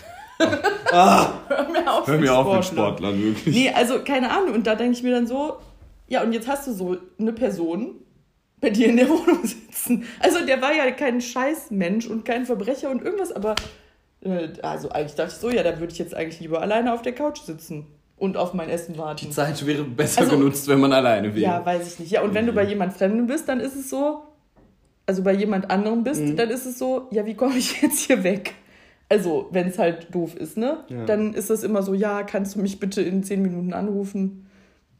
Hör 0.90 1.68
mir 1.70 1.92
auf, 1.92 2.06
Hör 2.06 2.18
mir 2.18 2.34
auf 2.34 2.54
mit 2.56 2.64
Sportlern. 2.64 2.64
Sportlern, 2.64 3.22
wirklich. 3.22 3.54
Nee, 3.54 3.70
also 3.70 4.00
keine 4.04 4.30
Ahnung. 4.30 4.54
Und 4.54 4.66
da 4.66 4.74
denke 4.74 4.92
ich 4.96 5.02
mir 5.02 5.12
dann 5.12 5.26
so, 5.26 5.56
ja, 6.08 6.22
und 6.22 6.32
jetzt 6.32 6.48
hast 6.48 6.66
du 6.66 6.72
so 6.72 6.96
eine 7.18 7.32
Person 7.32 7.94
bei 8.60 8.70
dir 8.70 8.86
in 8.88 8.96
der 8.96 9.08
Wohnung 9.08 9.40
sitzen. 9.44 10.04
Also 10.20 10.44
der 10.44 10.60
war 10.62 10.72
ja 10.74 10.90
kein 10.90 11.20
Scheißmensch 11.20 12.06
und 12.06 12.24
kein 12.24 12.46
Verbrecher 12.46 12.90
und 12.90 13.02
irgendwas, 13.02 13.32
aber 13.32 13.54
äh, 14.24 14.48
also 14.62 14.90
eigentlich 14.90 15.14
dachte 15.14 15.32
ich 15.34 15.40
so, 15.40 15.50
ja, 15.50 15.62
da 15.62 15.78
würde 15.80 15.92
ich 15.92 15.98
jetzt 15.98 16.14
eigentlich 16.14 16.40
lieber 16.40 16.60
alleine 16.62 16.92
auf 16.92 17.02
der 17.02 17.12
Couch 17.14 17.40
sitzen 17.40 17.86
und 18.16 18.36
auf 18.36 18.54
mein 18.54 18.68
Essen 18.68 18.96
warten. 18.98 19.26
Die 19.26 19.30
Zeit 19.30 19.66
wäre 19.66 19.82
besser 19.82 20.20
Also- 20.22 20.36
genutzt, 20.38 20.68
wenn 20.68 20.78
man 20.80 20.92
alleine 20.92 21.34
wäre. 21.34 21.40
Ja, 21.54 21.66
weiß 21.66 21.94
ich 21.94 21.98
nicht. 21.98 22.12
Ja, 22.12 22.22
und 22.22 22.34
wenn 22.34 22.46
du 22.46 22.52
bei 22.52 22.62
jemand 22.64 22.92
Fremden 22.92 23.26
bist, 23.26 23.48
dann 23.48 23.58
ist 23.58 23.74
es 23.74 23.90
so, 23.90 24.22
also 25.06 25.22
bei 25.24 25.32
jemand 25.32 25.68
anderem 25.70 26.04
bist, 26.04 26.20
Mhm. 26.22 26.36
dann 26.36 26.50
ist 26.50 26.64
es 26.66 26.78
so, 26.78 27.08
ja, 27.10 27.26
wie 27.26 27.34
komme 27.34 27.56
ich 27.56 27.82
jetzt 27.82 28.00
hier 28.06 28.22
weg? 28.22 28.54
Also, 29.12 29.48
wenn 29.50 29.66
es 29.68 29.78
halt 29.78 30.06
doof 30.14 30.34
ist, 30.36 30.56
ne? 30.56 30.84
Ja. 30.88 31.04
Dann 31.04 31.34
ist 31.34 31.50
das 31.50 31.64
immer 31.64 31.82
so, 31.82 31.92
ja, 31.92 32.22
kannst 32.22 32.54
du 32.56 32.60
mich 32.60 32.80
bitte 32.80 33.02
in 33.02 33.22
zehn 33.22 33.42
Minuten 33.42 33.74
anrufen 33.74 34.46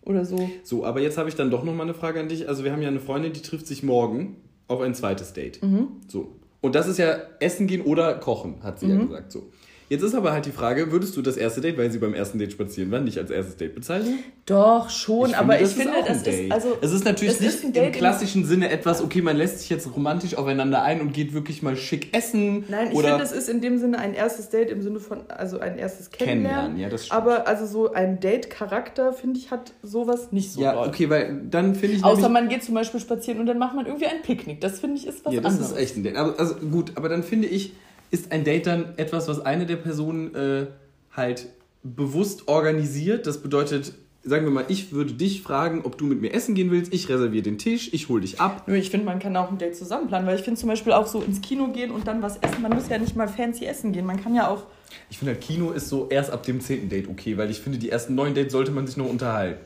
oder 0.05 0.27
so. 0.27 0.51
So, 0.65 0.85
aber 0.85 1.01
jetzt 1.01 1.17
habe 1.17 1.31
ich 1.31 1.35
dann 1.35 1.51
doch 1.51 1.65
noch 1.65 1.73
mal 1.75 1.85
eine 1.85 1.95
Frage 1.95 2.21
an 2.21 2.29
dich. 2.29 2.47
Also 2.47 2.63
wir 2.63 2.73
haben 2.73 2.83
ja 2.83 2.89
eine 2.89 3.01
Freundin, 3.01 3.33
die 3.33 3.41
trifft 3.41 3.67
sich 3.67 3.83
morgen 3.83 4.37
auf 4.69 4.83
ein 4.83 4.95
zweites 4.95 5.33
Date. 5.33 5.63
Mhm. 5.63 5.89
So. 6.09 6.37
Und 6.61 6.75
das 6.75 6.89
ist 6.89 6.99
ja 6.99 7.17
Essen 7.41 7.67
gehen 7.67 7.81
oder 7.81 8.13
Kochen, 8.17 8.63
hat 8.63 8.81
sie 8.81 8.89
ja 8.89 8.97
Mhm. 8.97 9.09
gesagt. 9.09 9.33
So. 9.33 9.45
Jetzt 9.93 10.05
ist 10.05 10.15
aber 10.15 10.33
halt 10.33 10.47
die 10.47 10.53
Frage, 10.53 10.91
würdest 10.91 11.19
du 11.19 11.21
das 11.21 11.37
erste 11.37 11.61
Date, 11.61 11.77
weil 11.77 11.91
sie 11.91 11.99
beim 11.99 12.15
ersten 12.15 12.39
Date 12.39 12.51
spazieren 12.51 12.91
waren, 12.91 13.05
nicht 13.05 13.19
als 13.19 13.31
erstes 13.31 13.59
Date 13.59 13.75
bezeichnen? 13.75 14.21
Doch, 14.47 14.89
schon, 14.89 15.35
aber 15.35 15.57
ich 15.57 15.65
das 15.65 15.73
finde, 15.75 15.93
auch 15.93 15.97
ein 15.99 16.05
das 16.07 16.23
Date. 16.23 16.47
ist, 16.47 16.51
also, 16.53 16.79
es 16.81 16.93
ist 16.93 17.05
natürlich 17.05 17.35
es 17.35 17.41
nicht 17.41 17.55
ist 17.57 17.77
im 17.77 17.93
klassischen 17.93 18.47
Sinne 18.47 18.71
etwas, 18.71 19.03
okay, 19.03 19.21
man 19.21 19.37
lässt 19.37 19.59
sich 19.59 19.69
jetzt 19.69 19.95
romantisch 19.95 20.35
aufeinander 20.35 20.83
ein 20.83 21.03
und 21.03 21.13
geht 21.13 21.35
wirklich 21.35 21.63
mal 21.63 21.77
schick 21.77 22.17
essen. 22.17 22.65
Nein, 22.71 22.89
ich 22.91 22.95
oder 22.95 23.09
finde, 23.11 23.25
es 23.25 23.33
ist 23.33 23.51
in 23.51 23.61
dem 23.61 23.77
Sinne 23.77 23.99
ein 23.99 24.15
erstes 24.15 24.49
Date 24.49 24.71
im 24.71 24.81
Sinne 24.81 24.99
von, 24.99 25.29
also 25.29 25.59
ein 25.61 25.77
erstes 25.77 26.11
Kennenlernen. 26.11 26.43
Kennenlernen, 26.53 26.81
ja, 26.81 26.89
das 26.89 27.05
stimmt. 27.05 27.21
aber 27.21 27.47
also 27.47 27.67
so 27.67 27.93
ein 27.93 28.19
Date-Charakter, 28.19 29.13
finde 29.13 29.41
ich, 29.41 29.51
hat 29.51 29.75
sowas 29.83 30.33
nicht 30.33 30.53
so. 30.55 30.63
Ja, 30.63 30.73
doll. 30.73 30.89
okay, 30.89 31.11
weil 31.11 31.43
dann 31.51 31.75
finde 31.75 31.97
ich 31.97 32.03
Außer 32.03 32.31
man 32.31 32.49
geht 32.49 32.65
zum 32.65 32.75
Beispiel 32.75 32.99
spazieren 32.99 33.41
und 33.41 33.45
dann 33.47 33.59
macht 33.59 33.77
man 33.77 33.85
irgendwie 33.85 34.07
ein 34.07 34.23
Picknick. 34.23 34.63
Das 34.63 34.81
finde 34.81 34.97
ich 34.97 35.07
ist 35.07 35.23
was 35.27 35.35
Ja, 35.35 35.43
das 35.43 35.53
anderes. 35.53 35.73
ist 35.73 35.77
echt 35.77 35.97
ein 35.99 36.03
Date. 36.03 36.17
Aber, 36.17 36.41
also 36.41 36.55
gut, 36.55 36.93
aber 36.95 37.11
dann 37.11 37.23
finde 37.23 37.49
ich, 37.49 37.75
ist 38.13 38.31
ein 38.31 38.45
Date 38.45 38.67
dann 38.67 38.97
etwas, 38.99 39.27
was 39.27 39.41
eine 39.41 39.67
der 39.67 39.77
Personen 39.77 40.35
äh, 40.35 40.67
halt 41.17 41.49
bewusst 41.83 42.47
organisiert. 42.47 43.27
Das 43.27 43.43
bedeutet, 43.43 43.95
sagen 44.23 44.45
wir 44.45 44.53
mal, 44.53 44.67
ich 44.69 44.93
würde 44.93 45.15
dich 45.15 45.43
fragen, 45.43 45.81
ob 45.85 45.97
du 45.97 46.05
mit 46.05 46.21
mir 46.21 46.33
essen 46.33 46.55
gehen 46.55 46.71
willst. 46.71 46.93
Ich 46.93 47.09
reserviere 47.09 47.43
den 47.43 47.57
Tisch, 47.59 47.93
ich 47.93 48.11
hole 48.11 48.21
dich 48.21 48.39
ab. 48.39 48.69
Nur 48.69 48.77
ich 48.77 48.91
finde, 48.91 49.07
man 49.07 49.19
kann 49.19 49.35
auch 49.37 49.51
ein 49.51 49.57
Date 49.59 49.75
zusammen 49.75 50.09
planen, 50.09 50.27
weil 50.27 50.37
ich 50.37 50.43
finde 50.43 50.61
zum 50.61 50.69
Beispiel 50.69 50.93
auch 50.93 51.07
so 51.07 51.23
ins 51.23 51.41
Kino 51.41 51.69
gehen 51.69 51.91
und 51.91 52.07
dann 52.07 52.23
was 52.23 52.37
essen. 52.37 52.61
Man 52.61 52.75
muss 52.75 52.89
ja 52.91 52.99
nicht 52.99 53.17
mal 53.17 53.29
fancy 53.29 53.65
essen 53.65 53.93
gehen. 53.93 54.05
Man 54.05 54.23
kann 54.23 54.35
ja 54.35 54.49
auch. 54.49 54.65
Ich 55.09 55.19
finde 55.19 55.33
halt, 55.33 55.43
Kino 55.43 55.71
ist 55.71 55.89
so 55.89 56.09
erst 56.11 56.31
ab 56.31 56.43
dem 56.43 56.61
zehnten 56.61 56.91
Date 56.91 57.09
okay, 57.09 57.39
weil 57.39 57.51
ich 57.51 57.61
finde, 57.61 57.79
die 57.79 57.89
ersten 57.89 58.15
neun 58.15 58.35
Dates 58.35 58.53
sollte 58.53 58.73
man 58.73 58.87
sich 58.87 58.99
noch 58.99 59.09
unterhalten. 59.09 59.65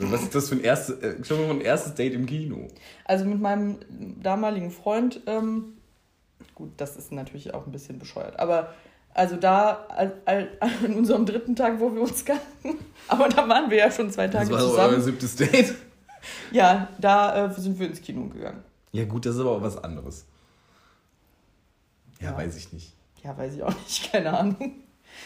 Also 0.00 0.12
Was 0.12 0.22
ist 0.22 0.34
das 0.34 0.48
für 0.48 0.56
ein 0.56 0.64
erstes, 0.64 0.98
äh, 1.00 1.22
schon 1.22 1.46
mal 1.46 1.50
ein 1.50 1.60
erstes 1.60 1.94
Date 1.94 2.14
im 2.14 2.26
Kino? 2.26 2.68
Also 3.04 3.26
mit 3.26 3.40
meinem 3.40 3.76
damaligen 4.20 4.70
Freund, 4.70 5.20
ähm, 5.26 5.73
gut, 6.54 6.70
das 6.76 6.96
ist 6.96 7.12
natürlich 7.12 7.52
auch 7.54 7.66
ein 7.66 7.72
bisschen 7.72 7.98
bescheuert, 7.98 8.38
aber 8.38 8.72
also 9.12 9.36
da 9.36 9.86
an 10.26 10.94
unserem 10.94 11.24
dritten 11.26 11.54
Tag, 11.54 11.78
wo 11.80 11.92
wir 11.94 12.02
uns 12.02 12.24
kannten, 12.24 12.78
aber 13.08 13.28
da 13.28 13.48
waren 13.48 13.70
wir 13.70 13.78
ja 13.78 13.90
schon 13.90 14.10
zwei 14.10 14.26
Das 14.28 14.42
Tage 14.48 14.50
war 14.52 14.60
so 14.60 14.66
euer 14.66 14.72
zusammen. 14.88 15.02
siebtes 15.02 15.36
Date. 15.36 15.74
Ja, 16.52 16.88
da 16.98 17.44
äh, 17.44 17.52
sind 17.52 17.78
wir 17.78 17.86
ins 17.86 18.00
Kino 18.00 18.26
gegangen. 18.28 18.64
Ja 18.92 19.04
gut, 19.04 19.26
das 19.26 19.34
ist 19.34 19.40
aber 19.42 19.50
auch 19.50 19.60
was 19.62 19.76
anderes. 19.76 20.24
Ja, 22.18 22.30
Ja. 22.30 22.36
weiß 22.38 22.56
ich 22.56 22.72
nicht. 22.72 22.94
Ja, 23.22 23.36
weiß 23.36 23.54
ich 23.56 23.62
auch 23.62 23.74
nicht, 23.74 24.10
keine 24.10 24.34
Ahnung. 24.38 24.72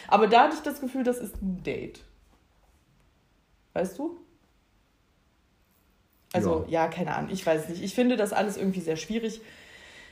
Aber 0.09 0.27
da 0.27 0.43
hatte 0.45 0.57
ich 0.57 0.63
das 0.63 0.81
Gefühl, 0.81 1.05
das 1.05 1.19
ist 1.19 1.41
ein 1.41 1.63
Date. 1.63 2.01
Weißt 3.75 3.97
du? 3.97 4.19
Also, 6.33 6.67
ja, 6.69 6.89
keine 6.89 7.15
Ahnung, 7.15 7.31
ich 7.31 7.47
weiß 7.47 7.69
nicht. 7.69 7.83
Ich 7.83 7.95
finde 7.95 8.17
das 8.17 8.33
alles 8.33 8.57
irgendwie 8.57 8.81
sehr 8.81 8.97
schwierig. 8.97 9.41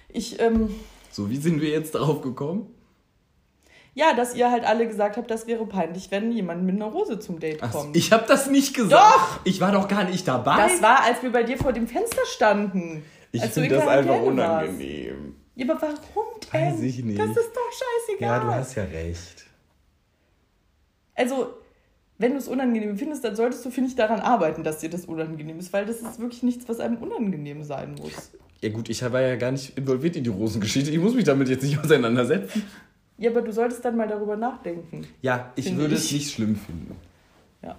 Ich, 0.09 0.41
ähm, 0.41 0.73
So, 1.11 1.31
wie 1.31 1.37
sind 1.37 1.61
wir 1.61 1.71
jetzt 1.71 1.95
darauf 1.95 2.21
gekommen? 2.21 2.73
ja, 3.97 4.13
dass 4.13 4.35
ihr 4.35 4.51
halt 4.51 4.65
alle 4.65 4.87
gesagt 4.87 5.17
habt, 5.17 5.31
das 5.31 5.47
wäre 5.47 5.65
peinlich, 5.65 6.11
wenn 6.11 6.31
jemand 6.31 6.65
mit 6.65 6.75
einer 6.77 6.85
Rose 6.85 7.19
zum 7.19 7.41
Date 7.41 7.63
Ach, 7.63 7.73
kommt. 7.73 7.97
ich 7.97 8.13
habe 8.13 8.27
das 8.29 8.47
nicht 8.47 8.75
gesagt. 8.75 8.93
Doch! 8.93 9.41
Ich 9.45 9.59
war 9.63 9.73
doch 9.73 9.89
gar 9.89 10.05
nicht 10.05 10.29
dabei. 10.29 10.69
das 10.69 10.83
war, 10.83 11.03
als 11.03 11.23
wir 11.23 11.33
bei 11.33 11.43
dir 11.45 11.57
vor 11.57 11.73
dem 11.73 11.89
Fenster 11.89 12.21
standen. 12.27 13.03
ich 13.33 13.41
du 13.41 13.49
finde 13.49 13.69
in 13.71 13.81
das 13.81 13.89
einfach 13.89 14.11
warst. 14.11 14.27
unangenehm. 14.27 15.35
Ja, 15.55 15.65
aber 15.71 15.81
warum 15.81 16.27
denn? 16.53 16.73
Weiß 16.75 16.81
ich 16.83 17.03
nicht. 17.03 17.19
Das 17.19 17.31
ist 17.31 17.51
doch 17.55 17.73
scheißegal. 18.11 18.67
ja 18.77 18.83
recht. 18.83 19.47
Also, 21.15 21.55
wenn 22.19 22.33
du 22.33 22.39
es 22.39 22.49
unangenehm 22.49 22.99
findest, 22.99 23.25
dann 23.25 23.35
solltest 23.35 23.65
du, 23.65 23.71
finde 23.71 23.89
ich, 23.89 23.97
daran 23.97 24.21
arbeiten, 24.21 24.63
dass 24.63 24.81
dir 24.81 24.91
das 24.91 25.07
unangenehm 25.07 25.59
ist, 25.59 25.73
weil 25.73 25.87
das 25.87 26.03
ist 26.03 26.21
wirklich 26.21 26.43
nichts, 26.43 26.69
was 26.69 26.81
einem 26.81 26.99
unangenehm 26.99 27.63
sein 27.65 27.95
muss. 27.95 28.33
Ja 28.63 28.71
gut, 28.71 28.89
ich 28.89 29.03
war 29.03 29.21
ja 29.21 29.37
gar 29.37 29.53
nicht 29.53 29.77
involviert 29.77 30.17
in 30.17 30.25
die 30.25 30.31
Rosengeschichte. 30.31 30.91
Ich 30.91 30.99
muss 30.99 31.15
mich 31.15 31.25
damit 31.25 31.49
jetzt 31.49 31.63
nicht 31.63 31.79
auseinandersetzen. 31.85 32.63
Ja, 33.19 33.31
aber 33.31 33.43
du 33.43 33.53
solltest 33.53 33.85
dann 33.85 33.97
mal 33.97 34.09
darüber 34.09 34.37
nachdenken. 34.37 35.07
Ja, 35.23 35.53
ich 35.57 35.75
würde 35.77 35.95
ich. 35.95 36.01
es 36.05 36.13
nicht 36.13 36.33
schlimm 36.35 36.57
finden. 36.57 36.97
Ja. 37.63 37.77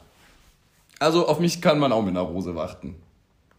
Also 0.99 1.27
auf 1.27 1.39
mich 1.39 1.61
kann 1.61 1.77
man 1.79 1.91
auch 1.91 2.01
mit 2.01 2.11
einer 2.11 2.21
Rose 2.21 2.55
warten. 2.55 2.95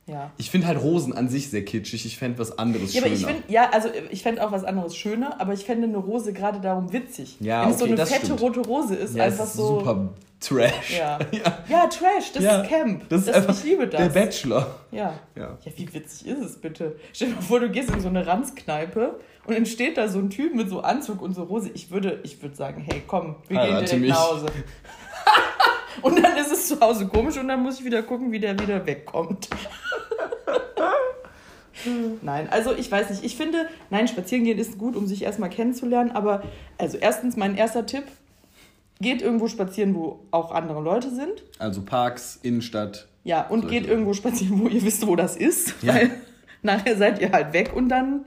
Ja. 0.07 0.31
Ich 0.39 0.51
finde 0.51 0.67
halt 0.67 0.81
Rosen 0.81 1.13
an 1.13 1.29
sich 1.29 1.51
sehr 1.51 1.65
kitschig. 1.65 2.07
Ich 2.07 2.17
fände 2.17 2.39
was 2.39 2.59
anderes 2.59 2.95
Ja, 2.95 3.03
aber 3.03 3.15
schöner. 3.15 3.21
ich 3.31 3.35
finde, 3.37 3.53
ja, 3.53 3.71
also 3.71 3.91
ich 4.11 4.23
fände 4.23 4.45
auch 4.45 4.51
was 4.53 4.65
anderes 4.65 4.97
schöner, 4.97 5.39
aber 5.41 5.53
ich 5.53 5.65
fände 5.65 5.87
eine 5.87 5.99
Rose 5.99 6.33
gerade 6.33 6.61
darum 6.61 6.93
witzig. 6.93 7.37
Ja, 7.41 7.63
Wenn 7.65 7.73
es 7.73 7.79
so 7.79 7.85
okay, 7.85 7.93
eine 7.95 8.07
fette 8.07 8.25
stimmt. 8.27 8.41
rote 8.41 8.61
Rose 8.61 8.95
ist, 8.95 9.15
ja, 9.15 9.25
einfach 9.25 9.45
ist 9.45 9.55
so. 9.55 9.81
super 9.81 10.09
Trash. 10.41 10.97
Ja. 10.99 11.19
ja. 11.33 11.59
ja, 11.69 11.87
Trash, 11.89 12.33
das 12.33 12.43
Ja, 12.43 12.63
ist 12.63 12.69
Camp. 12.71 13.09
Das 13.09 13.23
ist 13.23 13.31
einfach 13.31 13.57
ich 13.57 13.65
liebe 13.65 13.87
das. 13.89 14.01
der 14.01 14.09
Bachelor. 14.21 14.79
Ja. 14.93 15.15
Ja. 15.35 15.59
Ja, 15.65 15.73
wie 15.77 15.93
witzig 15.93 16.29
ist 16.29 16.41
es 16.41 16.61
bitte? 16.61 16.97
Stell 17.13 17.29
dir 17.29 17.35
mal 17.35 17.43
vor, 17.43 17.61
du 17.61 17.69
gehst 17.71 17.91
in 17.91 18.01
so 18.01 18.09
eine 18.09 18.27
Ranzkneipe 18.27 19.19
und 19.47 19.55
dann 19.55 19.67
steht 19.67 19.97
da 19.97 20.09
so 20.09 20.19
ein 20.19 20.31
Typ 20.31 20.55
mit 20.55 20.69
so 20.71 20.81
Anzug 20.81 21.23
und 21.23 21.35
so 21.35 21.43
Rose. 21.45 21.71
Ich 21.75 21.91
würde, 21.91 22.21
ich 22.23 22.41
würde 22.41 22.55
sagen, 22.55 22.85
hey, 22.89 23.03
komm, 23.07 23.37
wir 23.49 23.59
Heirate 23.59 23.79
gehen 23.79 23.87
direkt 23.87 24.01
mich. 24.03 24.11
nach 24.11 24.31
Hause. 24.31 24.47
und 26.03 26.23
dann 26.23 26.37
ist 26.37 26.53
es 26.53 26.69
zu 26.69 26.81
Hause 26.81 27.09
komisch 27.09 27.37
und 27.37 27.49
dann 27.49 27.63
muss 27.63 27.81
ich 27.81 27.85
wieder 27.85 28.03
gucken, 28.03 28.31
wie 28.31 28.39
der 28.41 28.59
wieder 28.59 28.87
wegkommt. 28.87 29.49
Nein, 32.23 32.49
also 32.51 32.75
ich 32.75 32.91
weiß 32.91 33.11
nicht. 33.11 33.25
Ich 33.25 33.37
finde, 33.37 33.69
nein, 33.89 34.09
spazieren 34.09 34.45
gehen 34.45 34.59
ist 34.59 34.79
gut, 34.79 34.97
um 34.97 35.07
sich 35.07 35.23
erstmal 35.23 35.49
kennenzulernen. 35.49 36.11
Aber 36.11 36.43
also 36.77 36.99
erstens, 36.99 37.37
mein 37.37 37.57
erster 37.57 37.87
Tipp, 37.87 38.03
geht 39.01 39.23
irgendwo 39.23 39.49
spazieren, 39.49 39.95
wo 39.95 40.21
auch 40.31 40.51
andere 40.53 40.81
Leute 40.81 41.11
sind. 41.11 41.45
Also 41.59 41.83
Parks, 41.83 42.39
Innenstadt. 42.43 43.09
Ja, 43.25 43.47
und 43.47 43.63
Solche 43.63 43.81
geht 43.81 43.89
irgendwo 43.89 44.15
spazieren, 44.15 44.61
wo 44.61 44.69
ihr 44.69 44.83
wisst, 44.83 45.07
wo 45.07 45.15
das 45.17 45.37
ist. 45.37 45.75
Ja. 45.83 45.95
Weil 45.95 46.11
nachher 46.63 46.97
seid 46.97 47.21
ihr 47.21 47.31
halt 47.33 47.53
weg 47.53 47.73
und 47.75 47.89
dann 47.89 48.25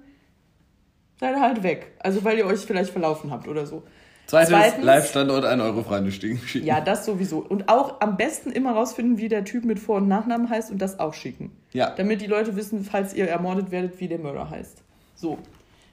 seid 1.19 1.35
ihr 1.35 1.41
halt 1.41 1.63
weg. 1.63 1.91
Also 1.99 2.23
weil 2.23 2.37
ihr 2.37 2.45
euch 2.45 2.59
vielleicht 2.59 2.91
verlaufen 2.91 3.31
habt 3.31 3.47
oder 3.47 3.65
so. 3.65 3.83
Zweites, 4.27 4.49
Zweitens- 4.49 4.85
Live-Standort, 4.85 5.43
1 5.43 5.61
Euro 5.61 5.83
Freunde 5.83 6.11
schicken. 6.11 6.39
Ja, 6.63 6.79
das 6.79 7.05
sowieso. 7.05 7.39
Und 7.39 7.67
auch 7.67 7.99
am 7.99 8.15
besten 8.15 8.51
immer 8.51 8.71
rausfinden, 8.71 9.17
wie 9.17 9.27
der 9.27 9.43
Typ 9.43 9.65
mit 9.65 9.77
Vor- 9.79 9.97
und 9.97 10.07
Nachnamen 10.07 10.49
heißt 10.49 10.71
und 10.71 10.81
das 10.81 10.99
auch 10.99 11.13
schicken. 11.13 11.51
Ja. 11.73 11.89
Damit 11.97 12.21
die 12.21 12.27
Leute 12.27 12.55
wissen, 12.55 12.85
falls 12.85 13.13
ihr 13.13 13.27
ermordet 13.27 13.71
werdet, 13.71 13.99
wie 13.99 14.07
der 14.07 14.19
Mörder 14.19 14.49
heißt. 14.49 14.83
So. 15.15 15.37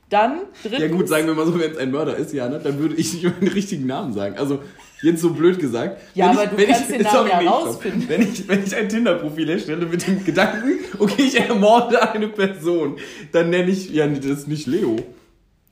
Dann 0.08 0.40
drittens. 0.62 0.80
Ja 0.80 0.88
gut, 0.88 1.08
sagen 1.08 1.26
wir 1.26 1.34
mal 1.34 1.46
so, 1.46 1.58
wenn 1.58 1.70
es 1.70 1.76
ein 1.76 1.90
Mörder 1.90 2.16
ist, 2.16 2.32
Jana, 2.32 2.58
dann 2.58 2.78
würde 2.78 2.94
ich 2.94 3.12
nicht 3.12 3.24
den 3.40 3.48
richtigen 3.48 3.86
Namen 3.86 4.12
sagen. 4.14 4.36
Also 4.38 4.60
jetzt 5.02 5.20
so 5.20 5.30
blöd 5.30 5.58
gesagt. 5.58 6.00
Ja, 6.14 6.30
wenn 6.30 6.38
aber 6.38 6.46
du 6.56 6.66
kannst 6.66 6.90
den 6.90 7.02
Namen 7.02 7.28
ja 7.28 7.40
rausfinden. 7.50 8.08
Wenn 8.08 8.22
ich, 8.22 8.48
wenn 8.48 8.64
ich 8.64 8.74
ein 8.74 8.88
Tinder-Profil 8.88 9.50
erstelle 9.50 9.84
mit 9.86 10.06
dem 10.06 10.24
Gedanken, 10.24 10.78
okay, 10.98 11.22
ich 11.22 11.38
ermorde 11.38 12.10
eine 12.12 12.28
Person, 12.28 12.96
dann 13.32 13.50
nenne 13.50 13.70
ich 13.70 13.90
ja 13.90 14.06
das 14.06 14.46
nicht 14.46 14.66
Leo. 14.66 14.96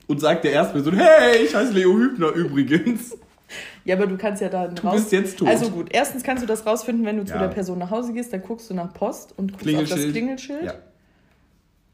und 0.06 0.20
sagt 0.20 0.44
der 0.44 0.52
Erstperson, 0.52 0.94
hey, 0.94 1.44
ich 1.44 1.54
heiße 1.54 1.72
Leo 1.72 1.94
Hübner 1.96 2.28
übrigens. 2.32 3.16
Ja, 3.84 3.94
aber 3.96 4.06
du 4.06 4.16
kannst 4.18 4.42
ja 4.42 4.48
dann 4.48 4.74
Du 4.74 4.90
bist 4.90 5.12
jetzt 5.12 5.38
tot. 5.38 5.48
Also 5.48 5.70
gut, 5.70 5.86
erstens 5.92 6.22
kannst 6.24 6.42
du 6.42 6.46
das 6.46 6.66
rausfinden, 6.66 7.06
wenn 7.06 7.16
du 7.16 7.24
zu 7.24 7.32
Ja. 7.34 7.38
der 7.40 7.48
Person 7.48 7.78
nach 7.78 7.90
Hause 7.90 8.12
gehst, 8.12 8.32
dann 8.32 8.42
guckst 8.42 8.68
du 8.68 8.74
nach 8.74 8.92
Post 8.92 9.32
und 9.36 9.52
guckst 9.58 9.76
auf 9.76 9.88
das 9.88 10.10
Klingelschild. 10.10 10.64
Ja. 10.64 10.74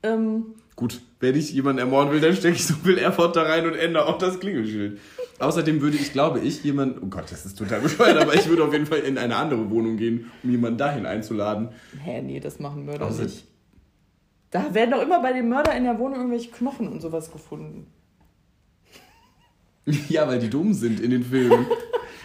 Ähm, 0.02 0.46
Gut, 0.74 1.02
wenn 1.22 1.36
ich 1.36 1.52
jemanden 1.52 1.78
ermorden 1.78 2.12
will, 2.12 2.20
dann 2.20 2.34
stecke 2.34 2.56
ich 2.56 2.66
so 2.66 2.74
viel 2.74 2.98
Effort 2.98 3.32
da 3.32 3.42
rein 3.44 3.64
und 3.64 3.74
ändere 3.74 4.06
auch 4.06 4.18
das 4.18 4.40
Klingelschild. 4.40 4.98
Außerdem 5.38 5.80
würde 5.80 5.96
ich, 5.96 6.12
glaube 6.12 6.40
ich, 6.40 6.62
jemanden, 6.64 6.98
oh 7.02 7.06
Gott, 7.06 7.30
das 7.30 7.46
ist 7.46 7.56
total 7.56 7.80
bescheuert, 7.82 8.16
aber 8.18 8.34
ich 8.34 8.48
würde 8.48 8.64
auf 8.64 8.72
jeden 8.72 8.86
Fall 8.86 8.98
in 8.98 9.16
eine 9.16 9.36
andere 9.36 9.70
Wohnung 9.70 9.96
gehen, 9.96 10.30
um 10.42 10.50
jemanden 10.50 10.78
dahin 10.78 11.06
einzuladen. 11.06 11.68
hä, 12.02 12.20
nee, 12.22 12.40
das 12.40 12.58
machen 12.58 12.84
Mörder 12.84 13.06
Außer- 13.08 13.22
nicht. 13.22 13.46
Da 14.50 14.74
werden 14.74 14.90
doch 14.90 15.00
immer 15.00 15.22
bei 15.22 15.32
dem 15.32 15.48
Mörder 15.48 15.74
in 15.76 15.84
der 15.84 15.98
Wohnung 15.98 16.16
irgendwelche 16.18 16.50
Knochen 16.50 16.88
und 16.88 17.00
sowas 17.00 17.30
gefunden. 17.32 17.86
Ja, 20.08 20.28
weil 20.28 20.38
die 20.38 20.50
dumm 20.50 20.74
sind 20.74 21.00
in 21.00 21.10
den 21.10 21.24
Filmen. 21.24 21.66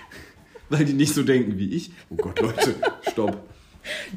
weil 0.70 0.86
die 0.86 0.94
nicht 0.94 1.14
so 1.14 1.24
denken 1.24 1.58
wie 1.58 1.70
ich. 1.74 1.92
Oh 2.10 2.16
Gott, 2.16 2.40
Leute, 2.40 2.76
stopp. 3.12 3.38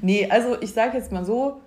Nee, 0.03 0.29
also 0.29 0.61
ich 0.61 0.73
sage 0.73 0.99
jetzt 0.99 1.13
mal 1.13 1.25
so, 1.25 1.61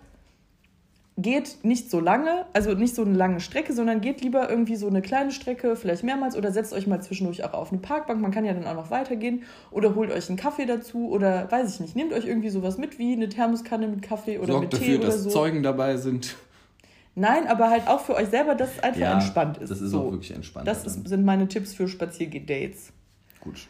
geht 1.17 1.63
nicht 1.63 1.91
so 1.91 1.99
lange, 1.99 2.45
also 2.53 2.73
nicht 2.73 2.95
so 2.95 3.03
eine 3.03 3.13
lange 3.13 3.39
Strecke, 3.39 3.73
sondern 3.73 4.01
geht 4.01 4.21
lieber 4.21 4.49
irgendwie 4.49 4.75
so 4.75 4.87
eine 4.87 5.01
kleine 5.01 5.31
Strecke, 5.31 5.75
vielleicht 5.75 6.03
mehrmals 6.03 6.35
oder 6.35 6.51
setzt 6.51 6.73
euch 6.73 6.87
mal 6.87 7.01
zwischendurch 7.01 7.43
auch 7.43 7.53
auf 7.53 7.71
eine 7.71 7.81
Parkbank, 7.81 8.19
man 8.19 8.31
kann 8.31 8.45
ja 8.45 8.53
dann 8.53 8.65
auch 8.65 8.75
noch 8.75 8.89
weitergehen 8.89 9.43
oder 9.69 9.93
holt 9.93 10.11
euch 10.11 10.27
einen 10.29 10.37
Kaffee 10.37 10.65
dazu 10.65 11.09
oder 11.09 11.51
weiß 11.51 11.75
ich 11.75 11.79
nicht, 11.79 11.95
nehmt 11.95 12.13
euch 12.13 12.25
irgendwie 12.25 12.49
sowas 12.49 12.77
mit 12.77 12.97
wie 12.97 13.13
eine 13.13 13.29
Thermoskanne 13.29 13.87
mit 13.87 14.01
Kaffee 14.01 14.39
oder 14.39 14.53
Sorgt 14.53 14.73
mit 14.73 14.81
Tee 14.81 14.93
dafür, 14.93 14.97
oder 14.99 15.07
dass 15.07 15.23
so. 15.23 15.29
Zeugen 15.29 15.61
dabei 15.61 15.97
sind. 15.97 16.35
Nein, 17.15 17.45
aber 17.47 17.69
halt 17.69 17.87
auch 17.87 17.99
für 17.99 18.15
euch 18.15 18.29
selber, 18.29 18.55
dass 18.55 18.71
es 18.77 18.79
einfach 18.79 19.13
entspannt 19.13 19.59
ist. 19.59 19.69
Das 19.69 19.81
ist 19.81 19.91
so. 19.91 20.01
auch 20.01 20.11
wirklich 20.11 20.31
entspannt. 20.31 20.67
Das 20.67 20.83
ist, 20.83 21.07
sind 21.07 21.23
meine 21.23 21.47
Tipps 21.47 21.73
für 21.73 21.87
Spaziergeh-Dates. 21.87 22.91
gut. 23.39 23.67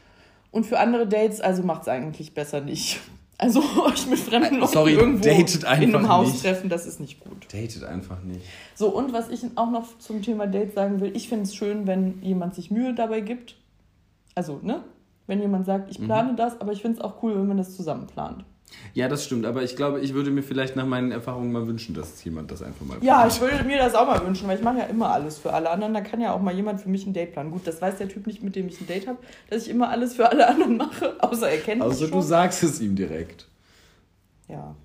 Und 0.51 0.65
für 0.65 0.79
andere 0.79 1.07
Dates, 1.07 1.41
also 1.41 1.63
macht 1.63 1.81
es 1.81 1.87
eigentlich 1.89 2.33
besser 2.33 2.61
nicht. 2.61 3.01
Also 3.43 3.61
euch 3.85 4.07
mit 4.07 4.19
fremden 4.19 4.55
Leuten 4.59 4.71
Sorry, 4.73 4.93
irgendwo 4.93 5.23
datet 5.27 5.63
in 5.63 5.67
einem 5.95 6.07
Haus 6.09 6.27
nicht. 6.31 6.41
treffen, 6.43 6.69
das 6.69 6.85
ist 6.85 6.99
nicht 6.99 7.19
gut. 7.19 7.45
Datet 7.53 7.83
einfach 7.83 8.21
nicht. 8.23 8.41
So, 8.75 8.87
und 8.89 9.13
was 9.13 9.29
ich 9.29 9.43
auch 9.55 9.69
noch 9.71 9.97
zum 9.99 10.21
Thema 10.21 10.47
Date 10.47 10.73
sagen 10.73 10.99
will, 11.01 11.15
ich 11.15 11.29
finde 11.29 11.43
es 11.43 11.55
schön, 11.55 11.85
wenn 11.87 12.21
jemand 12.21 12.55
sich 12.55 12.71
Mühe 12.71 12.93
dabei 12.93 13.21
gibt. 13.21 13.55
Also, 14.35 14.59
ne? 14.63 14.83
Wenn 15.27 15.39
jemand 15.41 15.65
sagt, 15.65 15.85
Mhm. 15.85 15.91
ich 15.91 16.03
plane 16.05 16.35
das, 16.35 16.59
aber 16.59 16.71
ich 16.73 16.81
finde 16.81 16.97
es 16.97 17.03
auch 17.03 17.21
cool, 17.23 17.35
wenn 17.35 17.47
man 17.47 17.57
das 17.57 17.75
zusammen 17.75 18.07
plant. 18.07 18.43
Ja, 18.93 19.07
das 19.07 19.25
stimmt, 19.25 19.45
aber 19.45 19.63
ich 19.63 19.75
glaube, 19.75 19.99
ich 20.01 20.13
würde 20.13 20.29
mir 20.29 20.43
vielleicht 20.43 20.75
nach 20.75 20.85
meinen 20.85 21.11
Erfahrungen 21.11 21.51
mal 21.51 21.65
wünschen, 21.67 21.95
dass 21.95 22.23
jemand 22.23 22.51
das 22.51 22.61
einfach 22.61 22.85
mal 22.85 22.97
Ja, 23.01 23.25
ich 23.27 23.41
würde 23.41 23.63
mir 23.63 23.77
das 23.77 23.95
auch 23.95 24.05
mal 24.05 24.23
wünschen, 24.25 24.47
weil 24.47 24.57
ich 24.57 24.63
mache 24.63 24.79
ja 24.79 24.83
immer 24.85 25.09
alles 25.09 25.39
für 25.39 25.51
alle 25.51 25.69
anderen. 25.69 25.93
Da 25.93 26.01
kann 26.01 26.21
ja 26.21 26.33
auch 26.33 26.41
mal 26.41 26.53
jemand 26.53 26.81
für 26.81 26.89
mich 26.89 27.05
ein 27.07 27.13
Date 27.13 27.33
planen. 27.33 27.51
Gut, 27.51 27.65
das 27.65 27.81
weiß 27.81 27.97
der 27.97 28.07
Typ 28.09 28.27
nicht, 28.27 28.43
mit 28.43 28.55
dem 28.55 28.67
ich 28.67 28.79
ein 28.79 28.87
Date 28.87 29.07
habe, 29.07 29.17
dass 29.49 29.63
ich 29.63 29.69
immer 29.69 29.89
alles 29.89 30.13
für 30.15 30.29
alle 30.29 30.47
anderen 30.47 30.77
mache, 30.77 31.15
außer 31.23 31.49
er 31.49 31.57
kennt 31.57 31.79
mich 31.81 31.89
Also 31.89 32.07
du 32.07 32.21
sagst 32.21 32.63
es 32.63 32.79
ihm 32.81 32.95
direkt. 32.95 33.47
ja. 34.47 34.75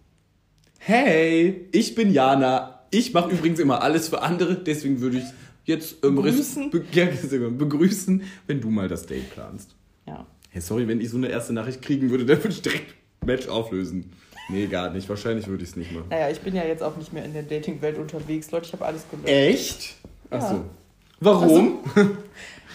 Hey, 0.80 1.68
ich 1.72 1.94
bin 1.94 2.12
Jana. 2.12 2.80
Ich 2.90 3.12
mache 3.12 3.30
übrigens 3.30 3.58
immer 3.58 3.82
alles 3.82 4.08
für 4.08 4.22
andere, 4.22 4.54
deswegen 4.54 5.00
würde 5.00 5.18
ich 5.18 5.24
jetzt 5.64 6.02
ähm, 6.04 6.14
Begrüßen. 6.14 6.70
Be 6.70 6.84
ja, 6.92 7.06
begrüßen, 7.50 8.22
wenn 8.46 8.60
du 8.60 8.70
mal 8.70 8.88
das 8.88 9.04
Date 9.04 9.30
planst. 9.30 9.74
Ja. 10.06 10.24
Hey, 10.50 10.62
sorry, 10.62 10.88
wenn 10.88 11.00
ich 11.00 11.10
so 11.10 11.18
eine 11.18 11.28
erste 11.28 11.52
Nachricht 11.52 11.82
kriegen 11.82 12.08
würde, 12.10 12.24
dann 12.26 12.38
würde 12.38 12.50
ich 12.50 12.62
direkt 12.62 12.94
Match 13.24 13.48
auflösen. 13.48 14.12
Nee, 14.50 14.66
gar 14.66 14.90
nicht. 14.90 15.08
Wahrscheinlich 15.08 15.46
würde 15.46 15.62
ich 15.62 15.70
es 15.70 15.76
nicht 15.76 15.92
machen. 15.92 16.06
Naja, 16.08 16.30
ich 16.30 16.40
bin 16.40 16.54
ja 16.54 16.64
jetzt 16.64 16.82
auch 16.82 16.96
nicht 16.96 17.12
mehr 17.12 17.24
in 17.24 17.34
der 17.34 17.42
Dating-Welt 17.42 17.98
unterwegs. 17.98 18.50
Leute, 18.50 18.66
ich 18.66 18.72
habe 18.72 18.86
alles 18.86 19.04
gelöscht. 19.10 19.28
Echt? 19.28 19.94
Ach 20.30 20.40
Ja. 20.40 20.48
so. 20.48 20.64
Warum? 21.20 21.78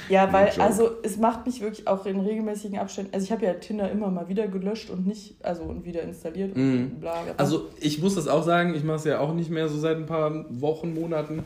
Ja, 0.10 0.32
weil, 0.34 0.50
also 0.60 0.92
es 1.02 1.16
macht 1.18 1.46
mich 1.46 1.62
wirklich 1.62 1.88
auch 1.88 2.06
in 2.06 2.20
regelmäßigen 2.20 2.78
Abständen. 2.78 3.14
Also 3.14 3.24
ich 3.24 3.32
habe 3.32 3.46
ja 3.46 3.54
Tinder 3.54 3.90
immer 3.90 4.10
mal 4.12 4.28
wieder 4.28 4.48
gelöscht 4.48 4.90
und 4.90 5.08
nicht, 5.08 5.36
also 5.42 5.64
und 5.64 5.86
wieder 5.86 6.02
installiert 6.02 6.54
und 6.56 6.62
Mhm. 6.74 6.90
bla 7.00 7.22
bla. 7.22 7.34
Also 7.38 7.70
ich 7.80 8.02
muss 8.02 8.16
das 8.16 8.28
auch 8.28 8.44
sagen, 8.44 8.76
ich 8.76 8.84
mache 8.84 8.98
es 8.98 9.04
ja 9.06 9.20
auch 9.20 9.34
nicht 9.34 9.50
mehr 9.50 9.70
so 9.70 9.80
seit 9.80 9.96
ein 9.96 10.06
paar 10.06 10.46
Wochen, 10.50 10.94
Monaten. 10.94 11.44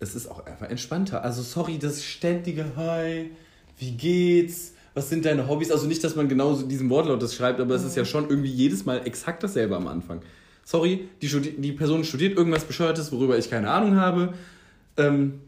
Es 0.00 0.16
ist 0.16 0.26
auch 0.28 0.44
einfach 0.44 0.68
entspannter. 0.68 1.22
Also 1.22 1.42
sorry, 1.42 1.78
das 1.78 2.02
ständige 2.04 2.64
Hi, 2.76 3.30
wie 3.78 3.92
geht's? 3.92 4.74
Was 4.94 5.08
sind 5.08 5.24
deine 5.24 5.48
Hobbys? 5.48 5.70
Also 5.70 5.86
nicht, 5.86 6.02
dass 6.02 6.16
man 6.16 6.28
genauso 6.28 6.66
diesen 6.66 6.90
Wortlaut 6.90 7.22
das 7.22 7.34
schreibt, 7.34 7.60
aber 7.60 7.74
es 7.74 7.84
ist 7.84 7.96
ja 7.96 8.04
schon 8.04 8.28
irgendwie 8.28 8.50
jedes 8.50 8.84
Mal 8.84 9.02
exakt 9.06 9.42
dasselbe 9.42 9.76
am 9.76 9.86
Anfang. 9.86 10.20
Sorry, 10.64 11.08
die, 11.22 11.28
studi 11.28 11.52
die 11.58 11.72
Person 11.72 12.04
studiert 12.04 12.36
irgendwas 12.36 12.64
Bescheuertes, 12.64 13.12
worüber 13.12 13.38
ich 13.38 13.48
keine 13.50 13.70
Ahnung 13.70 13.96
habe. 13.96 14.34
Ähm, 14.96 15.40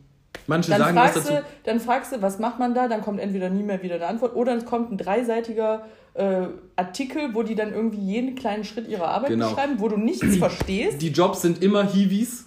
manche 0.46 0.70
dann 0.70 0.80
sagen 0.80 0.96
was 0.96 1.12
fragst, 1.12 1.30
dazu. 1.30 1.40
du, 1.40 1.44
dann 1.64 1.80
fragst 1.80 2.12
du, 2.12 2.22
was 2.22 2.38
macht 2.38 2.58
man 2.58 2.74
da? 2.74 2.88
Dann 2.88 3.02
kommt 3.02 3.20
entweder 3.20 3.50
nie 3.50 3.62
mehr 3.62 3.82
wieder 3.82 3.96
eine 3.96 4.06
Antwort 4.06 4.34
oder 4.36 4.56
es 4.56 4.64
kommt 4.64 4.90
ein 4.92 4.98
dreiseitiger 4.98 5.86
äh, 6.14 6.46
Artikel, 6.76 7.34
wo 7.34 7.42
die 7.42 7.54
dann 7.54 7.72
irgendwie 7.72 8.00
jeden 8.00 8.34
kleinen 8.34 8.64
Schritt 8.64 8.88
ihrer 8.88 9.08
Arbeit 9.08 9.30
Genau. 9.30 9.50
beschreiben, 9.50 9.74
wo 9.78 9.88
du 9.88 9.96
nichts 9.96 10.36
verstehst. 10.38 11.02
Die 11.02 11.08
Jobs 11.10 11.42
sind 11.42 11.62
immer 11.62 11.84
Hiwis 11.84 12.46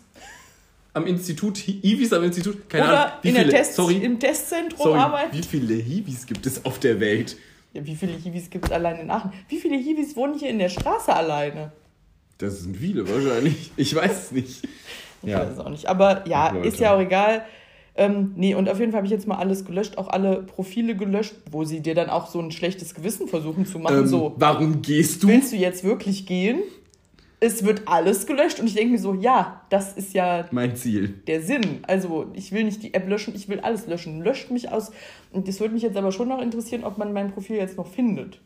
am 0.95 1.05
Institut, 1.05 1.57
Hi- 1.67 1.79
Hiwis 1.81 2.11
am 2.13 2.23
Institut. 2.23 2.67
Keine 2.69 2.85
oder 2.85 3.05
Ahnung. 3.05 3.17
Wie 3.21 3.29
in 3.29 3.35
viele, 3.35 3.47
der 3.49 3.59
Test, 3.59 3.75
sorry, 3.75 3.95
im 3.97 4.19
Testzentrum 4.19 4.83
sorry, 4.83 4.99
arbeiten. 4.99 5.37
wie 5.37 5.43
viele 5.43 5.73
Hiwis 5.75 6.25
gibt 6.25 6.45
es 6.45 6.65
auf 6.65 6.79
der 6.79 6.99
Welt? 6.99 7.37
Ja, 7.73 7.85
wie 7.85 7.95
viele 7.95 8.13
Hiwis 8.13 8.49
gibt 8.49 8.65
es 8.65 8.71
allein 8.71 8.99
in 8.99 9.11
Aachen? 9.11 9.31
Wie 9.49 9.57
viele 9.57 9.75
Hiwis 9.77 10.15
wohnen 10.15 10.39
hier 10.39 10.49
in 10.49 10.59
der 10.59 10.69
Straße 10.69 11.13
alleine? 11.13 11.71
Das 12.37 12.61
sind 12.61 12.75
viele 12.77 13.07
wahrscheinlich. 13.07 13.71
Ich 13.77 13.93
weiß 13.93 14.25
es 14.25 14.31
nicht. 14.31 14.63
Ich 15.23 15.29
Ja. 15.29 15.39
weiß 15.41 15.53
es 15.53 15.59
auch 15.59 15.69
nicht. 15.69 15.85
Aber 15.87 16.27
ja, 16.27 16.51
Leute. 16.51 16.67
ist 16.67 16.79
ja 16.79 16.95
auch 16.95 16.99
egal. 17.01 17.45
Ähm, 17.97 18.33
nee, 18.35 18.53
und 18.55 18.67
auf 18.69 18.79
jeden 18.79 18.91
Fall 18.91 18.97
habe 18.99 19.07
ich 19.07 19.11
jetzt 19.11 19.25
mal 19.27 19.37
alles 19.37 19.63
gelöscht, 19.65 19.97
auch 19.97 20.09
alle 20.09 20.43
Profile 20.43 20.95
gelöscht, 20.97 21.33
wo 21.49 21.63
sie 21.63 21.79
dir 21.79 21.95
dann 21.95 22.09
auch 22.09 22.27
so 22.29 22.39
ein 22.41 22.51
schlechtes 22.51 22.93
Gewissen 22.93 23.27
versuchen 23.29 23.65
zu 23.65 23.79
machen. 23.79 23.99
Ähm, 23.99 24.07
so, 24.07 24.33
Warum 24.37 24.81
gehst 24.81 25.23
du? 25.23 25.27
willst 25.29 25.53
du 25.53 25.55
jetzt 25.55 25.83
wirklich 25.85 26.25
gehen? 26.25 26.59
Es 27.39 27.63
wird 27.65 27.83
alles 27.87 28.25
gelöscht 28.27 28.59
und 28.59 28.67
ich 28.67 28.73
denke 28.75 28.93
mir 28.93 28.99
so, 28.99 29.13
ja, 29.13 29.61
das 29.69 29.93
ist 29.93 30.13
ja 30.13 30.47
Mein 30.51 30.75
Ziel. 30.75 31.09
der 31.27 31.41
Sinn. 31.41 31.79
Also 31.83 32.31
ich 32.33 32.51
will 32.51 32.63
nicht 32.63 32.81
die 32.81 32.93
App 32.93 33.07
löschen, 33.07 33.35
ich 33.35 33.49
will 33.49 33.59
alles 33.59 33.87
löschen. 33.87 34.21
Löscht 34.21 34.51
mich 34.51 34.71
aus. 34.71 34.91
Und 35.31 35.47
das 35.47 35.59
würde 35.59 35.73
mich 35.73 35.83
jetzt 35.83 35.97
aber 35.97 36.11
schon 36.11 36.29
noch 36.29 36.41
interessieren, 36.41 36.83
ob 36.83 36.97
man 36.97 37.11
mein 37.13 37.31
Profil 37.33 37.57
jetzt 37.57 37.77
noch 37.77 37.87
findet. 37.87 38.39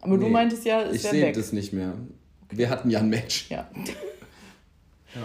Aber 0.00 0.16
du 0.16 0.24
Nee, 0.26 0.30
meintest 0.30 0.64
ja, 0.64 0.82
es 0.82 0.96
Ich 0.96 1.04
wäre 1.04 1.14
sehe 1.14 1.32
das 1.32 1.52
nicht 1.52 1.72
mehr. 1.72 1.94
Wir 2.50 2.70
hatten 2.70 2.88
ja 2.90 3.00
ein 3.00 3.08
Match. 3.10 3.50
Ja. 3.50 3.68
Ja. 5.14 5.22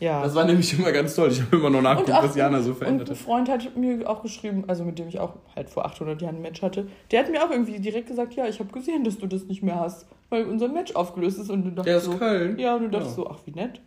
Ja. 0.00 0.22
Das 0.22 0.34
war 0.34 0.44
nämlich 0.44 0.78
immer 0.78 0.92
ganz 0.92 1.14
toll. 1.14 1.28
Ich 1.30 1.40
habe 1.40 1.56
immer 1.56 1.70
noch 1.70 1.82
nachgeguckt, 1.82 2.22
was 2.22 2.36
Jana 2.36 2.60
so 2.60 2.70
und 2.70 2.76
verändert 2.78 3.08
ein 3.08 3.16
hat. 3.16 3.18
Freund 3.22 3.48
hat 3.48 3.76
mir 3.76 4.08
auch 4.08 4.22
geschrieben, 4.22 4.64
also 4.66 4.84
mit 4.84 4.98
dem 4.98 5.08
ich 5.08 5.18
auch 5.18 5.34
halt 5.56 5.70
vor 5.70 5.84
800 5.84 6.20
Jahren 6.22 6.36
ein 6.36 6.42
Match 6.42 6.62
hatte, 6.62 6.88
der 7.10 7.20
hat 7.24 7.30
mir 7.30 7.44
auch 7.44 7.50
irgendwie 7.50 7.78
direkt 7.80 8.08
gesagt, 8.08 8.34
ja, 8.34 8.46
ich 8.46 8.60
habe 8.60 8.72
gesehen, 8.72 9.04
dass 9.04 9.18
du 9.18 9.26
das 9.26 9.44
nicht 9.44 9.62
mehr 9.62 9.80
hast, 9.80 10.06
weil 10.30 10.44
unser 10.44 10.68
Match 10.68 10.94
aufgelöst 10.94 11.38
ist 11.38 11.50
und 11.50 11.64
du 11.64 11.70
dachtest 11.70 11.86
Der 11.88 11.96
ist 11.96 12.04
so, 12.04 12.16
Köln. 12.16 12.58
ja, 12.58 12.76
und 12.76 12.82
du 12.84 12.90
dachtest 12.90 13.16
Ja. 13.18 13.24
so, 13.24 13.30
ach 13.30 13.38
wie 13.46 13.52
nett, 13.52 13.80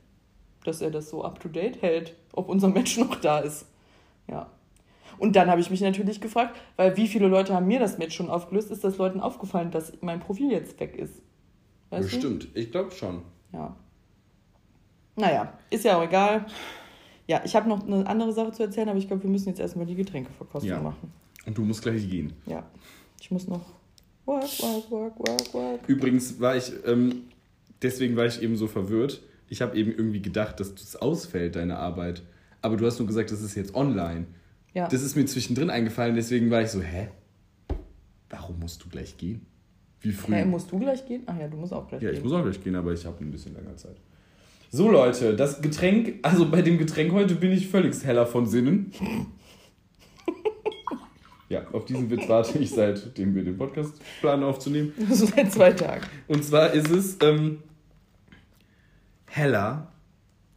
dass 0.63 0.81
er 0.81 0.91
das 0.91 1.09
so 1.09 1.23
up 1.23 1.39
to 1.39 1.49
date 1.49 1.81
hält, 1.81 2.15
ob 2.33 2.49
unser 2.49 2.67
Match 2.67 2.97
noch 2.99 3.15
da 3.15 3.39
ist. 3.39 3.65
Ja. 4.29 4.47
Und 5.17 5.35
dann 5.35 5.49
habe 5.51 5.61
ich 5.61 5.69
mich 5.69 5.81
natürlich 5.81 6.19
gefragt, 6.19 6.57
weil 6.77 6.97
wie 6.97 7.07
viele 7.07 7.27
Leute 7.27 7.53
haben 7.53 7.67
mir 7.67 7.79
das 7.79 7.97
Match 7.99 8.15
schon 8.15 8.29
aufgelöst, 8.29 8.71
ist 8.71 8.83
das 8.83 8.97
Leuten 8.97 9.19
aufgefallen, 9.19 9.69
dass 9.69 9.93
mein 10.01 10.19
Profil 10.19 10.51
jetzt 10.51 10.79
weg 10.79 10.95
ist. 10.97 11.21
Weißt 11.91 12.11
du? 12.11 12.15
Bestimmt. 12.15 12.47
Ich 12.55 12.71
glaube 12.71 12.91
schon. 12.91 13.21
Ja. 13.53 13.75
Naja, 15.15 15.53
ist 15.69 15.83
ja 15.85 15.97
auch 15.97 16.03
egal. 16.03 16.45
Ja, 17.27 17.41
ich 17.45 17.55
habe 17.55 17.69
noch 17.69 17.85
eine 17.85 18.05
andere 18.07 18.33
Sache 18.33 18.51
zu 18.51 18.63
erzählen, 18.63 18.89
aber 18.89 18.97
ich 18.97 19.07
glaube, 19.07 19.23
wir 19.23 19.29
müssen 19.29 19.49
jetzt 19.49 19.59
erstmal 19.59 19.85
die 19.85 19.95
Getränkeverkostung 19.95 20.69
Ja. 20.69 20.81
machen. 20.81 21.11
Und 21.45 21.57
du 21.57 21.63
musst 21.63 21.81
gleich 21.81 22.09
gehen. 22.09 22.33
Ja. 22.45 22.63
Ich 23.19 23.31
muss 23.31 23.47
noch 23.47 23.61
work, 24.25 24.43
work, 24.61 24.91
work, 24.91 25.19
work, 25.19 25.53
work. 25.53 25.79
Übrigens 25.87 26.39
war 26.39 26.55
ich, 26.55 26.71
ähm, 26.85 27.23
deswegen 27.81 28.15
war 28.15 28.25
ich 28.25 28.41
eben 28.41 28.55
so 28.57 28.67
verwirrt. 28.67 29.21
Ich 29.49 29.61
habe 29.61 29.75
eben 29.77 29.91
irgendwie 29.91 30.21
gedacht, 30.21 30.59
dass 30.59 30.73
das 30.75 30.95
ausfällt, 30.95 31.55
deine 31.55 31.77
Arbeit. 31.77 32.21
Aber 32.61 32.77
du 32.77 32.85
hast 32.85 32.99
nur 32.99 33.07
gesagt, 33.07 33.31
das 33.31 33.41
ist 33.41 33.55
jetzt 33.55 33.75
online. 33.75 34.25
Ja. 34.73 34.87
Das 34.87 35.01
ist 35.01 35.15
mir 35.15 35.25
zwischendrin 35.25 35.69
eingefallen, 35.69 36.15
deswegen 36.15 36.49
war 36.51 36.61
ich 36.61 36.69
so, 36.69 36.81
hä? 36.81 37.09
Warum 38.29 38.59
musst 38.59 38.83
du 38.83 38.89
gleich 38.89 39.17
gehen? 39.17 39.45
Wie 39.99 40.11
früh? 40.11 40.33
Hey, 40.33 40.45
musst 40.45 40.71
du 40.71 40.79
gleich 40.79 41.05
gehen? 41.05 41.23
Ach 41.25 41.37
ja, 41.37 41.47
du 41.47 41.57
musst 41.57 41.73
auch 41.73 41.87
gleich 41.87 42.01
Ja, 42.01 42.09
gehen. 42.09 42.17
ich 42.17 42.23
muss 42.23 42.33
auch 42.33 42.41
gleich 42.43 42.63
gehen, 42.63 42.75
aber 42.75 42.93
ich 42.93 43.05
habe 43.05 43.23
ein 43.23 43.31
bisschen 43.31 43.53
länger 43.53 43.75
Zeit. 43.75 43.97
So 44.73 44.89
Leute, 44.89 45.35
das 45.35 45.61
Getränk, 45.61 46.19
also 46.21 46.49
bei 46.49 46.61
dem 46.61 46.77
Getränk 46.77 47.11
heute 47.11 47.35
bin 47.35 47.51
ich 47.51 47.67
völlig 47.67 48.01
heller 48.05 48.25
von 48.25 48.45
Sinnen. 48.47 48.93
ja, 51.49 51.67
auf 51.73 51.83
diesen 51.83 52.09
Witz 52.09 52.29
warte 52.29 52.57
ich 52.57 52.71
seitdem 52.71 53.35
wir 53.35 53.43
den 53.43 53.57
Podcast 53.57 53.95
planen 54.21 54.43
aufzunehmen. 54.43 54.93
so 55.11 55.25
seit 55.25 55.51
zwei 55.51 55.73
Tagen. 55.73 56.05
Und 56.29 56.45
zwar 56.45 56.71
ist 56.71 56.89
es 56.89 57.17
ähm, 57.21 57.61
heller 59.25 59.91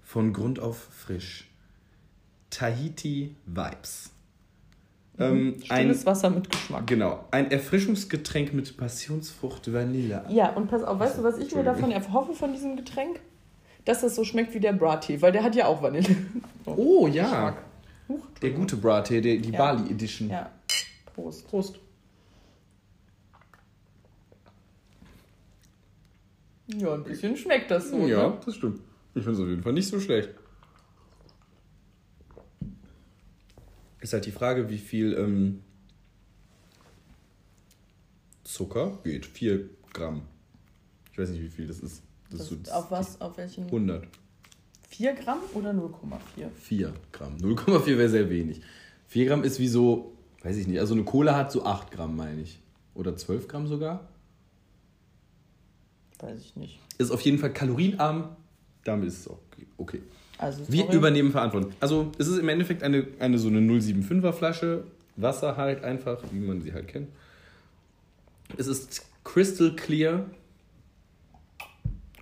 von 0.05 0.33
Grund 0.33 0.61
auf 0.61 0.77
frisch. 0.77 1.51
Tahiti 2.51 3.35
Vibes. 3.47 4.13
Ähm, 5.19 5.57
ein, 5.71 5.89
Stilles 5.89 6.07
Wasser 6.07 6.31
mit 6.31 6.49
Geschmack. 6.49 6.87
genau, 6.87 7.25
ein 7.33 7.51
Erfrischungsgetränk 7.51 8.55
mit 8.55 8.77
Passionsfrucht 8.77 9.73
Vanille. 9.73 10.25
Ja, 10.29 10.51
und 10.51 10.69
pass 10.69 10.85
auf, 10.85 11.01
weißt 11.01 11.19
du, 11.19 11.25
was 11.25 11.39
ich 11.39 11.53
mir 11.53 11.65
davon 11.65 11.91
erhoffe 11.91 12.33
von 12.35 12.53
diesem 12.53 12.77
Getränk? 12.77 13.19
Dass 13.85 14.01
das 14.01 14.15
so 14.15 14.25
schmeckt 14.25 14.55
wie 14.55 14.61
der 14.61 14.73
Brattee, 14.73 15.21
weil 15.21 15.33
der 15.33 15.43
hat 15.43 15.55
ja 15.55 15.67
auch 15.67 15.83
Vanille. 15.83 16.17
Oh 16.67 17.07
ja. 17.07 17.25
Geschmack. 17.51 17.65
Huch, 18.09 18.27
Der 18.41 18.51
gute 18.53 18.77
Brattee, 18.77 19.21
der, 19.21 19.37
die 19.37 19.51
Ja. 19.51 19.59
Bali 19.59 19.91
Edition. 19.91 20.31
Ja. 20.31 20.51
Prost. 21.15 21.47
Prost. 21.49 21.79
Ja, 26.69 26.95
ein 26.95 27.05
bisschen 27.05 27.37
schmeckt 27.37 27.71
das 27.71 27.91
so. 27.91 28.07
Ja, 28.07 28.29
Ne? 28.29 28.39
das 28.45 28.55
stimmt. 28.57 28.81
Ich 29.15 29.23
finde 29.23 29.33
es 29.39 29.41
auf 29.41 29.49
jeden 29.49 29.63
Fall 29.63 29.75
nicht 29.75 29.89
so 29.89 30.01
schlecht. 30.01 30.31
Ist 34.01 34.13
halt 34.13 34.27
die 34.27 34.33
Frage, 34.33 34.69
wie 34.71 34.79
viel 34.79 35.13
ähm, 35.15 35.63
Zucker 38.43 38.99
geht. 39.05 39.25
4 39.27 39.69
Gramm. 39.93 40.23
Ich 41.13 41.19
weiß 41.19 41.31
nicht, 41.31 41.43
wie 41.43 41.49
viel 41.49 41.67
das 41.67 41.81
ist. 41.81 42.03
Das 42.39 42.49
Das 42.49 42.73
auf 42.73 42.91
was? 42.91 43.21
Auf 43.21 43.37
welchen? 43.37 43.65
100. 43.67 44.07
4 44.89 45.13
Gramm 45.15 45.39
oder 45.55 45.71
0,4? 45.71 46.49
4 46.61 46.93
Gramm. 47.13 47.37
0,4 47.39 47.99
wäre 47.99 48.09
sehr 48.09 48.31
wenig. 48.31 48.61
4 49.09 49.27
Gramm 49.27 49.43
ist 49.43 49.59
wie 49.59 49.69
so, 49.69 50.13
weiß 50.43 50.57
ich 50.57 50.67
nicht, 50.67 50.79
also 50.79 50.95
eine 50.95 51.05
Cola 51.05 51.37
hat 51.37 51.51
so 51.51 51.65
8 51.65 51.91
Gramm, 51.91 52.17
meine 52.17 52.41
ich. 52.43 52.61
Oder 52.95 53.17
12 53.17 53.49
Gramm 53.49 53.67
sogar. 53.67 54.09
Weiß 56.21 56.41
ich 56.41 56.55
nicht. 56.55 56.79
Ist 56.99 57.11
auf 57.11 57.21
jeden 57.23 57.39
Fall 57.39 57.53
kalorienarm. 57.53 58.37
Damit 58.85 59.09
ist 59.09 59.21
es 59.21 59.29
okay. 59.29 59.67
okay. 59.77 60.03
Also, 60.39 60.63
Wir 60.69 60.91
übernehmen 60.91 61.31
Verantwortung. 61.31 61.73
Also 61.81 62.13
es 62.19 62.29
ist 62.29 62.39
im 62.39 62.49
Endeffekt 62.49 62.83
eine, 62.83 63.07
eine 63.19 63.39
so 63.39 63.49
eine 63.49 63.61
075er 63.61 64.33
Flasche. 64.33 64.85
Wasser 65.17 65.57
halt 65.57 65.85
einfach, 65.85 66.23
wie 66.33 66.41
man 66.41 66.61
sie 66.61 66.73
halt 66.73 66.89
kennt. 66.89 67.09
Es 68.57 68.67
ist 68.67 69.03
crystal 69.23 69.75
clear. 69.77 70.27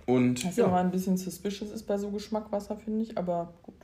Und 0.05 0.43
Was 0.45 0.57
ja. 0.57 0.65
immer 0.65 0.77
ein 0.77 0.91
bisschen 0.91 1.17
suspicious 1.17 1.71
ist 1.71 1.83
bei 1.83 1.97
so 1.97 2.09
Geschmackwasser, 2.09 2.75
finde 2.75 3.03
ich, 3.03 3.17
aber 3.17 3.53
gut. 3.63 3.75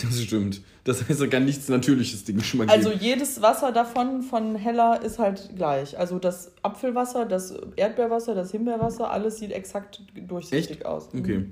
das 0.00 0.20
stimmt. 0.20 0.60
Das 0.84 1.08
heißt, 1.08 1.30
kann 1.30 1.44
nichts 1.46 1.68
Natürliches 1.68 2.24
den 2.24 2.36
Geschmack 2.36 2.68
Also 2.68 2.90
geben. 2.90 3.00
jedes 3.02 3.40
Wasser 3.40 3.72
davon 3.72 4.22
von 4.22 4.54
Hella 4.54 4.96
ist 4.96 5.18
halt 5.18 5.50
gleich. 5.56 5.98
Also 5.98 6.18
das 6.18 6.52
Apfelwasser, 6.62 7.24
das 7.24 7.54
Erdbeerwasser, 7.76 8.34
das 8.34 8.50
Himbeerwasser, 8.50 9.10
alles 9.10 9.38
sieht 9.38 9.52
exakt 9.52 10.02
durchsichtig 10.14 10.84
aus. 10.84 11.08
Okay. 11.16 11.46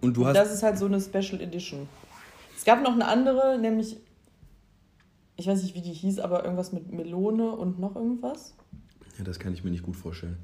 Und 0.00 0.16
du 0.16 0.26
hast... 0.26 0.34
Das 0.34 0.52
ist 0.52 0.62
halt 0.62 0.78
so 0.78 0.86
eine 0.86 1.00
Special 1.00 1.40
Edition. 1.40 1.86
Es 2.56 2.64
gab 2.64 2.82
noch 2.82 2.92
eine 2.92 3.06
andere, 3.06 3.58
nämlich, 3.58 3.98
ich 5.36 5.46
weiß 5.46 5.62
nicht, 5.62 5.74
wie 5.74 5.82
die 5.82 5.92
hieß, 5.92 6.18
aber 6.20 6.44
irgendwas 6.44 6.72
mit 6.72 6.90
Melone 6.92 7.50
und 7.52 7.78
noch 7.78 7.94
irgendwas. 7.96 8.54
ja, 9.18 9.24
das 9.24 9.38
kann 9.38 9.52
ich 9.52 9.62
mir 9.64 9.70
nicht 9.70 9.82
gut 9.82 9.96
vorstellen. 9.96 10.38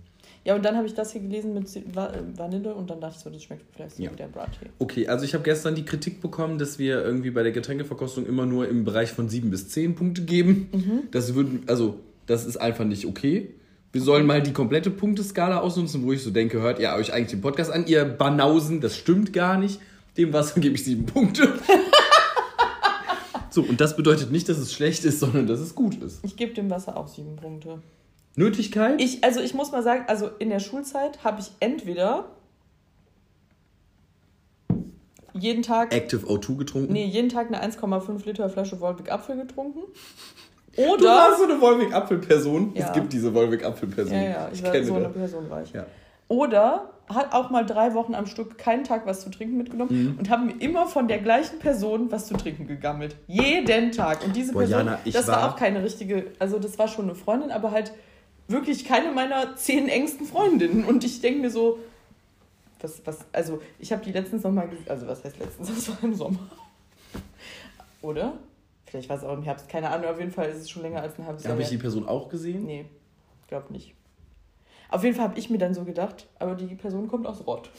Ja, 0.45 0.55
und 0.55 0.65
dann 0.65 0.77
habe 0.77 0.87
ich 0.87 0.95
das 0.95 1.13
hier 1.13 1.21
gelesen 1.21 1.53
mit 1.55 1.75
äh, 1.77 1.83
Vanille 2.37 2.75
und 2.75 2.89
dann 2.91 3.01
dachte 3.01 3.17
ich 3.19 3.23
so, 3.25 3.31
das 3.31 3.43
schmeckt 3.43 3.63
vielleicht 3.75 3.97
so 3.97 4.03
Ja. 4.03 4.11
wie 4.13 4.17
der 4.17 4.29
Brattee. 4.29 4.67
Okay, 4.79 5.07
also 5.09 5.25
ich 5.25 5.35
habe 5.35 5.45
gestern 5.45 5.75
die 5.75 5.85
Kritik 5.85 6.21
bekommen, 6.23 6.59
dass 6.59 6.79
wir 6.79 7.05
irgendwie 7.05 7.31
bei 7.31 7.43
der 7.43 7.53
Getränkeverkostung 7.53 8.25
immer 8.27 8.47
nur 8.47 8.69
im 8.69 8.85
Bereich 8.85 9.11
von 9.13 9.29
7 9.29 9.51
bis 9.51 9.69
10 9.69 9.95
Punkte 9.95 10.23
geben. 10.23 11.09
Das 11.11 11.35
würden, 11.35 11.65
also, 11.67 11.99
das 12.27 12.47
ist 12.47 12.57
einfach 12.57 12.85
nicht 12.85 13.05
okay. 13.07 13.55
Wir 13.93 14.01
sollen 14.03 14.27
mal 14.27 14.43
die 14.43 14.53
komplette 14.53 14.91
Punkteskala 14.91 15.61
ausnutzen, 15.61 16.03
wo 16.03 16.13
ich 16.13 16.23
so 16.23 16.31
denke, 16.31 16.61
hört 16.61 16.79
ihr 16.79 16.93
euch 16.93 17.13
eigentlich 17.13 17.31
den 17.31 17.41
Podcast 17.41 17.71
an, 17.73 17.87
ihr 17.87 18.05
Banausen, 18.05 18.81
das 18.81 18.97
stimmt 18.97 19.33
gar 19.33 19.59
nicht. 19.59 19.81
Dem 20.17 20.33
Wasser 20.33 20.61
gebe 20.61 20.75
ich 20.77 20.85
7 20.85 21.07
Punkte. 21.07 21.53
so, 23.51 23.63
und 23.63 23.81
das 23.81 23.97
bedeutet 23.97 24.31
nicht, 24.31 24.49
dass 24.49 24.59
es 24.59 24.73
schlecht 24.73 25.05
ist, 25.05 25.21
sondern 25.21 25.47
dass 25.47 25.61
es 25.61 25.75
gut 25.75 25.95
ist. 26.03 26.25
Ich 26.25 26.37
gebe 26.37 26.53
dem 26.55 26.71
Wasser 26.71 26.97
auch 26.97 27.09
sieben 27.09 27.37
Punkte. 27.37 27.79
Nötigkeit? 28.37 29.01
Ich, 29.01 29.25
also 29.25 29.41
ich 29.41 29.55
muss 29.55 29.73
mal 29.73 29.83
sagen, 29.83 30.05
also 30.09 30.29
in 30.39 30.51
der 30.51 30.61
Schulzeit 30.61 31.25
habe 31.25 31.41
ich 31.41 31.51
entweder 31.61 32.27
jeden 35.35 35.63
Tag, 35.63 35.93
Active 35.95 36.27
O2 36.27 36.57
getrunken? 36.57 36.93
nee, 36.93 37.05
jeden 37.05 37.29
Tag 37.29 37.49
eine 37.49 37.63
1,5 37.63 38.25
Liter 38.27 38.49
Flasche 38.49 38.81
Wolwig 38.81 39.11
Apfel 39.13 39.37
getrunken. 39.37 39.81
Du 40.77 40.83
Oder, 40.85 41.07
warst 41.07 41.39
so 41.39 41.45
eine 41.45 41.61
Wolwig-Apfel-Person. 41.61 42.73
Ja. 42.75 42.87
Es 42.87 42.93
gibt 42.93 43.13
diese 43.13 43.35
Wolwig-Apfel-Person. 43.35 44.15
ja, 44.15 44.23
ja, 44.23 44.49
ich, 44.53 44.63
war 44.63 44.71
kenne 44.71 44.85
so 44.85 44.95
eine 44.95 45.05
das. 45.05 45.13
Person 45.13 45.51
war 45.51 45.63
ich. 45.63 45.73
Ja. 45.73 45.87
Oder 46.29 46.91
hat 47.09 47.33
auch 47.33 47.51
mal 47.51 47.65
drei 47.67 47.95
Wochen 47.95 48.15
am 48.15 48.27
Stück 48.27 48.59
keinen 48.59 48.85
Tag 48.85 49.05
was 49.07 49.23
zu 49.23 49.31
trinken 49.31 49.57
mitgenommen 49.57 50.13
Mhm. 50.13 50.19
und 50.19 50.31
haben 50.31 50.47
mir 50.47 50.61
immer 50.61 50.87
von 50.87 51.09
der 51.09 51.19
gleichen 51.19 51.59
Person 51.59 52.13
was 52.13 52.27
zu 52.29 52.37
trinken 52.37 52.67
gegammelt. 52.69 53.17
Jeden 53.27 53.91
Tag. 53.93 54.25
Und 54.25 54.37
diese 54.37 54.53
Boah, 54.53 54.61
Person, 54.61 54.79
Jana, 54.87 54.99
ich 55.05 55.15
das 55.15 55.27
war, 55.27 55.43
war- 55.43 55.51
auch 55.53 55.57
keine 55.57 55.83
richtige, 55.83 56.27
also 56.39 56.59
das 56.61 56.79
war 56.79 56.87
schon 56.87 57.07
eine 57.07 57.15
Freundin, 57.17 57.51
aber 57.51 57.71
halt 57.73 57.93
wirklich 58.49 58.85
keine 58.85 59.13
meiner 59.13 59.55
zehn 59.57 59.89
engsten 59.89 60.27
Freundinnen. 60.27 60.85
Und 60.85 61.05
ich 61.05 61.21
denke 61.21 61.41
mir 61.41 61.51
so, 61.51 61.79
was, 62.81 63.01
was, 63.05 63.19
also 63.33 63.61
ich 63.79 63.93
habe 63.93 64.05
die 64.05 64.13
letztens 64.13 64.43
nochmal, 64.43 64.69
also 64.87 65.07
was 65.07 65.25
heißt 65.25 65.39
letztens, 65.39 65.69
das 65.75 65.89
war 65.89 66.03
im 66.03 66.15
Sommer. 66.15 66.49
Oder? 68.03 68.35
Vielleicht 68.87 69.09
war 69.09 69.19
es 69.19 69.25
auch 69.25 69.35
im 69.35 69.43
Herbst, 69.43 69.69
keine 69.69 69.91
Ahnung, 69.91 70.09
auf 70.09 70.19
jeden 70.19 70.33
Fall 70.33 70.49
ist 70.49 70.59
es 70.59 70.71
schon 70.71 70.83
länger 70.83 71.03
als 71.03 71.19
ein 71.19 71.27
halbes 71.27 71.45
Jahr. 71.45 71.53
Habe 71.53 71.63
ich 71.63 71.69
die 71.69 71.77
Person 71.79 72.09
auch 72.09 72.29
gesehen? 72.29 72.65
Nee, 72.65 72.87
glaub 73.49 73.71
nicht. 73.71 73.95
Auf 74.89 75.05
jeden 75.05 75.15
Fall 75.15 75.27
habe 75.27 75.39
ich 75.39 75.51
mir 75.51 75.59
dann 75.59 75.75
so 75.75 75.85
gedacht, 75.85 76.27
aber 76.39 76.55
die 76.55 76.75
Person 76.75 77.09
kommt 77.09 77.27
aus 77.27 77.47
Rott. 77.47 77.71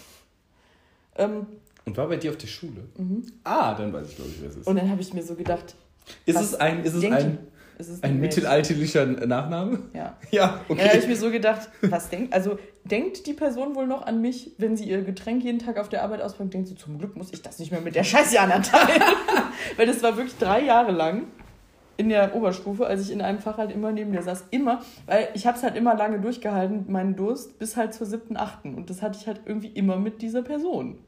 Ähm, 1.16 1.48
Und 1.86 1.98
war 1.98 2.08
bei 2.08 2.18
dir 2.18 2.30
auf 2.30 2.38
der 2.38 2.48
Schule? 2.48 2.84
Ah, 3.44 3.74
dann 3.74 3.92
weiß 3.92 4.10
ich, 4.10 4.16
glaube 4.16 4.30
ich, 4.30 4.42
wer 4.42 4.50
es 4.50 4.58
ist. 4.58 4.68
und 4.68 4.76
dann 4.76 4.90
habe 4.90 5.02
ich 5.02 5.14
mir 5.14 5.24
so 5.24 5.34
gedacht, 5.34 5.76
ist 6.28 6.40
es 6.40 6.54
ein, 6.54 6.84
ist 6.84 6.94
es 6.94 7.04
ein, 7.06 7.40
ein 8.02 8.20
mittelalterlicher 8.20 9.06
Nachname? 9.06 9.80
Ja. 9.94 10.18
Ja, 10.32 10.60
Dann 10.68 10.78
habe 10.78 10.90
ich 10.90 10.98
okay. 10.98 11.08
mir 11.08 11.16
so 11.16 11.32
gedacht, 11.32 11.70
was 11.82 12.10
denkt, 12.10 12.34
also 12.34 12.60
denkt 12.84 13.26
die 13.26 13.34
Person 13.34 13.76
wohl 13.76 13.88
noch 13.88 14.06
an 14.06 14.22
mich, 14.22 14.52
wenn 14.58 14.78
sie 14.78 14.86
ihr 14.86 15.02
Getränk 15.02 15.44
jeden 15.44 15.60
Tag 15.60 15.78
auf 15.78 15.90
der 15.90 16.04
Arbeit 16.04 16.22
auspackt, 16.22 16.54
denkt 16.54 16.68
sie, 16.68 16.76
zum 16.76 17.00
Glück 17.00 17.16
muss 17.16 17.34
ich 17.34 17.42
das 17.42 17.58
nicht 17.58 17.72
mehr 17.72 17.82
mit 17.82 17.96
der 17.96 18.04
scheiß 18.04 18.32
Jana 18.34 18.60
teilen. 18.60 19.02
Weil 19.78 19.88
das 19.88 20.04
war 20.04 20.18
wirklich 20.18 20.38
drei 20.38 20.62
Jahre 20.62 20.92
lang 20.92 21.24
in 21.98 22.10
der 22.10 22.34
Oberstufe, 22.36 22.88
als 22.88 23.02
ich 23.02 23.12
in 23.12 23.22
einem 23.22 23.40
Fach 23.40 23.58
halt 23.58 23.72
immer 23.72 23.92
neben 23.92 24.14
der 24.14 24.24
saß. 24.24 24.46
Immer, 24.52 24.82
weil 25.06 25.28
ich 25.34 25.46
habe 25.46 25.58
es 25.58 25.64
halt 25.64 25.76
immer 25.76 25.96
lange 25.96 26.22
durchgehalten, 26.22 26.90
meinen 26.90 27.18
Durst, 27.18 27.60
bis 27.60 27.76
halt 27.76 27.94
zur 27.94 28.08
siebten, 28.08 28.38
achten. 28.38 28.76
Und 28.76 28.90
das 28.90 29.02
hatte 29.02 29.18
ich 29.20 29.28
halt 29.28 29.42
irgendwie 29.46 29.68
immer 29.68 29.98
mit 29.98 30.22
dieser 30.22 30.42
Person. 30.42 31.00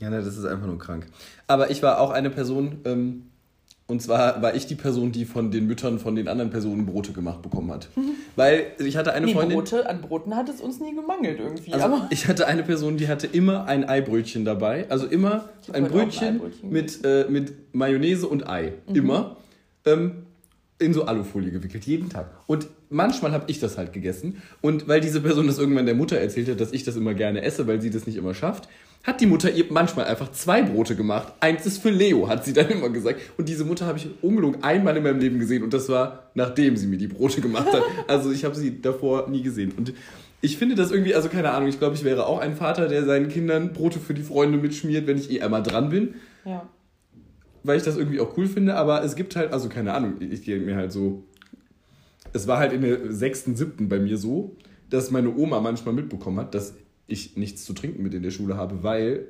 Ja, 0.00 0.08
ne, 0.08 0.22
das 0.22 0.38
ist 0.38 0.46
einfach 0.46 0.66
nur 0.66 0.78
krank. 0.78 1.06
Aber 1.46 1.70
ich 1.70 1.82
war 1.82 2.00
auch 2.00 2.10
eine 2.10 2.30
Person, 2.30 2.80
ähm, 2.86 3.30
und 3.88 4.02
zwar 4.02 4.42
war 4.42 4.54
ich 4.54 4.66
die 4.66 4.74
Person, 4.74 5.12
die 5.12 5.24
von 5.24 5.50
den 5.50 5.66
Müttern 5.66 5.98
von 5.98 6.14
den 6.14 6.28
anderen 6.28 6.50
Personen 6.50 6.84
Brote 6.84 7.12
gemacht 7.12 7.40
bekommen 7.40 7.72
hat. 7.72 7.88
Weil 8.36 8.66
ich 8.78 8.98
hatte 8.98 9.14
eine 9.14 9.24
Nee, 9.24 9.32
Freundin. 9.32 9.56
Brote, 9.56 9.88
an 9.88 10.02
Broten 10.02 10.36
hat 10.36 10.50
es 10.50 10.60
uns 10.60 10.78
nie 10.78 10.94
gemangelt 10.94 11.40
irgendwie. 11.40 11.72
Also 11.72 11.86
aber 11.86 12.06
ich 12.10 12.28
hatte 12.28 12.46
eine 12.46 12.62
Person, 12.62 12.98
die 12.98 13.08
hatte 13.08 13.26
immer 13.26 13.64
ein 13.64 13.88
Eibrötchen 13.88 14.44
dabei. 14.44 14.84
Also 14.90 15.06
immer 15.06 15.48
ein 15.72 15.86
auch 15.86 15.86
ein 15.86 15.88
Brötchen 15.88 16.40
mit, 16.62 17.02
äh, 17.02 17.24
mit 17.30 17.74
Mayonnaise 17.74 18.28
und 18.28 18.46
Ei. 18.46 18.74
Mhm. 18.88 18.94
Immer. 18.94 19.36
Ähm, 19.86 20.12
in 20.78 20.94
so 20.94 21.04
Alufolie 21.06 21.50
gewickelt, 21.50 21.84
jeden 21.84 22.08
Tag. 22.08 22.30
Und 22.46 22.68
manchmal 22.88 23.32
habe 23.32 23.44
ich 23.48 23.58
das 23.58 23.78
halt 23.78 23.92
gegessen. 23.92 24.42
Und 24.60 24.86
weil 24.86 25.00
diese 25.00 25.20
Person 25.20 25.46
das 25.46 25.58
irgendwann 25.58 25.86
der 25.86 25.94
Mutter 25.94 26.18
erzählt 26.18 26.48
hat, 26.48 26.60
dass 26.60 26.72
ich 26.72 26.84
das 26.84 26.94
immer 26.94 27.14
gerne 27.14 27.42
esse, 27.42 27.66
weil 27.66 27.80
sie 27.80 27.90
das 27.90 28.06
nicht 28.06 28.16
immer 28.16 28.34
schafft, 28.34 28.68
hat 29.04 29.20
die 29.20 29.26
Mutter 29.26 29.50
ihr 29.50 29.64
manchmal 29.70 30.06
einfach 30.06 30.32
zwei 30.32 30.62
Brote 30.62 30.94
gemacht. 30.94 31.32
Eins 31.40 31.64
ist 31.64 31.78
für 31.78 31.90
Leo, 31.90 32.28
hat 32.28 32.44
sie 32.44 32.52
dann 32.52 32.68
immer 32.68 32.90
gesagt. 32.90 33.20
Und 33.38 33.48
diese 33.48 33.64
Mutter 33.64 33.86
habe 33.86 33.98
ich 33.98 34.08
ungelogen 34.22 34.62
einmal 34.62 34.96
in 34.96 35.02
meinem 35.02 35.20
Leben 35.20 35.38
gesehen. 35.38 35.62
Und 35.62 35.72
das 35.72 35.88
war, 35.88 36.30
nachdem 36.34 36.76
sie 36.76 36.86
mir 36.86 36.98
die 36.98 37.08
Brote 37.08 37.40
gemacht 37.40 37.72
hat. 37.72 37.82
Also 38.08 38.30
ich 38.30 38.44
habe 38.44 38.54
sie 38.54 38.82
davor 38.82 39.28
nie 39.28 39.42
gesehen. 39.42 39.72
Und 39.76 39.94
ich 40.40 40.56
finde 40.56 40.74
das 40.74 40.90
irgendwie, 40.90 41.14
also 41.14 41.28
keine 41.28 41.50
Ahnung, 41.50 41.68
ich 41.68 41.78
glaube, 41.78 41.94
ich 41.94 42.04
wäre 42.04 42.26
auch 42.26 42.38
ein 42.38 42.54
Vater, 42.54 42.88
der 42.88 43.04
seinen 43.04 43.28
Kindern 43.28 43.72
Brote 43.72 43.98
für 43.98 44.14
die 44.14 44.22
Freunde 44.22 44.58
mitschmiert, 44.58 45.06
wenn 45.06 45.16
ich 45.16 45.30
eh 45.30 45.40
einmal 45.40 45.62
dran 45.62 45.88
bin 45.88 46.14
ja. 46.48 46.68
weil 47.62 47.76
ich 47.76 47.84
das 47.84 47.96
irgendwie 47.96 48.20
auch 48.20 48.36
cool 48.36 48.46
finde, 48.46 48.74
aber 48.74 49.02
es 49.04 49.14
gibt 49.14 49.36
halt, 49.36 49.52
also 49.52 49.68
keine 49.68 49.94
Ahnung, 49.94 50.14
ich 50.20 50.42
gehe 50.42 50.58
mir 50.58 50.76
halt 50.76 50.92
so. 50.92 51.24
Es 52.32 52.46
war 52.46 52.58
halt 52.58 52.72
in 52.72 52.82
der 52.82 53.12
sechsten, 53.12 53.56
siebten 53.56 53.88
bei 53.88 53.98
mir 53.98 54.16
so, 54.18 54.56
dass 54.90 55.10
meine 55.10 55.34
Oma 55.34 55.60
manchmal 55.60 55.94
mitbekommen 55.94 56.38
hat, 56.38 56.54
dass 56.54 56.74
ich 57.08 57.36
nichts 57.36 57.64
zu 57.64 57.72
trinken 57.72 58.02
mit 58.02 58.14
in 58.14 58.22
der 58.22 58.30
Schule 58.30 58.56
habe, 58.56 58.84
weil 58.84 59.26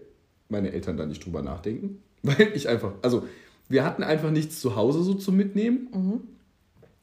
meine 0.51 0.73
Eltern 0.73 0.97
da 0.97 1.07
nicht 1.07 1.25
drüber 1.25 1.41
nachdenken. 1.41 2.03
Weil 2.23 2.51
ich 2.53 2.69
einfach, 2.69 2.95
also 3.01 3.29
wir 3.69 3.85
hatten 3.85 4.03
einfach 4.03 4.33
nichts 4.33 4.61
zu 4.61 4.75
Hause 4.75 5.05
so 5.05 5.15
zum 5.15 5.37
Mitnehmen. 5.37 5.89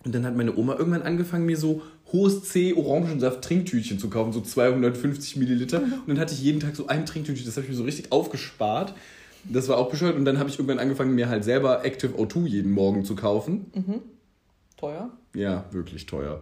Und 0.04 0.14
dann 0.14 0.26
hat 0.26 0.36
meine 0.36 0.58
Oma 0.58 0.76
irgendwann 0.76 1.04
angefangen, 1.04 1.46
mir 1.46 1.56
so 1.56 1.82
hohes 2.12 2.44
C 2.44 2.74
Orangensaft 2.74 3.42
Trinktütchen 3.42 3.98
zu 3.98 4.10
kaufen, 4.10 4.34
so 4.34 4.42
250 4.42 5.38
Milliliter. 5.38 5.82
Und 5.82 6.08
dann 6.08 6.20
hatte 6.20 6.34
ich 6.34 6.42
jeden 6.42 6.60
Tag 6.60 6.76
so 6.76 6.88
ein 6.88 7.06
Trinktütchen, 7.06 7.46
das 7.46 7.56
habe 7.56 7.64
ich 7.64 7.72
mir 7.72 7.78
so 7.78 7.86
richtig 7.86 8.12
aufgespart. 8.12 8.94
Das 9.46 9.70
war 9.70 9.78
auch 9.78 9.90
bescheuert. 9.90 10.18
Und 10.18 10.26
dann 10.26 10.38
habe 10.38 10.50
ich 10.50 10.60
irgendwann 10.60 10.80
angefangen, 10.80 11.16
mir 11.16 11.30
halt 11.30 11.46
selber 11.46 11.86
Active 11.86 12.14
O2 12.18 12.46
jeden 12.46 12.72
Morgen 12.72 13.06
zu 13.06 13.16
kaufen. 13.16 13.68
Teuer. 14.76 15.12
Ja, 15.34 15.66
wirklich 15.72 16.06
teuer. 16.08 16.42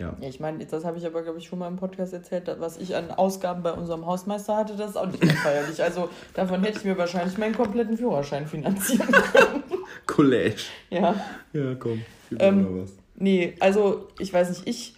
Ja. 0.00 0.16
Ja, 0.18 0.28
ich 0.28 0.40
meine, 0.40 0.64
das 0.64 0.84
habe 0.84 0.96
ich 0.96 1.04
aber, 1.04 1.22
glaube 1.22 1.38
ich, 1.38 1.46
schon 1.46 1.58
mal 1.58 1.68
im 1.68 1.76
Podcast 1.76 2.14
erzählt, 2.14 2.50
was 2.58 2.78
ich 2.78 2.96
an 2.96 3.10
Ausgaben 3.10 3.62
bei 3.62 3.72
unserem 3.72 4.06
Hausmeister 4.06 4.56
hatte, 4.56 4.74
das 4.74 4.90
ist 4.90 4.96
auch 4.96 5.06
nicht 5.06 5.22
mehr 5.22 5.34
feierlich. 5.34 5.82
Also 5.82 6.08
davon 6.34 6.64
hätte 6.64 6.78
ich 6.78 6.84
mir 6.84 6.96
wahrscheinlich 6.96 7.36
meinen 7.36 7.54
kompletten 7.54 7.98
Führerschein 7.98 8.46
finanzieren 8.46 9.06
können. 9.12 9.62
Collage. 10.06 10.64
Ja. 10.88 11.14
Ja, 11.52 11.74
komm. 11.78 12.02
Gib 12.30 12.42
Ähm, 12.42 12.62
mir 12.62 12.70
mal 12.70 12.82
was. 12.82 12.92
Nee, 13.16 13.54
also 13.60 14.08
ich 14.18 14.32
weiß 14.32 14.48
nicht, 14.48 14.66
ich 14.66 14.94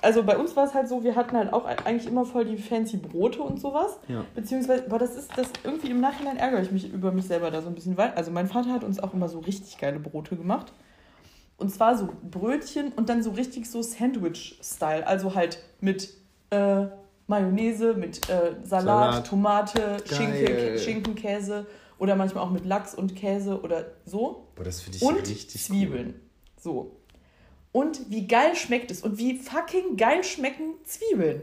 also 0.00 0.22
bei 0.22 0.36
uns 0.38 0.56
war 0.56 0.64
es 0.64 0.74
halt 0.74 0.88
so, 0.88 1.04
wir 1.04 1.14
hatten 1.14 1.36
halt 1.36 1.52
auch 1.52 1.66
eigentlich 1.66 2.06
immer 2.06 2.24
voll 2.24 2.46
die 2.46 2.56
fancy 2.56 2.96
Brote 2.96 3.42
und 3.42 3.60
sowas. 3.60 3.98
Ja. 4.08 4.24
Beziehungsweise, 4.34 4.86
aber 4.86 4.98
das 4.98 5.14
ist 5.16 5.30
das 5.36 5.48
irgendwie 5.62 5.90
im 5.90 6.00
Nachhinein 6.00 6.38
ärgere 6.38 6.62
ich 6.62 6.72
mich 6.72 6.90
über 6.92 7.12
mich 7.12 7.26
selber 7.26 7.50
da 7.50 7.60
so 7.60 7.68
ein 7.68 7.74
bisschen, 7.74 7.96
weil, 7.96 8.10
also 8.12 8.30
mein 8.30 8.48
Vater 8.48 8.72
hat 8.72 8.82
uns 8.82 8.98
auch 8.98 9.12
immer 9.12 9.28
so 9.28 9.40
richtig 9.40 9.78
geile 9.78 10.00
Brote 10.00 10.36
gemacht. 10.36 10.72
Und 11.58 11.70
zwar 11.70 11.96
so 11.96 12.08
Brötchen 12.30 12.92
und 12.92 13.08
dann 13.08 13.22
so 13.22 13.30
richtig 13.30 13.70
so 13.70 13.82
Sandwich-Style. 13.82 15.06
Also 15.06 15.34
halt 15.34 15.62
mit 15.80 16.12
äh, 16.50 16.86
Mayonnaise, 17.26 17.94
mit 17.94 18.28
äh, 18.28 18.56
Salat, 18.62 18.66
Salat. 18.66 19.26
Tomate, 19.26 19.96
Schinken, 20.04 20.44
Geil. 20.44 20.78
Schinken, 20.78 21.14
Käse 21.14 21.66
oder 21.98 22.14
manchmal 22.14 22.44
auch 22.44 22.50
mit 22.50 22.64
Lachs 22.66 22.94
und 22.94 23.16
Käse 23.16 23.60
oder 23.62 23.92
so. 24.04 24.48
Boah, 24.54 24.64
das 24.64 24.82
finde 24.82 24.98
ich 24.98 25.02
Und 25.02 25.28
richtig 25.28 25.62
Zwiebeln. 25.62 26.20
So. 26.58 26.96
Und 27.72 28.10
wie 28.10 28.26
geil 28.26 28.54
schmeckt 28.54 28.90
es 28.90 29.02
und 29.02 29.18
wie 29.18 29.38
fucking 29.38 29.96
geil 29.96 30.24
schmecken 30.24 30.74
Zwiebeln. 30.84 31.42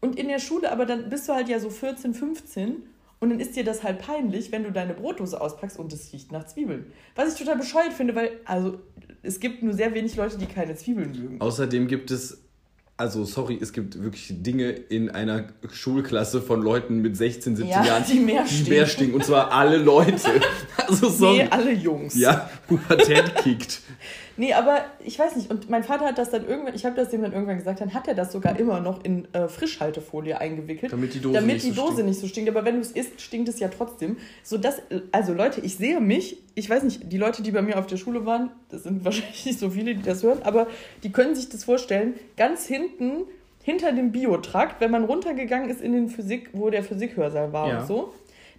Und 0.00 0.18
in 0.18 0.28
der 0.28 0.38
Schule, 0.38 0.70
aber 0.70 0.84
dann 0.84 1.08
bist 1.08 1.28
du 1.28 1.32
halt 1.32 1.48
ja 1.48 1.58
so 1.58 1.70
14, 1.70 2.14
15 2.14 2.82
und 3.20 3.30
dann 3.30 3.40
ist 3.40 3.56
dir 3.56 3.64
das 3.64 3.82
halt 3.82 4.00
peinlich, 4.00 4.52
wenn 4.52 4.64
du 4.64 4.70
deine 4.70 4.94
Brotdose 4.94 5.40
auspackst 5.40 5.78
und 5.78 5.92
es 5.92 6.12
riecht 6.12 6.30
nach 6.30 6.44
Zwiebeln. 6.44 6.92
Was 7.14 7.32
ich 7.32 7.38
total 7.38 7.56
bescheuert 7.56 7.94
finde, 7.94 8.14
weil, 8.14 8.38
also, 8.44 8.78
es 9.24 9.40
gibt 9.40 9.62
nur 9.62 9.74
sehr 9.74 9.94
wenig 9.94 10.16
Leute, 10.16 10.38
die 10.38 10.46
keine 10.46 10.74
Zwiebeln 10.76 11.10
mögen. 11.12 11.40
Außerdem 11.40 11.88
gibt 11.88 12.10
es, 12.10 12.42
also 12.96 13.24
sorry, 13.24 13.58
es 13.60 13.72
gibt 13.72 14.00
wirklich 14.02 14.28
Dinge 14.42 14.70
in 14.70 15.10
einer 15.10 15.48
Schulklasse 15.72 16.40
von 16.40 16.62
Leuten 16.62 16.98
mit 17.00 17.16
16, 17.16 17.56
17 17.56 17.70
Ja, 17.72 17.84
Jahren, 17.84 18.04
die 18.10 18.20
mehr 18.20 18.44
die 18.44 18.70
mehr 18.70 18.86
stinken. 18.86 19.14
Und 19.14 19.24
zwar 19.24 19.52
alle 19.52 19.78
Leute. 19.78 20.14
Also 20.86 21.08
sorry. 21.08 21.38
Nee, 21.38 21.48
alle 21.48 21.72
Jungs. 21.72 22.14
Ja, 22.14 22.50
Pubertät 22.68 23.36
kickt. 23.36 23.80
Nee, 24.36 24.52
aber 24.52 24.84
ich 25.04 25.18
weiß 25.18 25.36
nicht. 25.36 25.50
Und 25.50 25.70
mein 25.70 25.84
Vater 25.84 26.06
hat 26.06 26.18
das 26.18 26.30
dann 26.30 26.46
irgendwann, 26.46 26.74
ich 26.74 26.84
habe 26.84 26.96
das 26.96 27.10
dem 27.10 27.22
dann 27.22 27.32
irgendwann 27.32 27.56
gesagt, 27.56 27.80
dann 27.80 27.94
hat 27.94 28.08
er 28.08 28.14
das 28.14 28.32
sogar 28.32 28.58
immer 28.58 28.80
noch 28.80 29.04
in 29.04 29.32
äh, 29.32 29.48
Frischhaltefolie 29.48 30.40
eingewickelt. 30.40 30.92
Damit 30.92 31.14
die 31.14 31.20
Dose 31.20 31.34
damit 31.34 31.54
nicht 31.54 31.66
die 31.66 31.70
so 31.70 31.82
Dose 31.82 31.92
stinkt. 31.94 32.08
nicht 32.08 32.20
so 32.20 32.26
stinkt. 32.26 32.50
Aber 32.50 32.64
wenn 32.64 32.74
du 32.74 32.80
es 32.80 32.90
isst, 32.90 33.20
stinkt 33.20 33.48
es 33.48 33.60
ja 33.60 33.68
trotzdem. 33.68 34.16
So 34.42 34.58
dass, 34.58 34.82
also 35.12 35.32
Leute, 35.34 35.60
ich 35.60 35.76
sehe 35.76 36.00
mich, 36.00 36.38
ich 36.54 36.68
weiß 36.68 36.82
nicht, 36.82 37.12
die 37.12 37.18
Leute, 37.18 37.42
die 37.42 37.50
bei 37.52 37.62
mir 37.62 37.78
auf 37.78 37.86
der 37.86 37.96
Schule 37.96 38.26
waren, 38.26 38.50
das 38.70 38.82
sind 38.82 39.04
wahrscheinlich 39.04 39.46
nicht 39.46 39.58
so 39.58 39.70
viele, 39.70 39.94
die 39.94 40.02
das 40.02 40.22
hören, 40.22 40.42
aber 40.42 40.66
die 41.02 41.12
können 41.12 41.34
sich 41.34 41.48
das 41.48 41.64
vorstellen, 41.64 42.14
ganz 42.36 42.66
hinten, 42.66 43.24
hinter 43.62 43.92
dem 43.92 44.12
Biotrakt, 44.12 44.80
wenn 44.80 44.90
man 44.90 45.04
runtergegangen 45.04 45.70
ist 45.70 45.80
in 45.80 45.92
den 45.92 46.08
Physik, 46.08 46.50
wo 46.52 46.70
der 46.70 46.82
Physikhörsaal 46.84 47.52
war 47.52 47.68
Ja. 47.68 47.80
und 47.80 47.86
so, 47.86 48.12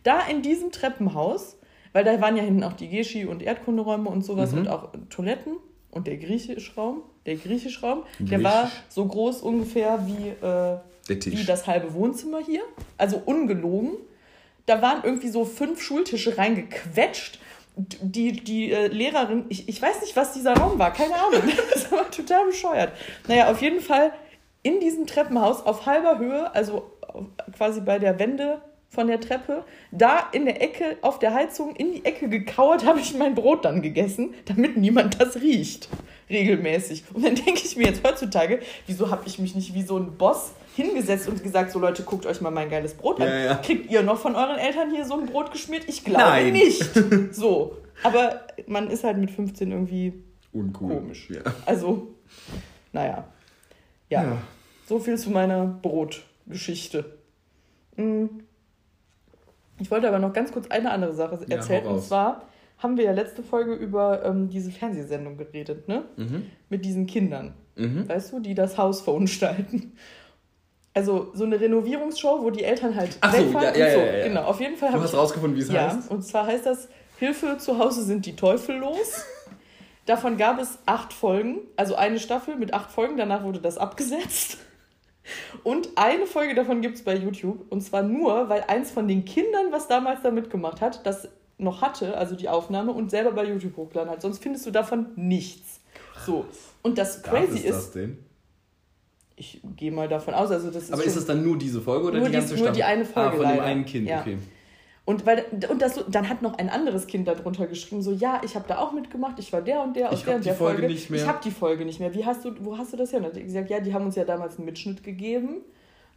da 0.04 0.22
in 0.28 0.42
diesem 0.42 0.72
Treppenhaus, 0.72 1.58
weil 1.96 2.04
da 2.04 2.20
waren 2.20 2.36
ja 2.36 2.44
hinten 2.44 2.62
auch 2.66 2.74
die 2.74 2.90
Geschi- 2.90 3.26
und 3.26 3.42
Erdkunderäume 3.42 4.10
und 4.10 4.26
sowas 4.26 4.52
Mhm. 4.52 4.58
und 4.60 4.68
auch 4.68 4.90
Toiletten 5.10 5.54
und 5.92 6.08
der 6.08 6.18
Griechischraum, 6.18 7.04
der 7.26 7.36
Griechischraum, 7.38 8.04
der 8.20 8.44
war 8.44 8.64
Griechisch. 8.64 8.82
so 8.90 9.06
groß 9.06 9.42
ungefähr 9.42 10.06
wie, 10.06 10.28
äh, 10.46 10.78
wie 11.08 11.46
das 11.46 11.68
halbe 11.68 11.94
Wohnzimmer 11.94 12.40
hier, 12.46 12.64
also 12.98 13.22
ungelogen. 13.26 13.92
Da 14.66 14.82
waren 14.82 15.04
irgendwie 15.06 15.30
so 15.30 15.46
fünf 15.46 15.82
Schultische 15.82 16.38
reingequetscht. 16.38 17.40
Die, 17.78 18.34
die 18.34 18.72
äh, 18.74 18.88
Lehrerin, 18.88 19.46
ich, 19.48 19.70
ich 19.70 19.82
weiß 19.82 20.02
nicht, 20.02 20.18
was 20.18 20.34
dieser 20.34 20.54
Raum 20.54 20.78
war, 20.78 20.92
keine 20.92 21.14
Ahnung. 21.16 21.44
Das 21.74 21.90
war 21.94 22.12
total 22.12 22.46
bescheuert. 22.48 22.92
Naja, 23.30 23.50
auf 23.50 23.62
jeden 23.62 23.80
Fall 23.80 24.12
in 24.64 24.82
diesem 24.82 25.08
Treppenhaus 25.08 25.66
auf 25.66 25.86
halber 25.86 26.20
Höhe, 26.20 26.54
also 26.54 26.92
quasi 27.56 27.80
bei 27.80 28.00
der 28.00 28.20
Wende 28.20 28.62
von 28.90 29.08
der 29.08 29.20
Treppe, 29.20 29.64
da 29.92 30.30
in 30.32 30.46
der 30.46 30.62
Ecke, 30.62 30.98
auf 31.02 31.20
der 31.20 31.34
Heizung, 31.34 31.76
in 31.76 31.94
die 31.94 32.06
Ecke 32.06 32.30
gekauert, 32.30 32.86
habe 32.88 33.00
ich 33.00 33.18
mein 33.18 33.36
Brot 33.36 33.66
dann 33.66 33.82
gegessen, 33.82 34.34
damit 34.46 34.78
niemand 34.78 35.20
das 35.20 35.42
riecht. 35.42 35.90
Regelmäßig. 36.30 37.04
Und 37.14 37.24
dann 37.24 37.36
denke 37.36 37.62
ich 37.64 37.76
mir 37.78 37.86
jetzt 37.86 38.04
heutzutage, 38.04 38.60
wieso 38.88 39.12
habe 39.12 39.24
ich 39.28 39.38
mich 39.38 39.54
nicht 39.54 39.74
wie 39.74 39.84
so 39.84 39.98
ein 39.98 40.18
Boss 40.18 40.54
hingesetzt 40.76 41.28
und 41.28 41.42
gesagt, 41.44 41.72
so 41.72 41.80
Leute, 41.80 42.04
guckt 42.04 42.26
euch 42.26 42.42
mal 42.42 42.52
mein 42.52 42.70
geiles 42.70 42.96
Brot 42.96 43.22
an. 43.22 43.28
Ja, 43.28 43.38
ja. 43.38 43.56
Kriegt 43.56 43.92
ihr 43.92 44.02
noch 44.02 44.18
von 44.18 44.36
euren 44.36 44.58
Eltern 44.58 44.92
hier 44.92 45.06
so 45.06 45.20
ein 45.20 45.28
Brot 45.28 45.52
geschmiert? 45.52 45.84
Ich 45.88 46.04
glaube 46.04 46.24
Nein. 46.24 46.54
nicht. 46.54 46.84
So. 47.32 47.78
Aber 48.04 48.42
man 48.68 48.90
ist 48.90 49.04
halt 49.04 49.18
mit 49.18 49.32
15 49.32 49.72
irgendwie 49.72 50.14
Uncool. 50.52 50.96
Komisch. 50.96 51.30
Ja. 51.30 51.42
also, 51.66 52.16
naja. 52.92 53.26
Ja. 54.10 54.24
Ja. 54.24 54.38
So 54.88 55.00
viel 55.00 55.18
zu 55.18 55.30
meiner 55.30 55.66
Brotgeschichte. 55.66 57.18
Mm. 57.96 58.26
Ich 59.80 59.92
wollte 59.92 60.08
aber 60.08 60.20
noch 60.20 60.34
ganz 60.34 60.52
kurz 60.52 60.68
eine 60.70 60.92
andere 60.92 61.14
Sache 61.14 61.40
Ja, 61.48 61.58
erzählen. 61.58 61.86
hau 61.86 61.94
und 61.96 62.02
zwar 62.02 62.44
haben 62.78 62.98
wir 62.98 63.06
ja 63.06 63.12
letzte 63.12 63.42
Folge 63.44 63.74
über 63.74 64.24
ähm, 64.26 64.50
diese 64.50 64.72
Fernsehsendung 64.72 65.38
geredet, 65.38 65.88
ne? 65.88 66.04
Mhm. 66.18 66.48
Mit 66.70 66.84
diesen 66.86 67.08
Kindern. 67.08 67.54
Mhm. 67.76 68.08
Weißt 68.08 68.32
du, 68.34 68.40
die 68.40 68.54
das 68.54 68.78
Haus 68.78 69.02
verunstalten. 69.02 69.94
Also 70.94 71.32
so 71.34 71.44
eine 71.44 71.60
Renovierungsshow, 71.60 72.42
wo 72.42 72.50
die 72.52 72.64
Eltern 72.64 72.96
halt 72.96 73.18
Ach 73.22 73.34
so, 73.34 73.40
wegfahren 73.46 73.78
ja, 73.78 73.86
ja, 73.88 73.94
so. 73.94 74.00
ja, 74.00 74.06
ja, 74.06 74.18
ja. 74.20 74.28
Genau, 74.28 74.44
auf 74.44 74.60
jeden 74.62 74.78
Fall 74.78 74.92
Du 74.94 75.02
hast 75.02 75.12
ich 75.14 75.18
rausgefunden, 75.20 75.58
wie 75.58 75.62
es 75.62 75.70
ja, 75.72 75.94
heißt? 75.94 76.10
und 76.10 76.24
zwar 76.24 76.48
heißt 76.48 76.66
das 76.66 76.88
Hilfe 77.18 77.58
zu 77.58 77.78
Hause 77.80 78.04
sind 78.04 78.26
die 78.26 78.36
Teufel 78.36 78.78
los. 78.78 79.26
Davon 80.06 80.38
gab 80.38 80.60
es 80.60 80.78
acht 80.86 81.12
Folgen, 81.14 81.60
also 81.76 81.96
eine 81.96 82.20
Staffel 82.20 82.56
mit 82.56 82.74
acht 82.74 82.92
Folgen, 82.92 83.18
danach 83.18 83.44
wurde 83.44 83.60
das 83.60 83.78
abgesetzt. 83.78 84.58
Und 85.64 85.90
eine 85.96 86.26
Folge 86.28 86.54
davon 86.56 86.82
gibt 86.82 86.96
es 86.98 87.04
bei 87.04 87.16
YouTube. 87.16 87.66
Und 87.70 87.82
zwar 87.82 88.04
nur, 88.04 88.50
weil 88.50 88.64
eins 88.68 88.92
von 88.92 89.08
den 89.08 89.26
Kindern, 89.26 89.72
was 89.72 89.88
damals 89.88 90.22
da 90.22 90.32
mitgemacht 90.32 90.82
hat, 90.82 91.06
das 91.06 91.28
noch 91.58 91.82
hatte, 91.82 92.18
also 92.18 92.36
die 92.36 92.50
Aufnahme, 92.50 92.92
und 92.92 93.10
selber 93.10 93.32
bei 93.32 93.46
YouTube 93.46 93.76
hochgeladen 93.78 94.12
hat. 94.12 94.22
Sonst 94.22 94.44
findest 94.44 94.66
du 94.66 94.72
davon 94.72 95.08
nichts. 95.16 95.80
So. 96.26 96.46
Und 96.84 96.98
das 96.98 97.24
Crazy 97.24 97.60
ist, 97.60 97.70
das 97.70 97.92
denn? 97.92 98.18
ich 99.38 99.62
gehe 99.76 99.92
mal 99.92 100.08
davon 100.08 100.34
aus, 100.34 100.52
also 100.52 100.70
das 100.72 100.84
ist 100.84 100.94
Aber 100.94 101.04
ist 101.04 101.16
es 101.16 101.26
dann 101.26 101.44
nur 101.44 101.58
diese 101.58 101.82
Folge 101.82 102.08
oder 102.08 102.20
Nur 102.20 102.28
die 102.28 102.34
ganze 102.34 102.50
nur 102.50 102.58
Staffel? 102.60 102.76
die 102.76 102.84
eine 102.84 103.06
Folge 103.06 103.30
Ah, 103.30 103.32
von 103.32 103.40
dem 103.42 103.50
leider. 103.50 103.64
einen 103.64 103.86
Kind, 103.86 104.08
Ja. 104.08 104.22
okay. 104.22 104.38
Und, 105.06 105.26
weil, 105.28 105.46
und 105.70 105.82
das, 105.84 106.04
dann 106.10 106.30
hat 106.30 106.42
noch 106.42 106.58
ein 106.58 106.68
anderes 106.68 107.06
Kind 107.06 107.28
darunter 107.28 107.68
geschrieben, 107.68 108.02
so, 108.02 108.12
ja, 108.12 108.42
ich 108.44 108.56
habe 108.56 108.66
da 108.68 108.80
auch 108.80 108.92
mitgemacht, 108.92 109.38
ich 109.38 109.54
war 109.54 109.62
der 109.62 109.82
und 109.84 109.96
der 109.96 110.12
aus 110.12 110.20
Ich 110.20 110.26
der 110.26 110.36
und 110.36 110.42
die 110.42 110.46
der 110.46 110.56
Folge 110.56 110.80
Folge. 110.80 110.94
nicht 110.94 111.10
mehr. 111.12 111.22
Ich 111.22 111.28
habe 111.28 111.40
die 111.44 111.52
Folge 111.52 111.86
nicht 111.86 112.00
mehr. 112.00 112.14
Wie 112.16 112.26
hast 112.26 112.44
du, 112.44 112.52
wo 112.60 112.76
hast 112.76 112.92
du 112.92 112.98
das 112.98 113.12
her? 113.12 113.20
Und 113.20 113.26
dann 113.26 113.32
hat 113.34 113.38
er 113.38 113.44
gesagt, 113.44 113.70
ja, 113.70 113.80
die 113.80 113.94
haben 113.94 114.06
uns 114.06 114.16
ja 114.16 114.26
damals 114.26 114.58
einen 114.58 114.66
Mitschnitt 114.66 115.04
gegeben. 115.04 115.62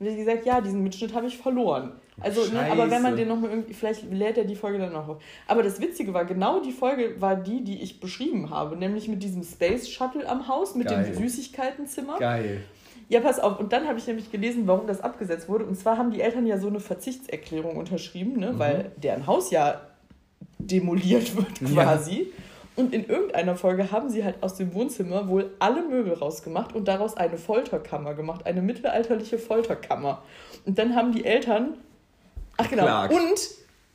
Und 0.00 0.06
ich 0.06 0.16
gesagt, 0.16 0.46
ja, 0.46 0.60
diesen 0.60 0.82
Mitschnitt 0.82 1.12
habe 1.12 1.26
ich 1.26 1.36
verloren. 1.36 1.92
Also, 2.20 2.50
ne, 2.52 2.70
aber 2.70 2.88
wenn 2.90 3.02
man 3.02 3.16
den 3.16 3.28
nochmal 3.28 3.50
irgendwie, 3.50 3.74
vielleicht 3.74 4.10
lädt 4.12 4.38
er 4.38 4.44
die 4.44 4.54
Folge 4.54 4.78
dann 4.78 4.92
noch 4.92 5.08
auf. 5.08 5.22
Aber 5.48 5.62
das 5.62 5.80
Witzige 5.80 6.14
war, 6.14 6.24
genau 6.24 6.60
die 6.60 6.70
Folge 6.72 7.20
war 7.20 7.36
die, 7.36 7.64
die 7.64 7.82
ich 7.82 8.00
beschrieben 8.00 8.48
habe, 8.48 8.76
nämlich 8.76 9.08
mit 9.08 9.22
diesem 9.22 9.42
Space 9.42 9.88
Shuttle 9.88 10.26
am 10.28 10.46
Haus, 10.48 10.76
mit 10.76 10.88
Geil. 10.88 11.04
dem 11.04 11.14
Süßigkeitenzimmer. 11.14 12.18
Geil. 12.18 12.62
Ja, 13.08 13.20
pass 13.20 13.38
auf. 13.40 13.58
Und 13.58 13.72
dann 13.72 13.86
habe 13.88 13.98
ich 13.98 14.06
nämlich 14.06 14.30
gelesen, 14.30 14.66
warum 14.66 14.86
das 14.86 15.00
abgesetzt 15.00 15.48
wurde. 15.48 15.64
Und 15.64 15.76
zwar 15.76 15.96
haben 15.96 16.10
die 16.10 16.20
Eltern 16.20 16.46
ja 16.46 16.58
so 16.58 16.68
eine 16.68 16.80
Verzichtserklärung 16.80 17.76
unterschrieben, 17.76 18.38
ne? 18.38 18.58
weil 18.58 18.92
deren 18.96 19.26
Haus 19.26 19.50
ja 19.50 19.80
demoliert 20.58 21.34
wird 21.36 21.60
Ja. 21.72 21.84
quasi. 21.84 22.26
Und 22.76 22.94
in 22.94 23.06
irgendeiner 23.06 23.56
Folge 23.56 23.90
haben 23.90 24.08
sie 24.08 24.22
halt 24.22 24.36
aus 24.40 24.54
dem 24.54 24.72
Wohnzimmer 24.72 25.28
wohl 25.28 25.50
alle 25.58 25.82
Möbel 25.88 26.12
rausgemacht 26.12 26.74
und 26.76 26.86
daraus 26.86 27.16
eine 27.16 27.36
Folterkammer 27.36 28.14
gemacht, 28.14 28.46
eine 28.46 28.62
mittelalterliche 28.62 29.38
Folterkammer. 29.38 30.22
Und 30.64 30.78
dann 30.78 30.94
haben 30.94 31.10
die 31.12 31.24
Eltern, 31.24 31.74
ach 32.56 32.68
genau, 32.70 32.82
Geklagt. 32.84 33.14
und 33.14 33.40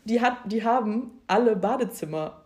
die, 0.06 0.20
hat, 0.20 0.38
die 0.46 0.64
haben 0.66 1.12
alle 1.28 1.56
Badezimmer 1.56 2.42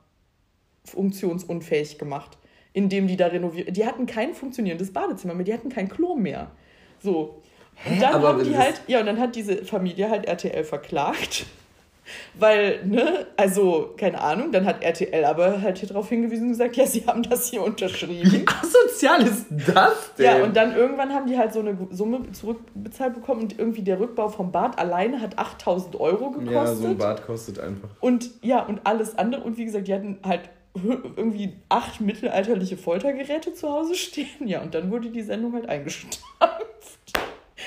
funktionsunfähig 0.85 1.97
gemacht, 1.97 2.37
indem 2.73 3.07
die 3.07 3.17
da 3.17 3.27
renoviert. 3.27 3.75
Die 3.75 3.85
hatten 3.85 4.05
kein 4.05 4.33
funktionierendes 4.33 4.93
Badezimmer 4.93 5.33
mehr, 5.33 5.45
die 5.45 5.53
hatten 5.53 5.69
kein 5.69 5.89
Klo 5.89 6.15
mehr. 6.15 6.51
So. 6.99 7.41
Und 7.85 8.01
dann 8.01 8.15
Aber 8.15 8.29
haben 8.29 8.43
die 8.43 8.57
halt, 8.57 8.81
ja, 8.87 8.99
und 8.99 9.05
dann 9.05 9.19
hat 9.19 9.35
diese 9.35 9.63
Familie 9.63 10.09
halt 10.09 10.25
RTL 10.25 10.63
verklagt. 10.63 11.45
Weil, 12.39 12.85
ne, 12.85 13.27
also, 13.35 13.93
keine 13.97 14.21
Ahnung, 14.21 14.51
dann 14.51 14.65
hat 14.65 14.81
RTL 14.81 15.25
aber 15.25 15.61
halt 15.61 15.79
hier 15.79 15.89
drauf 15.89 16.07
hingewiesen 16.09 16.45
und 16.45 16.51
gesagt, 16.51 16.77
ja, 16.77 16.85
sie 16.85 17.05
haben 17.05 17.23
das 17.23 17.49
hier 17.49 17.61
unterschrieben. 17.61 18.31
Wie 18.31 18.45
asozial 18.47 19.23
ist 19.23 19.47
das 19.67 20.13
denn? 20.17 20.25
Ja, 20.25 20.43
und 20.43 20.55
dann 20.55 20.75
irgendwann 20.75 21.13
haben 21.13 21.27
die 21.27 21.37
halt 21.37 21.51
so 21.51 21.59
eine 21.59 21.77
Summe 21.91 22.31
zurückbezahlt 22.31 23.15
bekommen 23.15 23.41
und 23.41 23.59
irgendwie 23.59 23.81
der 23.81 23.99
Rückbau 23.99 24.29
vom 24.29 24.51
Bad 24.51 24.79
alleine 24.79 25.21
hat 25.21 25.37
8000 25.37 25.99
Euro 25.99 26.31
gekostet. 26.31 26.53
Ja, 26.53 26.75
so 26.75 26.87
ein 26.87 26.97
Bad 26.97 27.25
kostet 27.25 27.59
einfach. 27.59 27.89
Und 27.99 28.29
ja, 28.41 28.63
und 28.63 28.81
alles 28.85 29.17
andere. 29.17 29.43
Und 29.43 29.57
wie 29.57 29.65
gesagt, 29.65 29.87
die 29.87 29.93
hatten 29.93 30.19
halt 30.23 30.49
irgendwie 30.73 31.53
acht 31.69 32.01
mittelalterliche 32.01 32.77
Foltergeräte 32.77 33.53
zu 33.53 33.69
Hause 33.69 33.95
stehen. 33.95 34.47
Ja, 34.47 34.61
und 34.61 34.73
dann 34.73 34.91
wurde 34.91 35.09
die 35.09 35.23
Sendung 35.23 35.53
halt 35.53 35.67
eingestampft. 35.67 36.21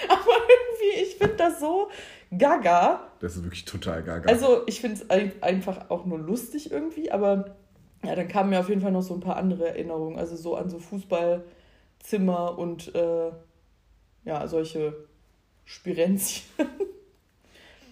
Aber 0.08 0.30
irgendwie, 0.30 1.02
ich 1.02 1.16
finde 1.16 1.36
das 1.36 1.60
so 1.60 1.88
gaga. 2.36 3.08
Das 3.20 3.36
ist 3.36 3.42
wirklich 3.42 3.64
total 3.64 4.02
gaga. 4.02 4.28
Also, 4.28 4.62
ich 4.66 4.80
finde 4.80 5.02
es 5.02 5.42
einfach 5.42 5.90
auch 5.90 6.06
nur 6.06 6.18
lustig 6.18 6.70
irgendwie, 6.70 7.10
aber 7.10 7.56
ja, 8.04 8.14
dann 8.14 8.28
kamen 8.28 8.50
mir 8.50 8.60
auf 8.60 8.68
jeden 8.68 8.80
Fall 8.80 8.92
noch 8.92 9.02
so 9.02 9.14
ein 9.14 9.20
paar 9.20 9.36
andere 9.36 9.68
Erinnerungen. 9.68 10.18
Also 10.18 10.36
so 10.36 10.56
an 10.56 10.70
so 10.70 10.78
Fußballzimmer 10.78 12.58
und 12.58 12.94
äh, 12.94 13.30
ja, 14.24 14.46
solche 14.48 15.08
Spirenzchen. 15.64 16.44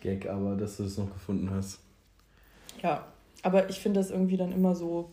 Gag, 0.01 0.29
aber 0.29 0.55
dass 0.55 0.77
du 0.77 0.85
es 0.85 0.97
noch 0.97 1.13
gefunden 1.13 1.51
hast. 1.51 1.81
Ja, 2.83 3.07
aber 3.43 3.70
ich 3.70 3.80
finde 3.80 4.01
das 4.01 4.11
irgendwie 4.11 4.36
dann 4.36 4.53
immer 4.53 4.74
so 4.74 5.11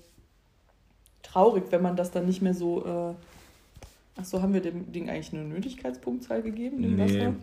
traurig, 1.23 1.65
wenn 1.71 1.81
man 1.81 1.95
das 1.95 2.11
dann 2.11 2.25
nicht 2.25 2.41
mehr 2.41 2.53
so, 2.53 2.85
äh, 2.85 3.13
Achso, 4.17 4.41
haben 4.41 4.53
wir 4.53 4.61
dem 4.61 4.91
Ding 4.93 5.09
eigentlich 5.09 5.33
eine 5.33 5.43
Nötigkeitspunktzahl 5.43 6.41
gegeben, 6.41 6.81
dem 6.81 6.95
Nee. 6.95 7.03
Wasser? 7.03 7.35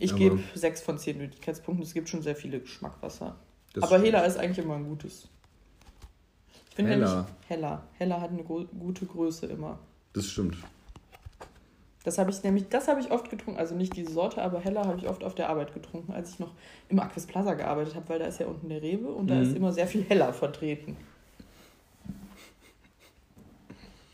Ich 0.00 0.14
gebe 0.14 0.38
6 0.54 0.80
von 0.82 0.98
10 0.98 1.18
Nötigkeitspunkten. 1.18 1.84
Es 1.84 1.94
gibt 1.94 2.08
schon 2.08 2.22
sehr 2.22 2.36
viele 2.36 2.60
Geschmackwasser. 2.60 3.36
Aber 3.76 3.86
stimmt. 3.86 4.04
Hela 4.04 4.20
ist 4.22 4.36
eigentlich 4.38 4.64
immer 4.64 4.76
ein 4.76 4.88
gutes. 4.88 5.28
Ich 6.70 6.76
finde 6.76 6.92
nämlich 6.92 7.10
Hella. 7.48 7.82
Hella 7.98 8.20
hat 8.20 8.30
eine 8.30 8.44
gute 8.44 9.06
Größe 9.06 9.46
immer. 9.46 9.78
Das 10.12 10.26
stimmt. 10.26 10.56
Das 12.04 12.16
habe 12.18 12.30
ich 12.30 12.42
nämlich, 12.42 12.68
das 12.68 12.88
habe 12.88 13.00
ich 13.00 13.10
oft 13.10 13.28
getrunken. 13.28 13.58
Also 13.58 13.74
nicht 13.74 13.94
diese 13.96 14.12
Sorte, 14.12 14.40
aber 14.42 14.60
Hella 14.60 14.86
habe 14.86 14.98
ich 14.98 15.08
oft 15.08 15.24
auf 15.24 15.34
der 15.34 15.48
Arbeit 15.50 15.74
getrunken, 15.74 16.12
als 16.12 16.30
ich 16.30 16.38
noch 16.38 16.52
im 16.88 17.00
Aquis 17.00 17.26
Plaza 17.26 17.54
gearbeitet 17.54 17.94
habe, 17.96 18.08
weil 18.08 18.18
da 18.18 18.26
ist 18.26 18.40
ja 18.40 18.46
unten 18.46 18.68
der 18.68 18.80
Rewe 18.82 19.08
und 19.08 19.26
da 19.28 19.34
Mhm. 19.34 19.42
ist 19.42 19.56
immer 19.56 19.72
sehr 19.72 19.86
viel 19.86 20.04
Hella 20.08 20.32
vertreten. 20.32 20.96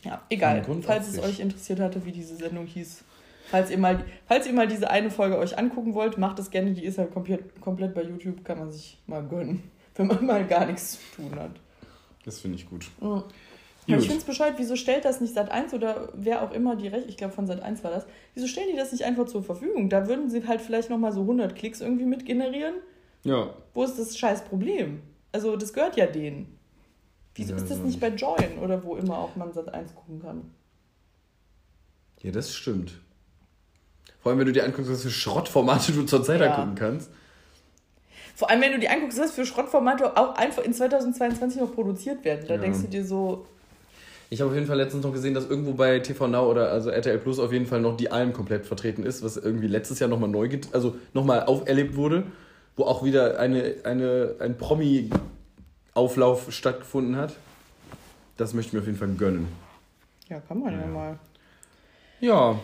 Ja, 0.03 0.21
egal. 0.29 0.63
Falls 0.83 1.07
es 1.07 1.19
euch 1.19 1.39
interessiert 1.39 1.79
hatte, 1.79 2.05
wie 2.05 2.11
diese 2.11 2.35
Sendung 2.35 2.65
hieß. 2.67 3.03
Falls 3.47 3.69
ihr, 3.71 3.77
mal, 3.77 4.03
falls 4.27 4.47
ihr 4.47 4.53
mal 4.53 4.67
diese 4.67 4.89
eine 4.89 5.09
Folge 5.11 5.37
euch 5.37 5.57
angucken 5.57 5.93
wollt, 5.93 6.17
macht 6.17 6.39
es 6.39 6.49
gerne. 6.49 6.73
Die 6.73 6.83
ist 6.83 6.97
halt 6.97 7.11
komplett, 7.13 7.59
komplett 7.61 7.93
bei 7.93 8.03
YouTube, 8.03 8.43
kann 8.43 8.59
man 8.59 8.71
sich 8.71 8.97
mal 9.07 9.23
gönnen, 9.23 9.63
wenn 9.95 10.07
man 10.07 10.25
mal 10.25 10.45
gar 10.45 10.65
nichts 10.65 10.93
zu 10.93 11.21
tun 11.21 11.35
hat. 11.39 11.51
Das 12.23 12.39
finde 12.39 12.57
ich 12.57 12.67
gut. 12.69 12.87
Mhm. 13.01 13.23
Ja, 13.87 13.97
ich 13.97 14.05
finde 14.05 14.19
es 14.19 14.25
Bescheid, 14.25 14.55
wieso 14.57 14.75
stellt 14.75 15.05
das 15.05 15.21
nicht 15.21 15.35
Sat 15.35 15.51
1 15.51 15.73
oder 15.73 16.09
wer 16.15 16.41
auch 16.41 16.51
immer 16.51 16.75
die 16.75 16.87
Rechte, 16.87 17.07
ich 17.07 17.17
glaube 17.17 17.33
von 17.33 17.45
Sat 17.45 17.61
1 17.61 17.83
war 17.83 17.91
das, 17.91 18.05
wieso 18.33 18.47
stellen 18.47 18.69
die 18.71 18.77
das 18.77 18.91
nicht 18.91 19.03
einfach 19.03 19.27
zur 19.27 19.43
Verfügung? 19.43 19.89
Da 19.89 20.07
würden 20.07 20.29
sie 20.29 20.47
halt 20.47 20.61
vielleicht 20.61 20.89
nochmal 20.89 21.11
so 21.11 21.21
100 21.21 21.55
Klicks 21.55 21.81
irgendwie 21.81 22.05
mit 22.05 22.25
generieren. 22.25 22.75
Ja. 23.23 23.53
Wo 23.73 23.83
ist 23.83 23.99
das 23.99 24.17
scheiß 24.17 24.45
Problem? 24.45 25.01
Also, 25.31 25.55
das 25.55 25.73
gehört 25.73 25.97
ja 25.97 26.07
denen. 26.07 26.57
Wieso 27.35 27.51
Ja, 27.51 27.57
ist 27.57 27.69
das 27.69 27.79
nicht 27.79 27.99
bei 27.99 28.07
Join 28.07 28.57
oder 28.59 28.83
wo 28.83 28.95
immer 28.95 29.19
auch 29.19 29.35
man 29.35 29.51
Sat 29.53 29.73
1 29.73 29.93
gucken 29.93 30.21
kann? 30.21 30.49
Ja, 32.21 32.31
das 32.31 32.53
stimmt. 32.53 32.99
Vor 34.21 34.31
allem, 34.31 34.39
wenn 34.39 34.47
du 34.47 34.53
dir 34.53 34.63
anguckst, 34.63 34.89
was 34.89 35.03
für 35.03 35.11
Schrottformate 35.11 35.91
du 35.91 36.03
zurzeit 36.03 36.41
Ja. 36.41 36.47
angucken 36.47 36.75
kannst. 36.75 37.11
Vor 38.35 38.49
allem, 38.49 38.61
wenn 38.61 38.71
du 38.71 38.79
dir 38.79 38.91
anguckst, 38.91 39.19
was 39.19 39.33
für 39.33 39.45
Schrottformate 39.45 40.17
auch 40.17 40.35
einfach 40.35 40.63
in 40.63 40.73
2022 40.73 41.61
noch 41.61 41.73
produziert 41.73 42.23
werden. 42.25 42.45
Da 42.47 42.55
Ja. 42.55 42.61
denkst 42.61 42.81
du 42.81 42.87
dir 42.87 43.05
so, 43.05 43.45
Ich 44.29 44.41
habe 44.41 44.49
auf 44.49 44.55
jeden 44.55 44.67
Fall 44.67 44.77
letztens 44.77 45.03
noch 45.03 45.13
gesehen, 45.13 45.33
dass 45.33 45.45
irgendwo 45.47 45.73
bei 45.73 45.99
TV 45.99 46.27
Now 46.27 46.49
oder 46.49 46.71
also 46.71 46.89
RTL 46.89 47.19
Plus 47.19 47.39
auf 47.39 47.51
jeden 47.53 47.67
Fall 47.67 47.79
noch 47.81 47.95
die 47.95 48.11
Alm 48.11 48.33
komplett 48.33 48.65
vertreten 48.65 49.03
ist, 49.03 49.23
was 49.23 49.37
irgendwie 49.37 49.67
letztes 49.67 49.99
Jahr 49.99 50.09
nochmal 50.09 50.29
neu, 50.29 50.49
get- 50.49 50.73
also 50.73 50.95
nochmal 51.13 51.43
auferlebt 51.43 51.95
wurde, 51.95 52.23
wo 52.75 52.85
auch 52.85 53.03
wieder 53.03 53.39
eine, 53.39 53.75
eine, 53.83 54.35
ein 54.39 54.57
Promi-Auflauf 54.57 56.51
stattgefunden 56.51 57.15
hat. 57.17 57.35
Das 58.37 58.53
möchte 58.53 58.69
ich 58.69 58.73
mir 58.73 58.79
auf 58.79 58.85
jeden 58.87 58.97
Fall 58.97 59.09
gönnen. 59.13 59.47
ja, 60.27 60.39
kann 60.41 60.59
man 60.59 60.73
ja, 60.73 60.81
Ja. 60.81 60.87
mal. 60.87 61.19
Ja, 62.19 62.59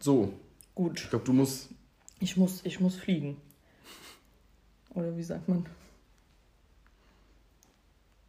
so. 0.00 0.32
Gut, 0.74 1.00
Ich 1.00 1.10
glaube, 1.10 1.24
du 1.24 1.32
musst. 1.32 1.68
ich 2.20 2.36
muss, 2.36 2.60
ich 2.64 2.80
muss 2.80 2.96
fliegen. 2.96 3.36
Oder 4.94 5.16
wie 5.16 5.22
sagt 5.22 5.48
man? 5.48 5.66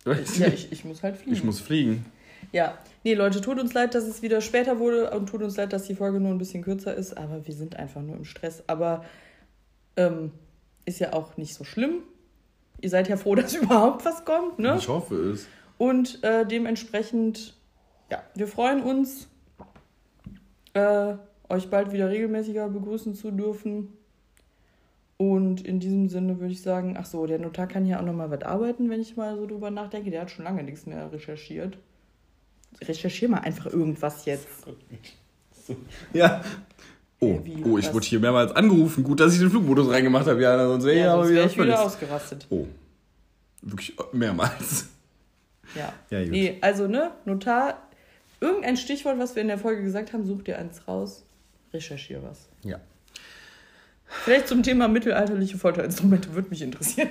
Ja, 0.06 0.14
ich, 0.48 0.72
ich 0.72 0.86
muss 0.86 1.04
halt 1.04 1.18
fliegen. 1.18 1.34
ich 1.34 1.44
muss 1.44 1.60
fliegen. 1.60 2.06
Ja, 2.52 2.78
nee, 3.04 3.14
Leute, 3.14 3.42
tut 3.42 3.60
uns 3.60 3.74
leid, 3.74 3.96
dass 3.96 4.06
es 4.06 4.22
wieder 4.22 4.42
später 4.42 4.80
wurde 4.80 5.12
und 5.12 5.28
tut 5.28 5.42
uns 5.42 5.58
leid, 5.58 5.74
dass 5.74 5.84
die 5.84 5.96
Folge 5.96 6.20
nur 6.20 6.32
ein 6.32 6.38
bisschen 6.38 6.64
kürzer 6.64 6.94
ist, 6.96 7.18
aber 7.18 7.46
wir 7.46 7.54
sind 7.54 7.76
einfach 7.76 8.02
nur 8.02 8.16
im 8.16 8.26
Stress. 8.26 8.64
Aber 8.68 9.06
ähm, 9.96 10.32
ist 10.86 11.00
ja 11.00 11.14
auch 11.14 11.38
nicht 11.38 11.54
so 11.54 11.64
schlimm. 11.64 12.04
Ihr 12.82 12.90
seid 12.90 13.08
ja 13.08 13.18
froh, 13.18 13.36
dass 13.36 13.56
überhaupt 13.56 14.06
was 14.06 14.26
kommt, 14.26 14.60
ne? 14.60 14.76
Ich 14.78 14.88
hoffe 14.88 15.16
es. 15.32 15.48
Und 15.78 16.24
äh, 16.24 16.46
dementsprechend, 16.46 17.56
ja, 18.12 18.22
wir 18.36 18.48
freuen 18.48 18.84
uns, 18.84 19.28
äh, 20.74 21.16
euch 21.48 21.70
bald 21.70 21.92
wieder 21.92 22.10
regelmäßiger 22.10 22.68
begrüßen 22.70 23.16
zu 23.16 23.32
dürfen. 23.32 23.94
Und 25.18 25.66
in 25.66 25.80
diesem 25.80 26.08
Sinne 26.08 26.40
würde 26.40 26.54
ich 26.54 26.62
sagen, 26.62 26.96
ach 26.98 27.06
so, 27.06 27.26
der 27.26 27.40
Notar 27.40 27.68
kann 27.68 27.86
ja 27.86 28.00
auch 28.00 28.06
nochmal 28.06 28.32
was 28.32 28.44
arbeiten, 28.44 28.90
wenn 28.90 29.02
ich 29.02 29.18
mal 29.18 29.36
so 29.36 29.46
drüber 29.46 29.70
nachdenke. 29.70 30.12
Der 30.12 30.22
hat 30.22 30.32
schon 30.32 30.46
lange 30.46 30.64
nichts 30.64 30.86
mehr 30.86 31.12
recherchiert. 31.12 31.78
Recherchier 32.82 33.30
mal 33.30 33.40
einfach 33.40 33.68
irgendwas 33.68 34.26
jetzt. 34.26 34.48
Ja. 36.14 36.44
Oh, 37.20 37.40
oh, 37.66 37.78
ich 37.78 37.94
wurde 37.94 38.06
hier 38.06 38.20
mehrmals 38.20 38.54
angerufen. 38.54 39.04
Gut, 39.04 39.20
dass 39.20 39.34
ich 39.34 39.40
den 39.40 39.50
Flugmodus 39.50 39.90
reingemacht 39.90 40.26
habe. 40.26 40.42
Ja, 40.42 40.66
sonst 40.66 40.86
wäre 40.86 40.98
Ja, 40.98 41.12
sonst 41.16 41.30
wieder 41.30 41.40
wäre 41.40 41.48
ich 41.48 41.60
wieder 41.60 41.82
ausgerastet. 41.82 42.48
Oh. 42.50 42.66
Wirklich 43.62 43.96
mehrmals. 44.14 44.88
Ja. 45.76 45.94
Ja, 46.10 46.22
gut. 46.22 46.32
Nee, 46.32 46.58
also, 46.62 46.88
ne, 46.88 47.12
Notar, 47.26 47.90
irgendein 48.40 48.78
Stichwort, 48.78 49.20
was 49.20 49.36
wir 49.36 49.42
in 49.42 49.50
der 49.50 49.58
Folge 49.58 49.84
gesagt 49.84 50.14
haben, 50.14 50.26
such 50.26 50.44
dir 50.44 50.58
eins 50.58 50.88
raus, 50.88 51.26
recherchier 51.74 52.24
was. 52.24 52.48
Ja. 52.64 52.80
Vielleicht 54.06 54.48
zum 54.48 54.64
Thema 54.64 54.88
mittelalterliche 54.88 55.58
Folterinstrumente, 55.58 56.34
würde 56.34 56.50
mich 56.50 56.62
interessieren. 56.62 57.10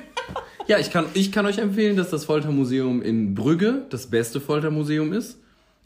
Ja, 0.66 0.78
ich 0.78 0.90
kann, 0.90 1.06
ich 1.14 1.30
kann 1.30 1.46
euch 1.46 1.59
empfehlen, 1.59 1.96
dass 1.96 2.11
das 2.11 2.24
Foltermuseum 2.24 3.02
in 3.02 3.34
Brügge 3.34 3.86
das 3.90 4.09
beste 4.09 4.40
Foltermuseum 4.40 5.12
ist. 5.12 5.38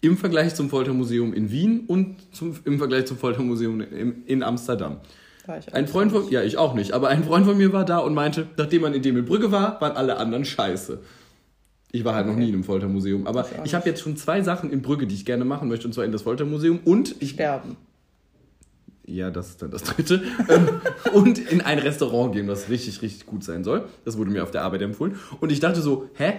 Im 0.02 0.18
Vergleich 0.18 0.54
zum 0.54 0.68
Foltermuseum 0.68 1.32
in 1.32 1.50
Wien 1.50 1.84
und 1.86 2.16
zum, 2.32 2.54
im 2.64 2.76
Vergleich 2.78 3.06
zum 3.06 3.16
Foltermuseum 3.16 3.80
in, 3.80 4.24
in 4.26 4.42
Amsterdam. 4.42 4.98
War 5.46 5.58
ich 5.58 5.68
auch 5.68 5.72
Ein 5.72 5.88
Freund 5.88 6.12
von, 6.12 6.28
ja, 6.30 6.42
ich 6.42 6.58
auch 6.58 6.74
nicht, 6.74 6.92
aber 6.92 7.08
ein 7.08 7.24
Freund 7.24 7.46
von 7.46 7.56
mir 7.56 7.72
war 7.72 7.84
da 7.84 7.98
und 7.98 8.12
meinte, 8.12 8.48
nachdem 8.56 8.82
man 8.82 8.94
in 8.94 9.02
dem 9.02 9.16
in 9.16 9.24
Brügge 9.24 9.50
war, 9.52 9.80
waren 9.80 9.96
alle 9.96 10.16
anderen 10.18 10.44
scheiße. 10.44 11.00
Ich 11.92 12.04
war 12.04 12.14
halt 12.14 12.26
noch 12.26 12.32
Okay. 12.34 12.42
nie 12.42 12.48
in 12.48 12.54
einem 12.54 12.64
Foltermuseum, 12.64 13.26
aber 13.26 13.46
Ich 13.48 13.66
ich 13.66 13.74
habe 13.74 13.88
jetzt 13.88 14.00
schon 14.02 14.16
zwei 14.16 14.42
Sachen 14.42 14.70
in 14.72 14.82
Brügge, 14.82 15.06
die 15.06 15.14
ich 15.14 15.24
gerne 15.24 15.44
machen 15.44 15.68
möchte, 15.68 15.86
und 15.86 15.92
zwar 15.94 16.04
in 16.04 16.12
das 16.12 16.22
Foltermuseum 16.22 16.80
und 16.84 17.14
ich 17.20 17.30
Sterben. 17.30 17.76
Ja, 19.04 19.30
das 19.30 19.50
ist 19.50 19.62
dann 19.62 19.70
das 19.70 19.82
dritte. 19.82 20.22
Ähm, 20.48 20.68
und 21.12 21.38
in 21.38 21.60
ein 21.60 21.78
Restaurant 21.78 22.32
gehen, 22.34 22.48
was 22.48 22.68
richtig, 22.68 23.02
richtig 23.02 23.26
gut 23.26 23.42
sein 23.44 23.62
soll. 23.64 23.84
Das 24.04 24.16
wurde 24.16 24.30
mir 24.30 24.42
auf 24.42 24.52
der 24.52 24.62
Arbeit 24.62 24.82
empfohlen. 24.82 25.16
Und 25.40 25.50
ich 25.52 25.60
dachte 25.60 25.80
so, 25.82 26.08
hä? 26.14 26.34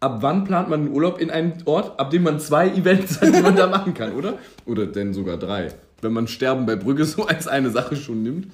Ab 0.00 0.18
wann 0.22 0.44
plant 0.44 0.68
man 0.70 0.80
einen 0.80 0.92
Urlaub 0.92 1.18
in 1.20 1.30
einen 1.30 1.62
Ort, 1.66 2.00
ab 2.00 2.10
dem 2.10 2.22
man 2.22 2.40
zwei 2.40 2.68
Events 2.70 3.20
hat, 3.20 3.34
die 3.34 3.42
man 3.42 3.54
da 3.54 3.66
machen 3.66 3.92
kann, 3.92 4.14
oder? 4.14 4.38
Oder 4.64 4.86
denn 4.86 5.12
sogar 5.12 5.36
drei. 5.36 5.74
Wenn 6.00 6.12
man 6.14 6.26
Sterben 6.26 6.64
bei 6.64 6.76
Brügge 6.76 7.04
so 7.04 7.26
als 7.26 7.46
eine 7.46 7.70
Sache 7.70 7.96
schon 7.96 8.22
nimmt. 8.22 8.50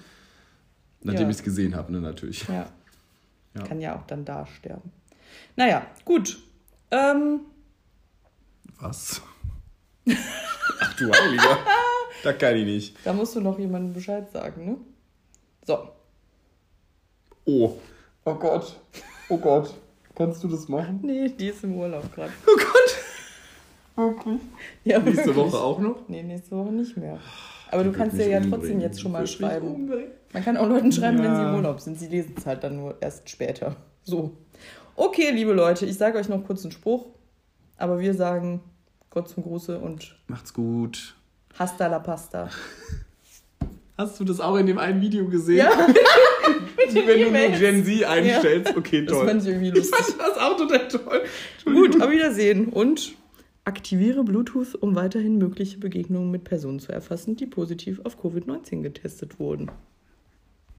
Nachdem 1.02 1.22
Ja. 1.22 1.28
ich 1.30 1.36
es 1.36 1.42
gesehen 1.44 1.76
habe, 1.76 1.92
ne, 1.92 2.00
natürlich. 2.00 2.46
Ja. 2.48 2.66
Ja. 3.54 3.62
Kann 3.62 3.80
ja 3.80 3.94
auch 3.96 4.04
dann 4.06 4.24
da 4.24 4.44
sterben. 4.46 4.90
Naja, 5.54 5.86
gut. 6.04 6.36
Ähm, 6.90 7.40
Was? 8.80 9.22
Ach 10.80 10.94
du 10.96 11.10
Heiliger. 11.12 11.58
da 12.24 12.32
kann 12.32 12.56
ich 12.56 12.64
nicht. 12.64 12.96
da 13.04 13.12
musst 13.12 13.36
du 13.36 13.40
noch 13.40 13.58
jemandem 13.58 13.92
Bescheid 13.92 14.30
sagen, 14.32 14.64
ne? 14.64 14.76
So. 15.64 15.88
Oh. 17.44 17.78
Oh 18.24 18.34
Gott. 18.34 18.76
Oh 19.28 19.38
Gott. 19.38 19.72
Kannst 20.16 20.42
du 20.42 20.48
das 20.48 20.68
machen? 20.68 21.00
Nee, 21.02 21.28
die 21.28 21.48
ist 21.48 21.62
im 21.64 21.76
Urlaub 21.76 22.12
gerade. 22.14 22.32
Oh 22.46 22.56
Gott. 22.56 22.96
Wirklich? 24.14 24.40
Ja, 24.84 24.98
Nächste 24.98 25.26
wirklich. 25.26 25.36
Woche 25.52 25.58
auch 25.62 25.78
noch? 25.78 26.08
Nee, 26.08 26.22
nächste 26.22 26.56
Woche 26.56 26.72
nicht 26.72 26.96
mehr. 26.96 27.18
Aber 27.70 27.84
du 27.84 27.90
Die 27.90 27.96
kannst 27.96 28.16
wird 28.16 28.28
dir 28.28 28.32
ja 28.32 28.40
trotzdem 28.40 28.80
jetzt 28.80 29.00
schon 29.00 29.12
mal 29.12 29.26
schreiben. 29.26 29.66
umbringen. 29.74 30.10
Man 30.32 30.44
kann 30.44 30.56
auch 30.56 30.68
Leuten 30.68 30.92
schreiben, 30.92 31.18
wenn 31.22 31.34
sie 31.34 31.42
Ja. 31.42 31.50
im 31.50 31.56
Urlaub 31.56 31.80
sind. 31.80 31.98
Sie 31.98 32.06
lesen 32.08 32.34
es 32.36 32.44
halt 32.46 32.62
dann 32.64 32.76
nur 32.76 32.96
erst 33.00 33.28
später. 33.30 33.76
So. 34.04 34.32
Okay, 34.96 35.30
liebe 35.32 35.52
Leute, 35.52 35.86
ich 35.86 35.96
sage 35.96 36.18
euch 36.18 36.28
noch 36.28 36.44
kurz 36.44 36.62
einen 36.64 36.72
Spruch. 36.72 37.06
Aber 37.78 37.98
wir 37.98 38.14
sagen 38.14 38.60
Gott 39.10 39.28
zum 39.28 39.42
Gruße 39.42 39.78
und 39.78 40.16
Macht's 40.28 40.52
gut. 40.54 41.14
hasta 41.58 41.86
la 41.88 41.98
pasta. 41.98 42.48
Hast 43.98 44.20
du 44.20 44.24
das 44.24 44.40
auch 44.40 44.56
in 44.56 44.66
dem 44.66 44.78
einen 44.78 45.00
Video 45.00 45.26
gesehen? 45.26 45.56
Ja, 45.58 45.70
Wenn 46.94 47.20
du 47.20 47.30
nur. 47.30 47.58
Gen 47.58 47.84
Z 47.84 48.04
einstellst. 48.04 48.76
Okay, 48.76 49.04
das 49.04 49.16
toll. 49.16 49.26
fand 49.26 49.42
ich 49.42 49.48
irgendwie 49.48 49.70
lustig. 49.70 49.94
Das 49.96 50.08
ist 50.08 50.40
auch 50.40 50.56
total 50.56 50.88
toll. 50.88 51.22
Gut, 51.64 52.00
auf 52.00 52.10
Wiedersehen 52.10 52.68
und 52.68 53.14
aktiviere 53.64 54.22
Bluetooth, 54.24 54.74
um 54.74 54.94
weiterhin 54.94 55.38
mögliche 55.38 55.78
Begegnungen 55.78 56.30
mit 56.30 56.44
Personen 56.44 56.78
zu 56.78 56.92
erfassen, 56.92 57.36
die 57.36 57.46
positiv 57.46 58.00
auf 58.04 58.22
Covid-19 58.22 58.82
getestet 58.82 59.38
wurden. 59.38 59.70